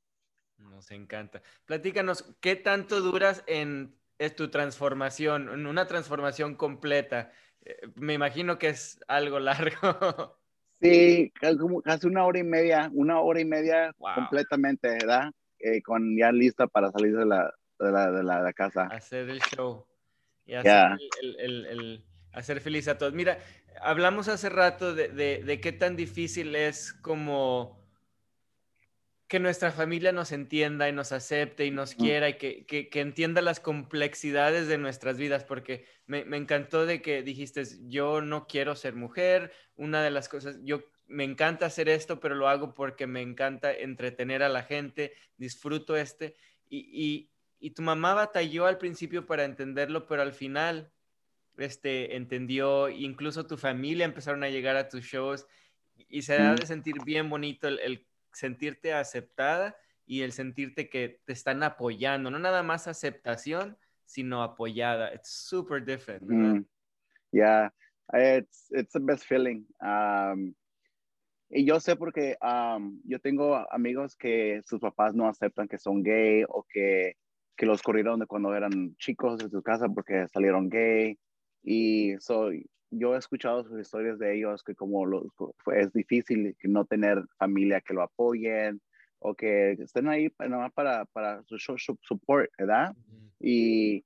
Nos 0.57 0.89
encanta. 0.91 1.41
Platícanos, 1.65 2.35
¿qué 2.41 2.55
tanto 2.55 3.01
duras 3.01 3.43
en 3.47 3.95
es 4.17 4.35
tu 4.35 4.49
transformación, 4.49 5.65
una 5.65 5.87
transformación 5.87 6.55
completa? 6.55 7.31
Eh, 7.63 7.77
me 7.95 8.13
imagino 8.13 8.57
que 8.57 8.69
es 8.69 8.99
algo 9.07 9.39
largo. 9.39 10.39
Sí, 10.81 11.31
casi 11.39 12.07
una 12.07 12.25
hora 12.25 12.39
y 12.39 12.43
media, 12.43 12.89
una 12.93 13.21
hora 13.21 13.39
y 13.39 13.45
media 13.45 13.95
completamente, 14.15 14.89
¿verdad? 14.89 15.31
Eh, 15.59 15.81
con 15.81 16.17
ya 16.17 16.29
lista 16.33 16.67
para 16.67 16.91
salir 16.91 17.15
de 17.15 17.25
la, 17.25 17.53
de 17.79 17.89
la, 17.89 18.11
de 18.11 18.21
la, 18.21 18.51
casa. 18.51 18.87
Hacer 18.87 19.29
el 19.29 19.39
show 19.39 19.85
y 20.45 20.55
hacer, 20.55 20.97
el, 21.21 21.39
el, 21.39 21.65
el, 21.67 22.05
hacer 22.33 22.59
feliz 22.59 22.89
a 22.89 22.97
todos. 22.97 23.13
Mira, 23.13 23.37
hablamos 23.81 24.27
hace 24.27 24.49
rato 24.49 24.93
de, 24.93 25.09
de, 25.09 25.43
de 25.43 25.61
qué 25.61 25.71
tan 25.71 25.95
difícil 25.95 26.55
es 26.55 26.93
como 26.93 27.83
que 29.33 29.39
nuestra 29.39 29.71
familia 29.71 30.11
nos 30.11 30.31
entienda 30.31 30.87
y 30.87 30.91
nos 30.91 31.11
acepte 31.11 31.65
y 31.65 31.71
nos 31.71 31.95
quiera 31.95 32.29
y 32.29 32.37
que, 32.37 32.67
que, 32.67 32.87
que 32.89 32.99
entienda 32.99 33.41
las 33.41 33.59
complejidades 33.59 34.67
de 34.67 34.77
nuestras 34.77 35.17
vidas, 35.17 35.43
porque 35.43 35.87
me, 36.05 36.23
me, 36.23 36.37
encantó 36.37 36.85
de 36.85 37.01
que 37.01 37.23
dijiste, 37.23 37.63
yo 37.87 38.21
no 38.21 38.45
quiero 38.45 38.75
ser 38.75 38.93
mujer, 38.93 39.51
una 39.75 40.03
de 40.03 40.11
las 40.11 40.29
cosas, 40.29 40.59
yo 40.61 40.83
me 41.07 41.23
encanta 41.23 41.65
hacer 41.65 41.89
esto, 41.89 42.19
pero 42.19 42.35
lo 42.35 42.47
hago 42.47 42.75
porque 42.75 43.07
me 43.07 43.23
encanta 43.23 43.73
entretener 43.73 44.43
a 44.43 44.49
la 44.49 44.61
gente, 44.61 45.13
disfruto 45.37 45.97
este, 45.97 46.35
y, 46.69 46.77
y, 46.93 47.31
y 47.59 47.71
tu 47.71 47.81
mamá 47.81 48.13
batalló 48.13 48.67
al 48.67 48.77
principio 48.77 49.25
para 49.25 49.45
entenderlo, 49.45 50.05
pero 50.05 50.21
al 50.21 50.33
final 50.33 50.92
este, 51.57 52.15
entendió, 52.15 52.89
incluso 52.89 53.45
tu 53.45 53.57
familia 53.57 54.05
empezaron 54.05 54.43
a 54.43 54.49
llegar 54.49 54.75
a 54.75 54.89
tus 54.89 55.03
shows 55.03 55.45
y 55.95 56.23
se 56.23 56.35
ha 56.35 56.55
de 56.55 56.65
sentir 56.65 56.95
bien 57.05 57.29
bonito 57.29 57.67
el, 57.67 57.79
el 57.79 58.07
sentirte 58.31 58.93
aceptada 58.93 59.75
y 60.05 60.21
el 60.21 60.31
sentirte 60.31 60.89
que 60.89 61.21
te 61.25 61.33
están 61.33 61.63
apoyando, 61.63 62.29
no 62.29 62.39
nada 62.39 62.63
más 62.63 62.87
aceptación, 62.87 63.77
sino 64.05 64.43
apoyada. 64.43 65.13
It's 65.13 65.29
super 65.29 65.83
different. 65.83 66.23
Mm. 66.23 66.65
Yeah, 67.31 67.69
it's, 68.13 68.67
it's 68.71 68.93
the 68.93 68.99
best 68.99 69.25
feeling. 69.25 69.65
Um, 69.81 70.53
y 71.49 71.65
yo 71.65 71.79
sé 71.79 71.95
porque 71.95 72.35
um, 72.41 72.99
yo 73.05 73.19
tengo 73.19 73.55
amigos 73.71 74.15
que 74.15 74.61
sus 74.65 74.79
papás 74.79 75.13
no 75.13 75.27
aceptan 75.27 75.67
que 75.67 75.77
son 75.77 76.03
gay 76.03 76.43
o 76.47 76.65
que, 76.67 77.15
que 77.55 77.65
los 77.65 77.81
corrieron 77.81 78.19
de 78.19 78.25
cuando 78.25 78.55
eran 78.55 78.95
chicos 78.97 79.37
de 79.37 79.49
su 79.49 79.61
casa 79.61 79.87
porque 79.87 80.27
salieron 80.27 80.69
gay. 80.69 81.17
Y 81.63 82.15
soy 82.19 82.69
yo 82.97 83.15
he 83.15 83.17
escuchado 83.17 83.63
sus 83.63 83.79
historias 83.79 84.19
de 84.19 84.35
ellos 84.35 84.63
que 84.63 84.75
como 84.75 85.05
lo, 85.05 85.25
es 85.75 85.91
difícil 85.93 86.55
no 86.63 86.85
tener 86.85 87.23
familia 87.37 87.81
que 87.81 87.93
lo 87.93 88.03
apoyen 88.03 88.81
o 89.19 89.33
que 89.35 89.71
estén 89.73 90.07
ahí 90.07 90.29
para, 90.29 90.69
para, 90.69 91.05
para 91.05 91.43
su, 91.45 91.57
support, 91.57 92.51
¿verdad? 92.57 92.93
Y 93.39 94.05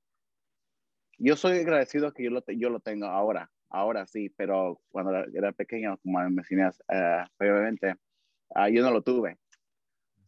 yo 1.18 1.36
soy 1.36 1.58
agradecido 1.58 2.12
que 2.12 2.24
yo 2.24 2.30
lo, 2.30 2.42
yo 2.46 2.70
lo 2.70 2.80
tengo 2.80 3.06
ahora, 3.06 3.50
ahora 3.68 4.06
sí, 4.06 4.30
pero 4.30 4.80
cuando 4.90 5.12
era 5.34 5.52
pequeño, 5.52 5.98
como 5.98 6.20
me 6.20 6.30
mencionas 6.30 6.80
uh, 6.88 7.28
previamente, 7.36 7.96
uh, 8.50 8.68
yo 8.68 8.82
no 8.82 8.92
lo 8.92 9.02
tuve. 9.02 9.38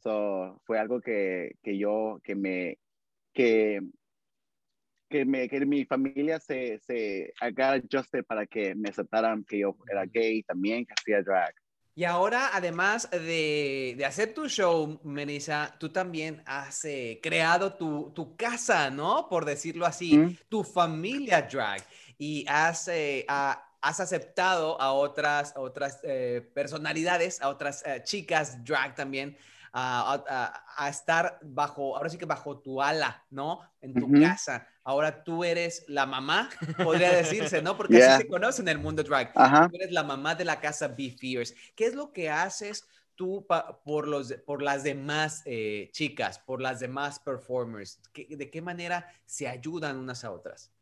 So, 0.00 0.60
fue 0.64 0.78
algo 0.78 1.00
que, 1.00 1.56
que 1.62 1.78
yo, 1.78 2.20
que 2.24 2.34
me, 2.34 2.78
que 3.32 3.80
que, 5.10 5.24
me, 5.24 5.48
que 5.48 5.66
mi 5.66 5.84
familia 5.84 6.38
se, 6.38 6.80
se 6.86 7.32
haga 7.40 7.82
para 8.26 8.46
que 8.46 8.74
me 8.74 8.88
aceptaran 8.88 9.44
que 9.44 9.58
yo 9.58 9.76
era 9.90 10.06
gay 10.06 10.42
también, 10.44 10.86
que 10.86 10.94
hacía 10.96 11.22
drag. 11.22 11.52
Y 11.96 12.04
ahora, 12.04 12.50
además 12.52 13.10
de, 13.10 13.94
de 13.98 14.04
hacer 14.06 14.32
tu 14.32 14.48
show, 14.48 15.00
Melissa, 15.02 15.74
tú 15.78 15.88
también 15.90 16.42
has 16.46 16.84
eh, 16.84 17.18
creado 17.20 17.74
tu, 17.74 18.12
tu, 18.14 18.36
casa, 18.36 18.88
¿no? 18.90 19.28
Por 19.28 19.44
decirlo 19.44 19.84
así, 19.84 20.38
tu 20.48 20.62
familia 20.62 21.42
drag. 21.42 21.82
Y 22.16 22.46
has, 22.48 22.86
eh, 22.88 23.26
has 23.28 24.00
aceptado 24.00 24.80
a 24.80 24.92
otras, 24.92 25.52
otras 25.56 26.00
eh, 26.04 26.48
personalidades, 26.54 27.42
a 27.42 27.48
otras 27.48 27.82
chicas 28.04 28.64
drag 28.64 28.94
también 28.94 29.36
a, 29.72 30.88
estar 30.88 31.38
bajo, 31.42 31.96
ahora 31.96 32.08
sí 32.08 32.18
que 32.18 32.26
bajo 32.26 32.58
tu 32.58 32.82
ala, 32.82 33.24
¿no? 33.30 33.60
En 33.80 33.94
tu 33.94 34.10
casa. 34.12 34.66
Ahora 34.82 35.22
tú 35.22 35.44
eres 35.44 35.84
la 35.88 36.06
mamá, 36.06 36.50
podría 36.82 37.12
decirse, 37.16 37.62
¿no? 37.62 37.76
Porque 37.76 38.02
así 38.02 38.22
se 38.22 38.28
conoce 38.28 38.62
en 38.62 38.68
el 38.68 38.78
mundo 38.78 39.02
drag. 39.02 39.32
Tú 39.32 39.76
eres 39.76 39.92
la 39.92 40.02
mamá 40.02 40.34
de 40.34 40.44
la 40.44 40.60
casa 40.60 40.88
Be 40.88 41.10
Fierce. 41.10 41.54
¿Qué 41.74 41.86
es 41.86 41.94
lo 41.94 42.12
que 42.12 42.30
haces 42.30 42.86
tú 43.14 43.46
por, 43.84 44.08
los, 44.08 44.32
por 44.46 44.62
las 44.62 44.82
demás 44.82 45.42
eh, 45.44 45.90
chicas, 45.92 46.38
por 46.38 46.60
las 46.60 46.80
demás 46.80 47.20
performers? 47.20 48.00
¿De 48.14 48.50
qué 48.50 48.62
manera 48.62 49.06
se 49.26 49.46
ayudan 49.46 49.98
unas 49.98 50.24
a 50.24 50.32
otras? 50.32 50.72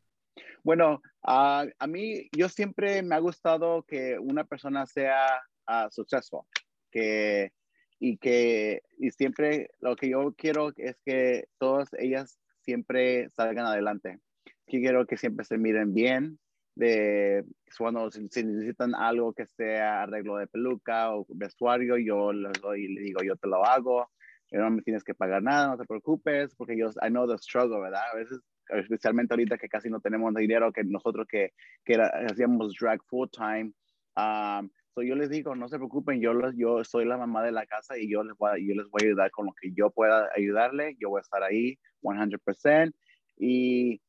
Bueno, 0.62 1.03
a 1.22 1.66
mí 1.86 2.28
yo 2.32 2.49
siempre 2.49 3.03
me 3.03 3.14
ha 3.14 3.18
gustado 3.18 3.82
que 3.82 4.18
una 4.18 4.45
persona 4.45 4.86
sea 4.86 5.26
uh, 5.68 5.91
successful, 5.91 6.43
que 6.91 7.53
y 7.99 8.19
que 8.19 8.83
y 8.99 9.11
siempre 9.11 9.71
lo 9.81 9.97
que 9.97 10.11
yo 10.11 10.35
quiero 10.37 10.73
es 10.77 10.97
que 11.05 11.49
todas 11.59 11.89
ellas 11.99 12.39
siempre 12.61 13.29
salgan 13.31 13.67
adelante. 13.67 14.21
Quiero 14.67 15.07
que 15.07 15.17
siempre 15.17 15.45
se 15.45 15.57
miren 15.57 15.95
bien, 15.95 16.39
de 16.79 17.45
cuando 17.77 18.11
si, 18.11 18.21
necesitan 18.21 18.95
algo 18.95 19.33
que 19.33 19.47
sea 19.47 20.03
arreglo 20.03 20.37
de 20.37 20.47
peluca 20.47 21.13
o 21.15 21.27
vestuario, 21.29 21.97
yo 21.97 22.33
les 22.33 22.53
doy 22.61 22.85
y 22.85 22.95
le 22.95 23.01
digo, 23.01 23.21
yo 23.25 23.35
te 23.37 23.49
lo 23.49 23.65
hago, 23.67 24.09
no 24.53 24.71
me 24.71 24.83
tienes 24.83 25.03
que 25.03 25.15
pagar 25.15 25.43
nada, 25.43 25.69
no 25.69 25.77
te 25.77 25.85
preocupes, 25.85 26.55
porque 26.55 26.79
yo, 26.79 26.89
I 27.03 27.09
know 27.09 27.27
the 27.27 27.37
struggle, 27.39 27.81
¿verdad? 27.81 28.03
A 28.13 28.17
veces, 28.17 28.39
especialmente 28.69 29.35
ahorita 29.35 29.59
que 29.59 29.69
casi 29.69 29.91
no 29.91 30.01
tenemos 30.01 30.33
dinero, 30.35 30.73
que 30.73 30.85
nosotros 30.85 31.27
que, 31.29 31.53
que 31.85 31.97
hacíamos 32.01 32.75
drag 32.81 33.03
full 33.05 33.29
time, 33.29 33.73
um, 34.17 34.71
yo 35.03 35.15
les 35.15 35.31
digo, 35.31 35.55
no 35.55 35.69
se 35.69 35.77
preocupen, 35.77 36.21
yo, 36.21 36.33
yo 36.57 36.85
soy 36.85 37.05
la 37.05 37.17
mamá 37.17 37.43
de 37.43 37.53
la 37.53 37.67
casa 37.67 37.99
y 37.99 38.11
yo 38.11 38.23
les, 38.23 38.37
voy 38.37 38.51
a, 38.51 38.59
yo 38.59 38.75
les 38.75 38.89
voy 38.91 39.03
a 39.03 39.07
ayudar 39.07 39.31
con 39.31 39.47
lo 39.47 39.53
que 39.53 39.73
yo 39.73 39.91
pueda 39.91 40.29
ayudarle. 40.37 40.97
Yo 40.99 41.11
voy 41.11 41.19
a 41.19 41.23
estar 41.23 41.43
ahí 41.43 41.79
100%. 42.03 42.93
Y 43.37 44.01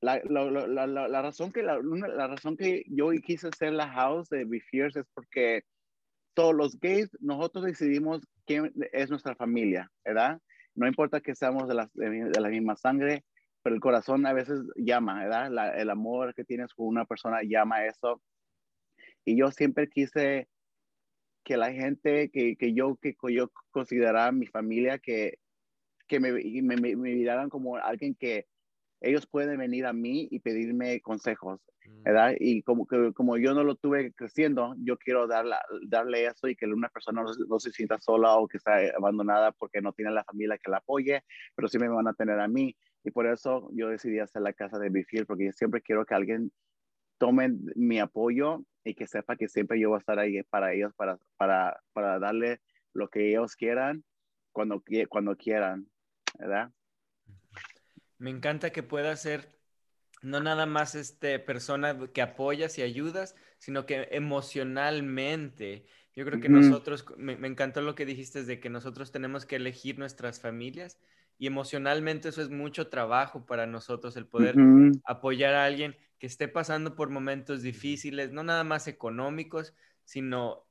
la, 0.00 0.20
la, 0.24 0.86
la, 0.86 1.08
la 1.08 1.22
razón 1.22 1.52
que, 1.52 1.62
la, 1.62 1.78
razón 2.26 2.56
que 2.56 2.84
yo 2.88 3.10
quise 3.24 3.48
hacer 3.48 3.72
la 3.72 3.88
house 3.88 4.28
de 4.28 4.44
Be 4.44 4.60
Fierce 4.60 5.00
es 5.00 5.06
porque 5.14 5.62
todos 6.34 6.54
los 6.54 6.78
gays, 6.78 7.10
nosotros 7.20 7.64
decidimos 7.64 8.22
quién 8.44 8.72
es 8.92 9.10
nuestra 9.10 9.34
familia, 9.34 9.90
¿verdad? 10.04 10.40
No 10.74 10.86
importa 10.86 11.20
que 11.20 11.34
seamos 11.34 11.66
de 11.66 11.74
la, 11.74 11.90
de 11.94 12.40
la 12.40 12.48
misma 12.48 12.76
sangre, 12.76 13.24
pero 13.66 13.74
el 13.74 13.80
corazón 13.80 14.24
a 14.26 14.32
veces 14.32 14.60
llama, 14.76 15.24
¿verdad? 15.24 15.76
el 15.76 15.90
amor 15.90 16.34
que 16.34 16.44
tienes 16.44 16.72
con 16.72 16.86
una 16.86 17.04
persona 17.04 17.40
llama 17.42 17.84
eso. 17.84 18.22
Y 19.26 19.36
yo 19.36 19.50
siempre 19.50 19.88
quise 19.88 20.48
que 21.44 21.56
la 21.56 21.72
gente 21.72 22.30
que, 22.30 22.56
que 22.56 22.72
yo, 22.72 22.96
que 22.96 23.14
yo 23.30 23.50
consideraba 23.70 24.30
mi 24.32 24.46
familia, 24.46 24.98
que, 24.98 25.38
que 26.06 26.20
me, 26.20 26.32
me, 26.32 26.76
me, 26.76 26.96
miraran 26.96 27.50
como 27.50 27.76
alguien 27.76 28.14
que 28.14 28.46
ellos 29.00 29.26
pueden 29.26 29.58
venir 29.58 29.84
a 29.84 29.92
mí 29.92 30.28
y 30.30 30.38
pedirme 30.38 31.00
consejos, 31.00 31.60
mm. 31.84 32.02
¿verdad? 32.04 32.34
Y 32.38 32.62
como, 32.62 32.86
que, 32.86 33.12
como 33.12 33.36
yo 33.36 33.52
no 33.52 33.64
lo 33.64 33.74
tuve 33.74 34.12
creciendo, 34.12 34.76
yo 34.78 34.96
quiero 34.96 35.26
darle, 35.26 35.56
darle 35.88 36.26
eso 36.26 36.46
y 36.46 36.54
que 36.54 36.66
una 36.66 36.88
persona 36.88 37.24
no, 37.48 37.58
se 37.58 37.72
sienta 37.72 37.98
sola 38.00 38.36
o 38.36 38.46
que 38.46 38.58
está 38.58 38.78
abandonada 38.96 39.50
porque 39.50 39.80
no 39.80 39.92
tiene 39.92 40.12
la 40.12 40.24
familia 40.24 40.58
que 40.58 40.70
la 40.70 40.78
apoye, 40.78 41.24
pero 41.56 41.66
sí 41.66 41.80
me 41.80 41.88
van 41.88 42.06
a 42.06 42.14
tener 42.14 42.38
a 42.38 42.46
mí. 42.46 42.76
Y 43.02 43.10
por 43.10 43.26
eso 43.26 43.70
yo 43.72 43.88
decidí 43.88 44.20
hacer 44.20 44.42
la 44.42 44.52
casa 44.52 44.78
de 44.78 44.88
Bifiel, 44.88 45.26
porque 45.26 45.46
yo 45.46 45.52
siempre 45.52 45.82
quiero 45.82 46.06
que 46.06 46.14
alguien 46.14 46.52
tome 47.18 47.50
mi 47.74 47.98
apoyo 47.98 48.64
y 48.86 48.94
que 48.94 49.06
sepa 49.06 49.36
que 49.36 49.48
siempre 49.48 49.80
yo 49.80 49.90
voy 49.90 49.96
a 49.96 50.00
estar 50.00 50.18
ahí 50.18 50.42
para 50.44 50.72
ellos, 50.72 50.94
para, 50.94 51.18
para, 51.36 51.80
para 51.92 52.18
darle 52.18 52.60
lo 52.92 53.08
que 53.08 53.28
ellos 53.28 53.56
quieran 53.56 54.04
cuando, 54.52 54.82
cuando 55.08 55.36
quieran, 55.36 55.88
¿verdad? 56.38 56.70
Me 58.18 58.30
encanta 58.30 58.70
que 58.70 58.82
pueda 58.82 59.14
ser 59.16 59.56
no 60.22 60.40
nada 60.40 60.66
más 60.66 60.94
este 60.94 61.38
persona 61.38 61.98
que 62.12 62.22
apoyas 62.22 62.78
y 62.78 62.82
ayudas, 62.82 63.34
sino 63.58 63.86
que 63.86 64.08
emocionalmente. 64.12 65.86
Yo 66.14 66.24
creo 66.24 66.40
que 66.40 66.48
nosotros, 66.48 67.04
me, 67.18 67.34
encantó 67.46 67.82
lo 67.82 67.94
que 67.94 68.06
dijiste 68.06 68.44
de 68.44 68.58
que 68.58 68.70
nosotros 68.70 69.12
tenemos 69.12 69.44
que 69.44 69.56
elegir 69.56 69.98
nuestras 69.98 70.40
familias 70.40 70.98
y 71.38 71.46
emocionalmente 71.46 72.30
eso 72.30 72.40
es 72.40 72.48
mucho 72.48 72.88
trabajo 72.88 73.44
para 73.44 73.66
nosotros, 73.66 74.16
el 74.16 74.26
poder 74.26 74.54
apoyar 75.04 75.54
a 75.54 75.66
alguien 75.66 75.94
que 76.18 76.26
esté 76.26 76.48
pasando 76.48 76.94
por 76.94 77.10
momentos 77.10 77.62
difíciles, 77.62 78.32
no 78.32 78.42
nada 78.42 78.64
más 78.64 78.88
económicos, 78.88 79.74
sino 80.04 80.64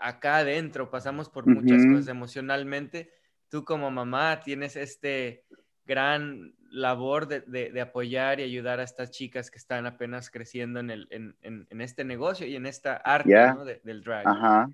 acá 0.00 0.38
adentro 0.38 0.90
pasamos 0.90 1.28
por 1.28 1.46
muchas 1.46 1.84
cosas 1.86 2.08
emocionalmente. 2.08 3.10
Tú 3.48 3.64
como 3.64 3.90
mamá 3.90 4.40
tienes 4.40 4.76
este 4.76 5.44
gran 5.86 6.54
labor 6.70 7.26
de, 7.26 7.80
apoyar 7.80 8.40
y 8.40 8.44
ayudar 8.44 8.80
a 8.80 8.84
estas 8.84 9.10
chicas 9.10 9.50
que 9.50 9.58
están 9.58 9.86
apenas 9.86 10.30
creciendo 10.30 10.80
en, 10.80 10.90
el, 10.90 11.08
en, 11.10 11.36
en, 11.42 11.80
este 11.80 12.04
negocio 12.04 12.46
y 12.46 12.54
en 12.54 12.66
esta 12.66 12.96
arte 12.96 13.34
del 13.82 14.02
drag. 14.02 14.26
Ajá. 14.26 14.70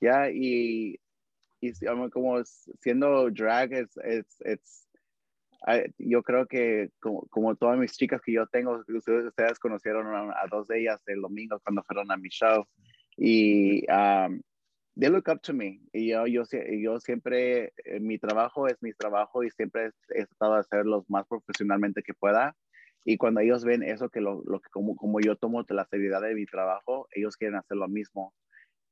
Ya, 0.00 0.28
y, 0.30 0.98
y 1.60 1.72
como 2.10 2.42
siendo 2.80 3.30
drag, 3.30 3.72
es, 3.72 3.96
es, 4.40 4.85
yo 5.98 6.22
creo 6.22 6.46
que 6.46 6.90
como, 7.00 7.22
como, 7.28 7.56
todas 7.56 7.78
mis 7.78 7.92
chicas 7.96 8.20
que 8.22 8.32
yo 8.32 8.46
tengo, 8.46 8.82
ustedes, 8.88 9.26
ustedes 9.26 9.58
conocieron 9.58 10.06
a, 10.06 10.46
dos 10.50 10.68
de 10.68 10.80
ellas 10.80 11.02
el 11.06 11.20
domingo 11.20 11.60
cuando 11.60 11.82
fueron 11.84 12.10
a 12.10 12.16
mi 12.16 12.28
show. 12.28 12.64
Y 13.16 13.84
um, 13.90 14.40
they 14.98 15.08
look 15.10 15.28
up 15.28 15.40
to 15.42 15.52
me. 15.52 15.80
Y 15.92 16.08
yo, 16.08 16.26
yo, 16.26 16.44
yo 16.80 17.00
siempre, 17.00 17.72
eh, 17.84 18.00
mi 18.00 18.18
trabajo 18.18 18.66
es 18.66 18.76
mi 18.82 18.92
trabajo 18.92 19.42
y 19.42 19.50
siempre 19.50 19.90
he, 20.14 20.26
tratado 20.26 20.54
de 20.54 20.60
hacerlo 20.60 21.04
más 21.08 21.26
profesionalmente 21.26 22.02
que 22.02 22.14
pueda. 22.14 22.56
Y 23.04 23.16
cuando 23.16 23.40
ellos 23.40 23.64
ven 23.64 23.82
eso, 23.82 24.08
que 24.08 24.20
lo, 24.20 24.42
lo 24.46 24.60
que 24.60 24.68
como, 24.70 24.96
como 24.96 25.20
yo 25.20 25.36
tomo 25.36 25.64
la 25.68 25.86
seriedad 25.86 26.22
de 26.22 26.34
mi 26.34 26.44
trabajo, 26.46 27.06
ellos 27.12 27.36
quieren 27.36 27.56
hacer 27.56 27.76
lo 27.76 27.88
mismo. 27.88 28.34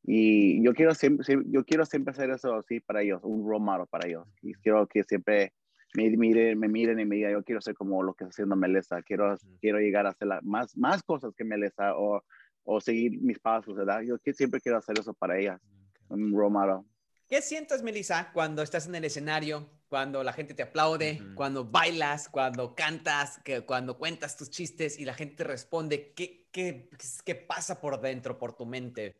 Y 0.07 0.63
yo 0.63 0.75
quiero 0.75 0.95
siempre, 0.95 1.27
yo 1.47 1.65
quiero 1.65 1.87
siempre 1.87 2.13
hacer 2.13 2.31
eso 2.31 2.55
así 2.55 2.81
para 2.81 3.03
ellos, 3.03 3.21
un 3.25 3.49
role 3.49 3.65
model 3.65 3.87
para 3.91 4.07
ellos. 4.07 4.29
Y 4.43 4.55
quiero 4.55 4.87
que 4.87 5.03
siempre 5.03 5.53
me 5.95 6.11
miren, 6.11 6.59
me 6.59 6.69
miren 6.69 7.01
y 7.01 7.05
me 7.05 7.17
digan, 7.17 7.33
yo 7.33 7.45
quiero 7.45 7.61
ser 7.61 7.75
como 7.75 8.03
lo 8.03 8.15
que 8.15 8.25
está 8.25 8.31
haciendo 8.31 8.57
Melissa, 8.57 9.03
quiero, 9.03 9.37
quiero 9.61 9.79
llegar 9.79 10.07
a 10.07 10.11
hacer 10.11 10.29
más, 10.43 10.77
más 10.77 11.03
cosas 11.03 11.33
que 11.37 11.45
Melissa 11.45 11.97
o, 11.97 12.23
o 12.65 12.81
seguir 12.81 13.21
mis 13.21 13.39
pasos, 13.39 13.77
¿verdad? 13.77 14.03
Yo 14.03 14.17
siempre 14.33 14.61
quiero 14.61 14.79
hacer 14.79 14.99
eso 14.99 15.15
para 15.15 15.39
ellas 15.39 15.61
un 16.09 16.33
role 16.33 16.85
¿Qué 17.29 17.41
sientes, 17.41 17.83
Melissa, 17.83 18.31
cuando 18.33 18.63
estás 18.63 18.87
en 18.87 18.95
el 18.95 19.05
escenario, 19.05 19.71
cuando 19.89 20.23
la 20.23 20.33
gente 20.33 20.55
te 20.55 20.63
aplaude, 20.63 21.23
cuando 21.35 21.65
bailas, 21.65 22.29
cuando 22.29 22.75
cantas, 22.75 23.41
que, 23.43 23.63
cuando 23.63 23.97
cuentas 23.97 24.37
tus 24.37 24.51
chistes 24.51 24.99
y 24.99 25.05
la 25.05 25.15
gente 25.15 25.37
te 25.37 25.45
responde? 25.45 26.13
¿Qué, 26.15 26.47
qué, 26.53 26.91
qué 27.25 27.35
pasa 27.35 27.81
por 27.81 28.01
dentro, 28.01 28.39
por 28.39 28.55
tu 28.55 28.67
mente? 28.67 29.17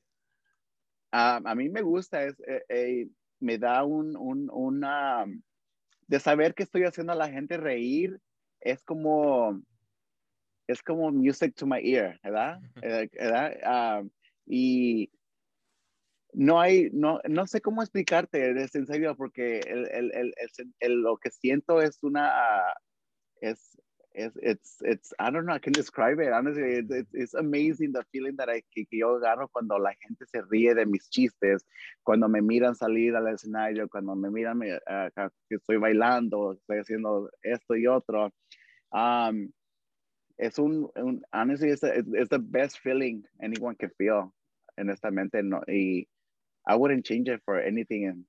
a 1.17 1.55
mí 1.55 1.69
me 1.69 1.81
gusta, 1.81 2.25
es, 2.25 2.35
eh, 2.41 2.65
eh, 2.69 3.09
me 3.39 3.57
da 3.57 3.85
un, 3.85 4.17
un, 4.17 4.51
una, 4.53 5.25
de 6.07 6.21
saber 6.21 6.55
que 6.55 6.63
estoy 6.63 6.85
haciendo 6.85 7.13
a 7.13 7.17
la 7.17 7.31
gente 7.31 7.57
reír, 7.57 8.21
es 8.61 8.83
como, 8.83 9.63
es 10.67 10.83
como 10.83 11.11
music 11.11 11.55
to 11.55 11.67
my 11.67 11.81
ear, 11.83 12.19
¿verdad? 12.23 12.61
Eh, 12.83 13.09
¿verdad? 13.13 13.57
Ah, 13.65 14.03
y 14.47 15.11
no 16.33 16.61
hay, 16.61 16.91
no, 16.93 17.21
no 17.29 17.47
sé 17.47 17.61
cómo 17.61 17.83
explicarte, 17.83 18.51
es 18.63 18.75
en 18.75 18.87
serio, 18.87 19.17
porque 19.17 19.61
el, 19.61 19.89
el, 19.91 20.15
el, 20.15 20.35
el, 20.81 20.95
lo 21.01 21.17
que 21.17 21.31
siento 21.31 21.81
es 21.81 22.03
una, 22.03 22.33
es, 23.41 23.81
es, 24.15 24.33
it's, 24.41 24.77
it's, 24.83 25.13
I 25.19 25.31
don't 25.31 25.45
know, 25.45 25.55
I 25.55 25.59
can 25.59 25.73
describe 25.73 26.21
it, 26.21 26.33
honestly, 26.33 26.85
it's, 26.89 27.11
it's 27.13 27.35
amazing 27.35 27.93
the 27.93 28.05
feeling 28.13 28.37
that 28.37 28.49
I, 28.49 28.63
que, 28.73 28.87
yo 28.91 29.19
agarro 29.19 29.49
cuando 29.53 29.77
la 29.79 29.93
gente 30.01 30.25
se 30.27 30.41
ríe 30.43 30.75
de 30.75 30.87
mis 30.87 31.09
chistes, 31.09 31.65
cuando 32.05 32.29
me 32.29 32.41
miran 32.41 32.75
salir 32.75 33.17
al 33.17 33.27
escenario, 33.27 33.89
cuando 33.89 34.15
me 34.15 34.31
miran 34.31 34.59
uh, 34.59 35.29
que 35.49 35.57
estoy 35.57 35.77
bailando, 35.79 36.53
estoy 36.53 36.79
haciendo 36.79 37.29
esto 37.43 37.75
y 37.75 37.87
otro. 37.87 38.33
Um, 38.93 39.51
es 40.39 40.59
un, 40.59 40.91
un 40.97 41.23
honestly, 41.33 41.71
it's, 41.71 41.83
a, 41.83 41.93
it's 41.95 42.31
the 42.31 42.39
best 42.39 42.79
feeling 42.79 43.25
anyone 43.43 43.75
can 43.75 43.91
feel, 43.99 44.33
honestamente, 44.79 45.43
no, 45.43 45.63
y 45.67 46.07
I 46.67 46.77
wouldn't 46.77 47.05
change 47.05 47.29
it 47.29 47.43
for 47.45 47.61
anything. 47.61 48.27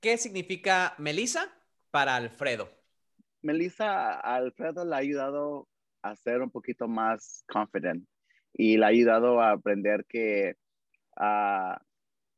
¿Qué 0.00 0.16
significa 0.16 0.94
Melissa 0.98 1.46
para 1.92 2.16
Alfredo? 2.16 2.81
Melissa, 3.42 4.20
Alfredo 4.20 4.84
le 4.84 4.94
ha 4.94 4.98
ayudado 4.98 5.68
a 6.02 6.16
ser 6.16 6.42
un 6.42 6.50
poquito 6.50 6.88
más 6.88 7.44
confident 7.48 8.06
y 8.54 8.76
le 8.76 8.84
ha 8.84 8.88
ayudado 8.88 9.40
a 9.40 9.52
aprender 9.52 10.04
que 10.08 10.54
uh, 11.18 11.76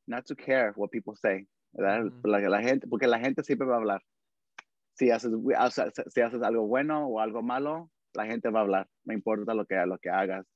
not 0.06 0.24
to 0.26 0.34
care 0.34 0.72
what 0.76 0.90
people 0.90 1.14
say, 1.16 1.46
¿verdad? 1.72 2.10
la, 2.24 2.62
gente, 2.62 2.86
porque 2.86 3.06
la 3.06 3.18
gente 3.18 3.42
siempre 3.42 3.66
va 3.66 3.74
a 3.74 3.78
hablar. 3.78 4.02
Si 4.94 5.10
haces, 5.10 5.32
si 6.08 6.20
haces 6.20 6.42
algo 6.42 6.66
bueno 6.66 7.06
o 7.06 7.20
algo 7.20 7.42
malo, 7.42 7.90
la 8.14 8.26
gente 8.26 8.48
va 8.48 8.60
a 8.60 8.62
hablar, 8.62 8.88
no 9.04 9.12
importa 9.12 9.54
lo 9.54 9.66
que, 9.66 9.74
lo 9.86 9.98
que 9.98 10.10
hagas. 10.10 10.46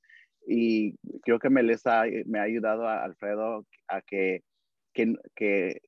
Y 0.47 0.95
creo 1.23 1.39
que 1.39 1.49
Melissa 1.49 2.03
me 2.25 2.39
ha 2.39 2.43
ayudado 2.43 2.87
a 2.87 3.03
Alfredo 3.03 3.65
a 3.87 4.01
que, 4.01 4.43
que, 4.93 5.13
que, 5.35 5.81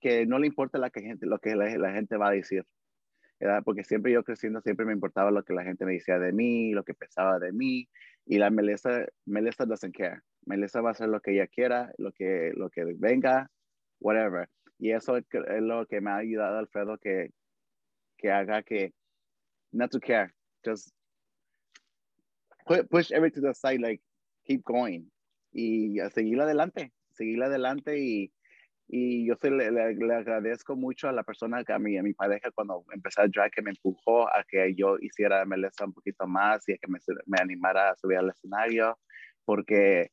que 0.00 0.26
no 0.26 0.38
le 0.38 0.46
importa 0.46 0.78
la 0.78 0.90
que 0.90 1.00
gente, 1.00 1.26
lo 1.26 1.38
que 1.38 1.56
la, 1.56 1.92
gente 1.92 2.16
va 2.16 2.28
a 2.28 2.32
decir. 2.32 2.64
Porque 3.64 3.84
siempre 3.84 4.12
yo 4.12 4.22
creciendo, 4.22 4.60
siempre 4.60 4.86
me 4.86 4.92
importaba 4.92 5.30
lo 5.30 5.44
que 5.44 5.52
la 5.52 5.64
gente 5.64 5.84
me 5.84 5.94
decía 5.94 6.18
de 6.18 6.32
mí, 6.32 6.72
lo 6.72 6.84
que 6.84 6.94
pensaba 6.94 7.38
de 7.38 7.52
mí. 7.52 7.88
Y 8.26 8.38
la 8.38 8.50
Melissa, 8.50 9.06
Melissa 9.24 9.64
doesn't 9.66 9.96
care. 9.96 10.20
Melissa 10.46 10.80
va 10.80 10.90
a 10.90 10.92
hacer 10.92 11.08
lo 11.08 11.20
que 11.20 11.32
ella 11.32 11.46
quiera, 11.46 11.92
lo 11.98 12.12
que, 12.12 12.52
lo 12.54 12.70
que 12.70 12.84
venga, 12.96 13.50
whatever. 14.00 14.48
Y 14.78 14.92
eso 14.92 15.16
es 15.16 15.24
lo 15.60 15.86
que 15.86 16.00
me 16.00 16.10
ha 16.10 16.16
ayudado 16.16 16.58
Alfredo 16.58 16.98
que, 16.98 17.30
que 18.16 18.30
haga 18.30 18.62
que, 18.62 18.92
not 19.72 19.90
to 19.90 20.00
care, 20.00 20.32
just 20.64 20.92
push 22.90 23.10
everything 23.12 23.40
to 23.42 23.48
the 23.48 23.54
side, 23.54 23.80
like 23.80 24.02
keep 24.44 24.62
going 24.64 25.10
y 25.52 25.98
seguir 26.14 26.40
adelante, 26.40 26.92
seguir 27.12 27.42
adelante 27.42 27.98
y, 27.98 28.32
y 28.94 29.26
yo 29.26 29.36
le, 29.42 29.70
le, 29.70 30.14
agradezco 30.14 30.76
mucho 30.76 31.08
a 31.08 31.12
la 31.12 31.22
persona, 31.22 31.64
que 31.64 31.72
a, 31.72 31.78
mi, 31.78 31.96
a 31.96 32.02
mi 32.02 32.12
pareja 32.12 32.50
cuando 32.50 32.84
empecé 32.92 33.22
a 33.22 33.26
drag 33.26 33.50
que 33.50 33.62
me 33.62 33.70
empujó 33.70 34.28
a 34.28 34.44
que 34.46 34.74
yo 34.74 34.98
hiciera 35.00 35.46
MLS 35.46 35.80
un 35.82 35.94
poquito 35.94 36.26
más 36.26 36.68
y 36.68 36.74
a 36.74 36.76
que 36.76 36.88
me, 36.88 36.98
me 37.24 37.38
animara 37.40 37.88
a 37.88 37.96
subir 37.96 38.18
al 38.18 38.28
escenario, 38.28 38.98
porque 39.46 40.10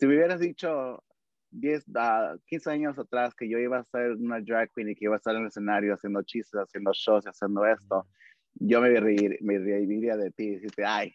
si 0.00 0.08
me 0.08 0.16
hubieras 0.16 0.40
dicho 0.40 1.04
10, 1.52 1.84
uh, 1.90 2.40
15 2.44 2.70
años 2.72 2.98
atrás 2.98 3.36
que 3.36 3.48
yo 3.48 3.56
iba 3.58 3.78
a 3.78 3.84
ser 3.84 4.10
una 4.16 4.40
drag 4.40 4.72
queen 4.74 4.88
y 4.88 4.94
que 4.96 5.04
iba 5.04 5.14
a 5.14 5.18
estar 5.18 5.36
en 5.36 5.42
el 5.42 5.46
escenario 5.46 5.94
haciendo 5.94 6.24
chistes, 6.24 6.60
haciendo 6.60 6.90
shows, 6.92 7.24
haciendo 7.24 7.64
esto, 7.66 8.08
yo 8.54 8.80
me 8.80 8.98
reiría, 8.98 9.38
me 9.42 9.60
reiría 9.60 10.16
de 10.16 10.32
ti 10.32 10.42
y 10.42 10.54
decirte, 10.54 10.84
ay, 10.84 11.14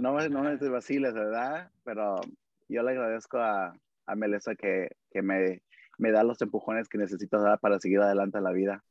no, 0.00 0.18
no 0.28 0.42
me 0.42 0.56
vaciles, 0.56 1.14
¿verdad? 1.14 1.70
Pero 1.84 2.20
yo 2.68 2.82
le 2.82 2.90
agradezco 2.90 3.38
a, 3.38 3.72
a 4.06 4.16
Melissa 4.16 4.56
que, 4.56 4.88
que 5.12 5.22
me, 5.22 5.62
me, 6.00 6.10
da 6.10 6.22
los 6.22 6.40
empujones 6.42 6.88
que 6.88 6.98
necesito 6.98 7.40
dar 7.40 7.60
para 7.60 7.78
seguir 7.78 8.00
adelante 8.00 8.38
en 8.38 8.44
la 8.44 8.52
vida. 8.52 8.84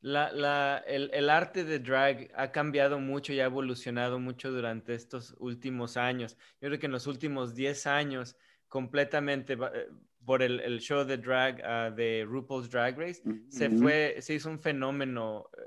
La, 0.00 0.32
la, 0.32 0.84
el, 0.86 1.10
el, 1.14 1.30
arte 1.30 1.64
de 1.64 1.78
drag 1.78 2.30
ha 2.36 2.52
cambiado 2.52 2.98
mucho 2.98 3.32
y 3.32 3.40
ha 3.40 3.46
evolucionado 3.46 4.18
mucho 4.18 4.52
durante 4.52 4.94
estos 4.94 5.34
últimos 5.38 5.96
años. 5.96 6.36
Yo 6.60 6.68
creo 6.68 6.78
que 6.78 6.86
en 6.86 6.92
los 6.92 7.06
últimos 7.06 7.54
10 7.54 7.86
años, 7.86 8.36
completamente 8.68 9.54
eh, 9.54 9.88
por 10.24 10.42
el, 10.42 10.60
el 10.60 10.80
show 10.80 11.04
de 11.04 11.16
drag 11.16 11.62
ah, 11.64 11.90
de 11.90 12.24
RuPaul's 12.28 12.68
Drag 12.70 12.98
Race, 12.98 13.22
se, 13.48 13.70
fue, 13.70 14.16
se 14.20 14.34
hizo 14.34 14.50
un 14.50 14.58
fenómeno 14.58 15.48
eh, 15.56 15.60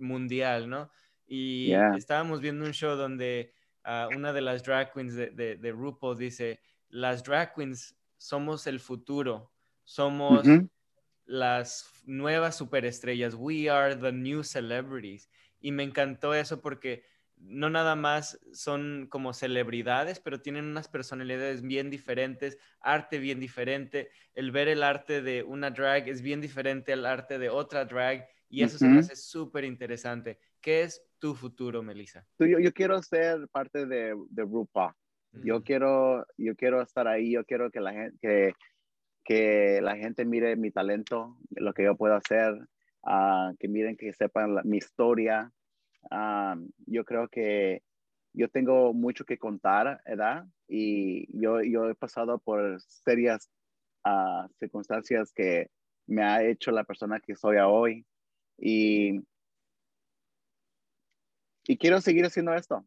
mundial, 0.00 0.68
¿no? 0.68 0.90
Y 1.26 1.72
estábamos 1.96 2.40
viendo 2.40 2.64
un 2.64 2.72
show 2.72 2.96
donde 2.96 3.52
una 4.16 4.32
de 4.32 4.40
las 4.40 4.62
drag 4.62 4.92
queens 4.92 5.14
de, 5.14 5.30
de, 5.30 5.72
RuPaul 5.72 6.16
dice, 6.16 6.60
las 6.88 7.22
drag 7.22 7.54
queens 7.54 7.96
somos 8.16 8.66
el 8.66 8.80
futuro, 8.80 9.52
somos 9.88 10.46
las 11.24 11.90
nuevas 12.04 12.58
superestrellas, 12.58 13.34
we 13.34 13.70
are 13.70 13.96
the 13.96 14.12
new 14.12 14.44
celebrities. 14.44 15.30
Y 15.60 15.72
me 15.72 15.82
encantó 15.82 16.34
eso 16.34 16.60
porque 16.60 17.04
no 17.38 17.70
nada 17.70 17.96
más 17.96 18.38
son 18.52 19.06
como 19.08 19.32
celebridades, 19.32 20.20
pero 20.20 20.42
tienen 20.42 20.66
unas 20.66 20.88
personalidades 20.88 21.62
bien 21.62 21.88
diferentes, 21.88 22.58
arte 22.80 23.18
bien 23.18 23.40
diferente. 23.40 24.10
El 24.34 24.50
ver 24.50 24.68
el 24.68 24.82
arte 24.82 25.22
de 25.22 25.42
una 25.42 25.70
drag 25.70 26.06
es 26.06 26.20
bien 26.20 26.42
diferente 26.42 26.92
al 26.92 27.06
arte 27.06 27.38
de 27.38 27.48
otra 27.48 27.86
drag 27.86 28.28
y 28.50 28.64
eso 28.64 28.76
se 28.76 28.88
me 28.88 28.98
hace 28.98 29.16
súper 29.16 29.64
interesante. 29.64 30.38
¿Qué 30.60 30.82
es 30.82 31.02
tu 31.18 31.34
futuro, 31.34 31.82
Melissa? 31.82 32.26
Yo, 32.38 32.58
yo 32.58 32.74
quiero 32.74 33.02
ser 33.02 33.48
parte 33.48 33.86
de, 33.86 34.14
de 34.28 34.42
RuPaul. 34.42 34.92
Yo, 35.32 35.62
quiero, 35.62 36.26
yo 36.36 36.54
quiero 36.56 36.82
estar 36.82 37.08
ahí, 37.08 37.32
yo 37.32 37.44
quiero 37.44 37.70
que 37.70 37.80
la 37.80 37.92
gente, 37.92 38.18
que, 38.20 38.52
que 39.28 39.82
la 39.82 39.94
gente 39.94 40.24
mire 40.24 40.56
mi 40.56 40.70
talento, 40.70 41.36
lo 41.50 41.74
que 41.74 41.84
yo 41.84 41.94
puedo 41.98 42.14
hacer, 42.14 42.54
uh, 43.02 43.54
que 43.58 43.68
miren, 43.68 43.94
que 43.94 44.10
sepan 44.14 44.56
mi 44.64 44.78
historia, 44.78 45.52
um, 46.10 46.70
yo 46.86 47.04
creo 47.04 47.28
que 47.28 47.82
yo 48.32 48.48
tengo 48.48 48.94
mucho 48.94 49.26
que 49.26 49.36
contar, 49.36 50.00
¿verdad? 50.06 50.46
Y 50.66 51.28
yo, 51.38 51.60
yo 51.60 51.90
he 51.90 51.94
pasado 51.94 52.38
por 52.38 52.80
serias 52.80 53.50
uh, 54.06 54.48
circunstancias 54.58 55.30
que 55.34 55.68
me 56.06 56.22
ha 56.22 56.42
hecho 56.42 56.70
la 56.70 56.84
persona 56.84 57.20
que 57.20 57.36
soy 57.36 57.58
hoy. 57.58 58.06
Y, 58.56 59.20
y 61.66 61.76
quiero 61.76 62.00
seguir 62.00 62.24
haciendo 62.24 62.54
esto. 62.54 62.82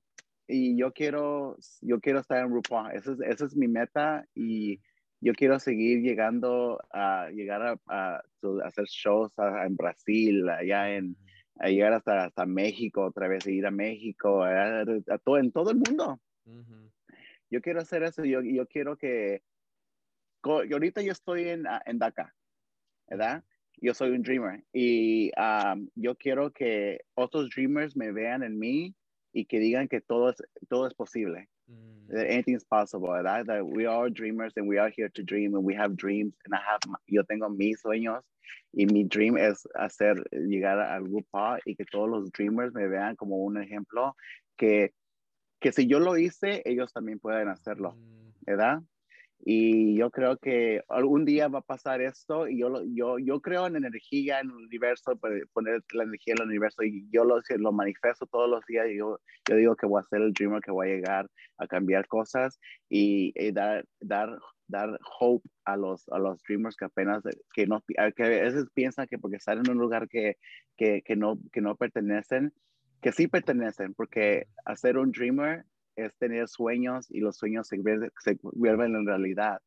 Y 0.47 0.75
yo 0.75 0.91
quiero, 0.91 1.55
yo 1.81 1.99
quiero 1.99 2.19
estar 2.19 2.43
en 2.43 2.51
RuPaul. 2.51 2.93
Esa 2.93 3.11
es, 3.11 3.19
esa 3.21 3.45
es 3.45 3.55
mi 3.55 3.67
meta 3.67 4.25
y 4.33 4.81
yo 5.21 5.33
quiero 5.33 5.59
seguir 5.59 6.01
llegando 6.01 6.81
a 6.91 7.29
llegar 7.29 7.61
a, 7.61 7.79
a, 7.87 8.23
hacer 8.65 8.85
shows 8.85 9.31
en 9.37 9.75
Brasil, 9.75 10.49
allá 10.49 10.95
en, 10.95 11.15
a 11.59 11.69
llegar 11.69 11.93
hasta, 11.93 12.25
hasta 12.25 12.45
México, 12.47 13.05
otra 13.05 13.27
vez 13.27 13.45
ir 13.45 13.67
a 13.67 13.71
México, 13.71 14.43
a, 14.43 14.83
todo, 15.23 15.37
en 15.37 15.51
todo 15.51 15.69
el 15.69 15.77
mundo. 15.77 16.19
Yo 17.51 17.61
quiero 17.61 17.81
hacer 17.81 18.01
eso, 18.01 18.25
yo, 18.25 18.41
yo 18.41 18.65
quiero 18.67 18.97
que, 18.97 19.43
ahorita 20.43 21.03
yo 21.03 21.11
estoy 21.11 21.49
en, 21.49 21.65
en 21.85 21.99
DACA, 21.99 22.33
¿verdad? 23.07 23.43
Yo 23.77 23.93
soy 23.93 24.11
un 24.11 24.23
dreamer 24.23 24.63
y 24.73 25.31
um, 25.37 25.87
yo 25.95 26.15
quiero 26.15 26.51
que 26.51 27.01
otros 27.13 27.49
dreamers 27.49 27.95
me 27.95 28.11
vean 28.11 28.41
en 28.43 28.57
mí 28.57 28.95
y 29.33 29.45
que 29.45 29.59
digan 29.59 29.87
que 29.87 30.01
todo 30.01 30.29
es, 30.29 30.43
todo 30.67 30.87
es 30.87 30.93
posible. 30.93 31.49
Mm. 31.71 32.15
That 32.15 32.27
anything 32.29 32.55
is 32.55 32.63
possible, 32.63 33.09
¿verdad? 33.09 33.47
That 33.47 33.65
we 33.65 33.85
are 33.85 34.09
dreamers 34.09 34.53
and 34.57 34.67
we 34.67 34.77
are 34.77 34.91
here 34.95 35.09
to 35.09 35.23
dream 35.23 35.55
and 35.55 35.63
we 35.63 35.75
have 35.75 35.95
dreams 35.95 36.33
and 36.45 36.53
I 36.53 36.59
have, 36.69 36.81
yo 37.07 37.23
tengo 37.23 37.49
mis 37.49 37.81
sueños 37.81 38.21
y 38.73 38.85
mi 38.85 39.03
dream 39.03 39.37
es 39.37 39.65
hacer, 39.75 40.15
llegar 40.31 40.79
al 40.79 41.03
grupo 41.03 41.57
y 41.65 41.75
que 41.75 41.85
todos 41.85 42.09
los 42.09 42.31
dreamers 42.31 42.73
me 42.73 42.87
vean 42.87 43.15
como 43.15 43.37
un 43.37 43.61
ejemplo 43.61 44.15
que, 44.57 44.91
que 45.59 45.71
si 45.71 45.87
yo 45.87 45.99
lo 45.99 46.17
hice, 46.17 46.61
ellos 46.65 46.91
también 46.91 47.19
pueden 47.19 47.47
hacerlo, 47.47 47.95
mm. 47.95 48.31
¿verdad? 48.45 48.81
Y 49.43 49.97
yo 49.97 50.11
creo 50.11 50.37
que 50.37 50.83
algún 50.87 51.25
día 51.25 51.47
va 51.47 51.59
a 51.59 51.63
pasar 51.63 51.99
esto 52.01 52.47
y 52.47 52.59
yo, 52.59 52.83
yo, 52.93 53.17
yo 53.17 53.41
creo 53.41 53.65
en 53.65 53.75
energía, 53.75 54.39
en 54.39 54.49
el 54.51 54.55
universo, 54.55 55.19
poner 55.53 55.83
la 55.93 56.03
energía 56.03 56.35
en 56.35 56.43
el 56.43 56.47
universo 56.49 56.83
y 56.83 57.07
yo 57.11 57.23
lo, 57.23 57.41
lo 57.57 57.71
manifiesto 57.71 58.27
todos 58.27 58.49
los 58.49 58.63
días 58.67 58.87
y 58.89 58.97
yo, 58.97 59.19
yo 59.49 59.55
digo 59.55 59.75
que 59.75 59.87
voy 59.87 59.99
a 59.99 60.07
ser 60.07 60.21
el 60.21 60.33
dreamer 60.33 60.61
que 60.61 60.71
voy 60.71 60.89
a 60.89 60.95
llegar 60.95 61.29
a 61.57 61.67
cambiar 61.67 62.07
cosas 62.07 62.59
y, 62.87 63.33
dar, 63.51 63.85
dar, 63.99 64.37
dar 64.67 64.99
hope 65.19 65.49
a 65.65 65.75
los, 65.75 66.07
a 66.09 66.19
los 66.19 66.39
dreamers 66.43 66.75
que 66.75 66.85
apenas, 66.85 67.23
que, 67.53 67.65
no, 67.65 67.83
que 68.15 68.23
a 68.23 68.29
veces 68.29 68.67
piensan 68.75 69.07
que 69.07 69.17
porque 69.17 69.37
están 69.37 69.57
en 69.59 69.71
un 69.71 69.77
lugar 69.77 70.07
que, 70.07 70.37
que, 70.77 71.01
que, 71.01 71.15
no, 71.15 71.39
que 71.51 71.61
no 71.61 71.75
pertenecen, 71.75 72.53
que 73.01 73.11
sí 73.11 73.27
pertenecen, 73.27 73.95
porque 73.95 74.45
hacer 74.65 74.99
un 74.99 75.11
dreamer 75.11 75.65
es 76.05 76.15
tener 76.17 76.47
sueños 76.47 77.09
y 77.09 77.19
los 77.19 77.37
sueños 77.37 77.67
se, 77.67 77.77
se 78.19 78.37
vuelven 78.41 78.95
en 78.95 79.05
realidad. 79.05 79.61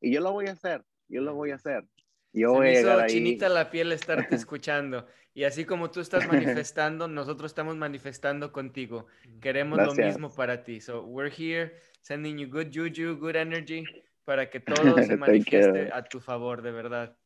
Y 0.00 0.12
yo 0.12 0.20
lo 0.20 0.32
voy 0.32 0.46
a 0.46 0.52
hacer, 0.52 0.84
yo 1.08 1.20
lo 1.20 1.34
voy 1.34 1.50
a 1.50 1.56
hacer. 1.56 1.84
Yo 2.32 2.52
se 2.52 2.58
voy 2.58 2.68
a 2.68 2.80
hizo 2.80 3.06
chinita 3.06 3.48
la 3.48 3.70
piel 3.70 3.92
estarte 3.92 4.34
escuchando. 4.36 5.06
Y 5.34 5.44
así 5.44 5.64
como 5.64 5.90
tú 5.90 6.00
estás 6.00 6.26
manifestando, 6.66 7.08
nosotros 7.08 7.50
estamos 7.50 7.76
manifestando 7.76 8.52
contigo. 8.52 9.06
Queremos 9.40 9.78
lo 9.78 9.94
mismo 9.94 10.34
para 10.34 10.62
ti. 10.62 10.80
So 10.80 11.04
we're 11.04 11.30
here 11.30 11.74
sending 12.02 12.38
you 12.38 12.48
good 12.48 12.68
juju, 12.72 13.16
good 13.18 13.36
energy, 13.36 13.84
para 14.24 14.48
que 14.48 14.60
todo 14.60 14.74
se 15.04 15.16
manifieste 15.16 15.90
a 15.92 16.02
tu 16.02 16.20
favor, 16.20 16.62
de 16.62 16.72
verdad. 16.72 17.16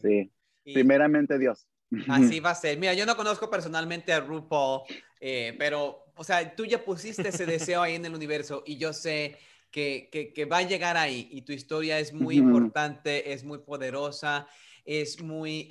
Sí. 0.00 0.30
Primeramente 0.64 1.38
Dios. 1.38 1.68
Así 2.08 2.40
va 2.40 2.50
a 2.50 2.54
ser. 2.54 2.78
Mira, 2.78 2.94
yo 2.94 3.06
no 3.06 3.16
conozco 3.16 3.50
personalmente 3.50 4.12
a 4.12 4.20
RuPaul, 4.20 4.82
eh, 5.20 5.54
pero, 5.58 6.06
o 6.16 6.24
sea, 6.24 6.54
tú 6.54 6.64
ya 6.64 6.84
pusiste 6.84 7.28
ese 7.28 7.46
deseo 7.46 7.82
ahí 7.82 7.94
en 7.94 8.04
el 8.04 8.14
universo 8.14 8.62
y 8.66 8.76
yo 8.76 8.92
sé 8.92 9.38
que, 9.70 10.08
que, 10.34 10.44
va 10.44 10.58
a 10.58 10.62
llegar 10.62 10.96
ahí 10.96 11.28
y 11.32 11.42
tu 11.42 11.52
historia 11.52 11.98
es 11.98 12.12
muy 12.12 12.36
importante, 12.36 13.32
es 13.32 13.42
muy 13.42 13.58
poderosa, 13.58 14.46
es 14.84 15.20
muy 15.20 15.68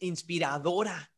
inspiradora. 0.00 1.10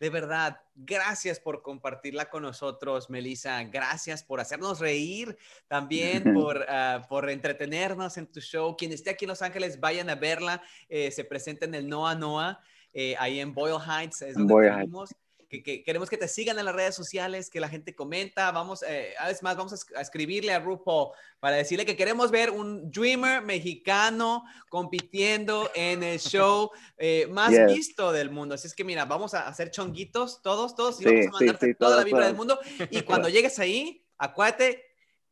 De 0.00 0.08
verdad, 0.08 0.62
gracias 0.74 1.38
por 1.38 1.60
compartirla 1.60 2.30
con 2.30 2.42
nosotros, 2.42 3.10
Melissa. 3.10 3.62
Gracias 3.64 4.24
por 4.24 4.40
hacernos 4.40 4.80
reír, 4.80 5.36
también 5.68 6.32
por, 6.32 6.64
ah, 6.70 7.06
por 7.06 7.28
entretenernos 7.28 8.16
en 8.16 8.26
tu 8.26 8.40
show. 8.40 8.74
Quien 8.78 8.92
esté 8.92 9.10
aquí 9.10 9.26
en 9.26 9.28
Los 9.28 9.42
Ángeles, 9.42 9.78
vayan 9.78 10.08
a 10.08 10.14
verla. 10.14 10.62
Eh, 10.88 11.10
se 11.10 11.24
presenta 11.24 11.66
en 11.66 11.74
el 11.74 11.86
Noa 11.86 12.14
Noa. 12.14 12.62
Eh, 12.92 13.14
ahí 13.18 13.40
en 13.40 13.54
Boyle 13.54 13.78
Heights, 13.78 14.22
es 14.22 14.34
donde 14.34 14.52
Boyle 14.52 15.08
Que, 15.48 15.82
queremos 15.82 16.08
que 16.08 16.16
te 16.16 16.28
sigan 16.28 16.58
en 16.58 16.64
las 16.64 16.74
redes 16.74 16.94
sociales, 16.94 17.50
que 17.50 17.60
la 17.60 17.68
gente 17.68 17.94
comenta. 17.94 18.50
Vamos, 18.52 18.84
eh, 18.86 19.14
más, 19.42 19.56
vamos 19.56 19.84
a, 19.96 20.00
escribirle 20.00 20.52
a 20.52 20.60
RuPaul 20.60 21.10
para 21.40 21.56
decirle 21.56 21.84
que 21.84 21.96
queremos 21.96 22.30
ver 22.30 22.50
un 22.50 22.90
dreamer 22.90 23.42
mexicano 23.42 24.44
compitiendo 24.68 25.70
en 25.74 26.02
el 26.02 26.20
show 26.20 26.70
eh, 26.96 27.26
más 27.30 27.52
visto 27.66 28.12
del 28.12 28.30
mundo. 28.30 28.54
Así 28.54 28.68
es 28.68 28.74
que 28.74 28.84
mira, 28.84 29.04
vamos 29.06 29.34
a 29.34 29.48
hacer 29.48 29.70
chonguitos 29.70 30.40
todos, 30.42 30.74
todos, 30.74 31.00
y 31.00 31.04
vamos 31.04 31.26
a 31.26 31.30
mandarte 31.30 31.74
toda 31.74 31.96
la 31.96 32.04
vibra 32.04 32.26
del 32.26 32.36
mundo. 32.36 32.60
Y 32.90 33.02
cuando 33.02 33.28
llegues 33.28 33.58
ahí, 33.58 34.04
acuérdate 34.18 34.89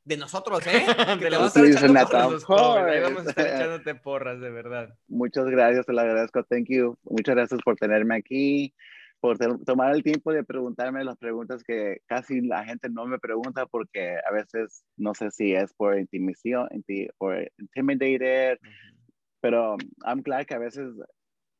de 0.08 0.16
nosotros, 0.16 0.66
¿eh? 0.66 0.86
Que 1.22 1.30
le 1.30 1.36
vamos 1.36 1.54
a 1.54 1.66
estar 1.66 2.28
porras. 2.46 3.02
vamos 3.02 3.26
a 3.26 3.30
estar 3.30 3.46
echándote 3.54 3.94
porras, 3.94 4.40
de 4.40 4.50
verdad. 4.50 4.94
Muchas 5.06 5.44
gracias, 5.46 5.84
te 5.84 5.92
lo 5.92 6.00
agradezco. 6.00 6.42
Thank 6.44 6.68
you. 6.70 6.96
Muchas 7.04 7.34
gracias 7.34 7.60
por 7.62 7.76
tenerme 7.76 8.16
aquí, 8.16 8.74
por 9.20 9.36
tomar 9.66 9.94
el 9.94 10.02
tiempo 10.02 10.32
de 10.32 10.44
preguntarme 10.44 11.04
las 11.04 11.18
preguntas 11.18 11.62
que 11.62 12.00
casi 12.06 12.40
la 12.40 12.64
gente 12.64 12.88
no 12.88 13.06
me 13.06 13.18
pregunta 13.18 13.66
porque 13.66 14.16
a 14.26 14.32
veces 14.32 14.82
no 14.96 15.14
sé 15.14 15.30
si 15.30 15.54
es 15.54 15.74
por 15.74 15.98
intimidación, 15.98 16.68
por 17.18 17.46
intimidated, 17.58 18.58
pero 19.40 19.76
I'm 20.06 20.22
glad 20.22 20.46
que 20.46 20.54
a 20.54 20.58
veces 20.58 20.88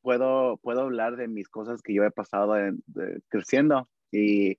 puedo, 0.01 0.57
puedo 0.57 0.81
hablar 0.81 1.17
de 1.17 1.27
mis 1.27 1.49
cosas 1.49 1.83
que 1.83 1.93
yo 1.93 2.03
he 2.03 2.11
pasado 2.11 2.55
creciendo 3.29 3.87
y 4.11 4.57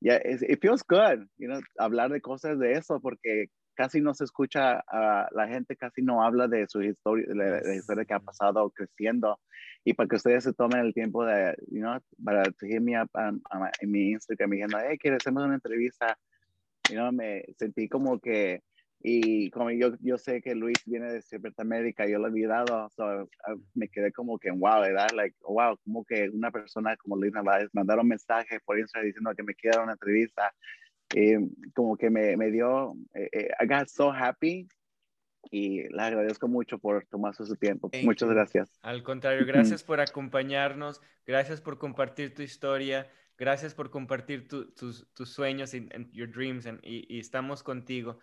yeah, 0.00 0.18
it 0.24 0.60
feels 0.60 0.82
good, 0.82 1.26
you 1.38 1.48
know, 1.48 1.60
hablar 1.78 2.10
de 2.10 2.20
cosas 2.20 2.58
de 2.58 2.72
eso, 2.72 3.00
porque 3.00 3.48
casi 3.74 4.00
no 4.00 4.12
se 4.12 4.24
escucha, 4.24 4.82
a 4.88 5.28
la 5.32 5.46
gente 5.46 5.76
casi 5.76 6.02
no 6.02 6.22
habla 6.22 6.48
de 6.48 6.66
su 6.68 6.82
historia, 6.82 7.26
de 7.28 7.34
la, 7.34 7.74
historia 7.74 8.04
que 8.04 8.14
ha 8.14 8.20
pasado 8.20 8.70
creciendo. 8.70 9.38
Y 9.84 9.94
para 9.94 10.08
que 10.08 10.16
ustedes 10.16 10.44
se 10.44 10.52
tomen 10.52 10.80
el 10.80 10.92
tiempo 10.92 11.24
de, 11.24 11.54
you 11.70 11.80
know, 11.80 11.98
para 12.22 12.42
seguirme 12.58 12.94
en 12.94 13.90
mi 13.90 14.10
Instagram 14.10 14.50
diciendo, 14.50 14.78
hey, 14.84 14.98
que 14.98 15.10
hacemos 15.10 15.44
una 15.44 15.54
entrevista, 15.54 16.18
you 16.90 16.96
know, 16.96 17.12
me 17.12 17.44
sentí 17.56 17.88
como 17.88 18.18
que 18.18 18.62
y 19.00 19.50
como 19.50 19.70
yo, 19.70 19.92
yo 20.00 20.18
sé 20.18 20.42
que 20.42 20.54
Luis 20.54 20.82
viene 20.84 21.12
de 21.12 21.22
Cierta 21.22 21.62
América, 21.62 22.06
yo 22.06 22.18
lo 22.18 22.26
he 22.26 22.30
olvidado, 22.30 22.88
so, 22.90 23.28
me 23.74 23.88
quedé 23.88 24.12
como 24.12 24.38
que, 24.38 24.50
wow, 24.50 24.80
¿verdad? 24.80 25.10
Like, 25.14 25.36
wow, 25.42 25.78
como 25.84 26.04
que 26.04 26.28
una 26.30 26.50
persona 26.50 26.96
como 26.96 27.16
Luis 27.16 27.32
Narváez 27.32 27.68
mandaron 27.72 28.08
mensaje 28.08 28.58
por 28.64 28.78
Instagram 28.78 29.06
diciendo 29.06 29.34
que 29.36 29.42
me 29.44 29.54
quiera 29.54 29.82
una 29.82 29.92
entrevista. 29.92 30.52
Y 31.14 31.36
como 31.74 31.96
que 31.96 32.10
me, 32.10 32.36
me 32.36 32.50
dio, 32.50 32.92
eh, 33.14 33.28
eh, 33.32 33.48
I 33.60 33.66
got 33.66 33.88
so 33.88 34.12
happy 34.12 34.68
y 35.50 35.88
le 35.88 36.02
agradezco 36.02 36.48
mucho 36.48 36.78
por 36.78 37.06
tomarse 37.06 37.46
su 37.46 37.54
tiempo. 37.54 37.90
Muchas 38.02 38.28
gracias. 38.28 38.78
Al 38.82 39.04
contrario, 39.04 39.46
gracias 39.46 39.84
por 39.84 40.00
acompañarnos, 40.00 41.00
gracias 41.24 41.60
por 41.60 41.78
compartir 41.78 42.34
tu 42.34 42.42
historia, 42.42 43.08
gracias 43.38 43.74
por 43.74 43.90
compartir 43.90 44.48
tus, 44.48 44.74
tus, 44.74 45.30
sueños 45.30 45.72
y 45.72 45.88
your 46.12 46.30
dreams 46.30 46.66
y, 46.82 47.06
y 47.08 47.20
estamos 47.20 47.62
contigo. 47.62 48.18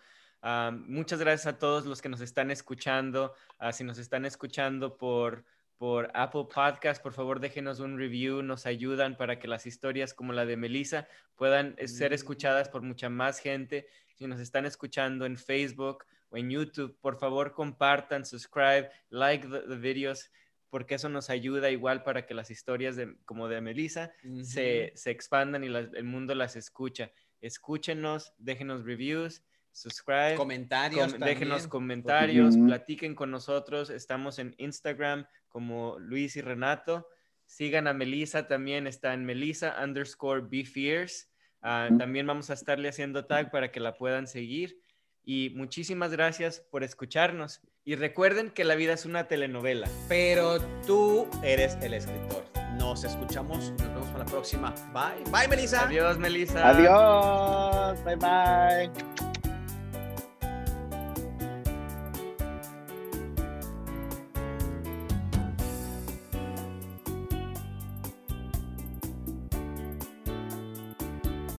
Muchas 0.86 1.18
gracias 1.18 1.46
a 1.46 1.58
todos 1.58 1.86
los 1.86 2.00
que 2.00 2.08
nos 2.08 2.20
están 2.20 2.52
escuchando. 2.52 3.34
Uh, 3.60 3.72
si 3.72 3.82
nos 3.82 3.98
están 3.98 4.24
escuchando 4.24 4.96
por, 4.96 5.44
por 5.76 6.08
Apple 6.14 6.46
Podcast, 6.54 7.02
por 7.02 7.12
favor 7.12 7.40
déjenos 7.40 7.80
un 7.80 7.98
review, 7.98 8.42
nos 8.42 8.64
ayudan 8.64 9.16
para 9.16 9.40
que 9.40 9.48
las 9.48 9.66
historias 9.66 10.14
como 10.14 10.32
la 10.32 10.46
de 10.46 10.56
Melissa 10.56 11.08
puedan 11.34 11.74
eh, 11.78 11.88
ser 11.88 12.12
mm. 12.12 12.14
escuchadas 12.14 12.68
por 12.68 12.82
mucha 12.82 13.08
más 13.08 13.40
gente. 13.40 13.88
Si 14.14 14.28
nos 14.28 14.38
están 14.38 14.66
escuchando 14.66 15.26
en 15.26 15.36
Facebook 15.36 16.04
o 16.30 16.36
en 16.36 16.48
YouTube, 16.48 16.96
por 17.00 17.18
favor 17.18 17.52
compartan, 17.52 18.24
subscribe, 18.24 18.88
like 19.10 19.48
the, 19.48 19.76
videos 19.76 20.30
porque 20.70 20.94
eso 20.94 21.08
nos 21.08 21.28
ayuda 21.28 21.70
igual 21.70 22.04
para 22.04 22.24
que 22.24 22.34
las 22.34 22.52
historias 22.52 22.94
de, 22.94 23.16
como 23.24 23.48
de 23.48 23.60
Melissa 23.60 24.12
se, 24.42 24.92
se, 24.94 25.10
expandan 25.10 25.64
y 25.64 25.68
el 25.68 26.04
mundo 26.04 26.34
las 26.34 26.54
escucha. 26.54 27.10
Escúchenos, 27.40 28.34
déjenos 28.38 28.84
reviews 28.84 29.42
subscribe, 29.76 30.36
comentarios, 30.36 31.18
déjenos 31.18 31.68
comentarios, 31.68 32.56
platiquen 32.56 33.14
con 33.14 33.30
nosotros. 33.30 33.90
Estamos 33.90 34.38
en 34.38 34.54
Instagram 34.56 35.26
como 35.48 35.98
Luis 35.98 36.36
y 36.36 36.40
Renato. 36.40 37.08
Sigan 37.44 37.86
a 37.86 37.92
Melissa 37.92 38.48
también, 38.48 38.86
está 38.86 39.12
en 39.12 39.24
Melissa 39.24 39.76
underscore 39.82 40.42
Be 40.48 40.64
Fierce. 40.64 41.26
Ah, 41.60 41.88
también 41.98 42.26
vamos 42.26 42.48
a 42.50 42.54
estarle 42.54 42.88
haciendo 42.88 43.26
tag 43.26 43.50
para 43.50 43.70
que 43.70 43.80
la 43.80 43.96
puedan 43.96 44.26
seguir. 44.26 44.80
Y 45.24 45.50
muchísimas 45.54 46.12
gracias 46.12 46.60
por 46.70 46.82
escucharnos. 46.82 47.60
Y 47.84 47.96
recuerden 47.96 48.50
que 48.50 48.64
la 48.64 48.76
vida 48.76 48.94
es 48.94 49.04
una 49.04 49.28
telenovela. 49.28 49.88
Pero 50.08 50.60
tú 50.86 51.28
eres 51.42 51.76
el 51.82 51.94
escritor. 51.94 52.44
nos 52.78 53.04
escuchamos, 53.04 53.70
nos 53.72 53.82
vemos 53.82 54.06
para 54.08 54.18
la 54.20 54.24
próxima. 54.24 54.74
Bye. 54.92 55.24
Bye, 55.30 55.48
Melissa. 55.48 55.86
Adiós, 55.86 56.18
Melissa. 56.18 56.68
Adiós. 56.68 58.04
Bye 58.04 58.16
bye. 58.16 59.25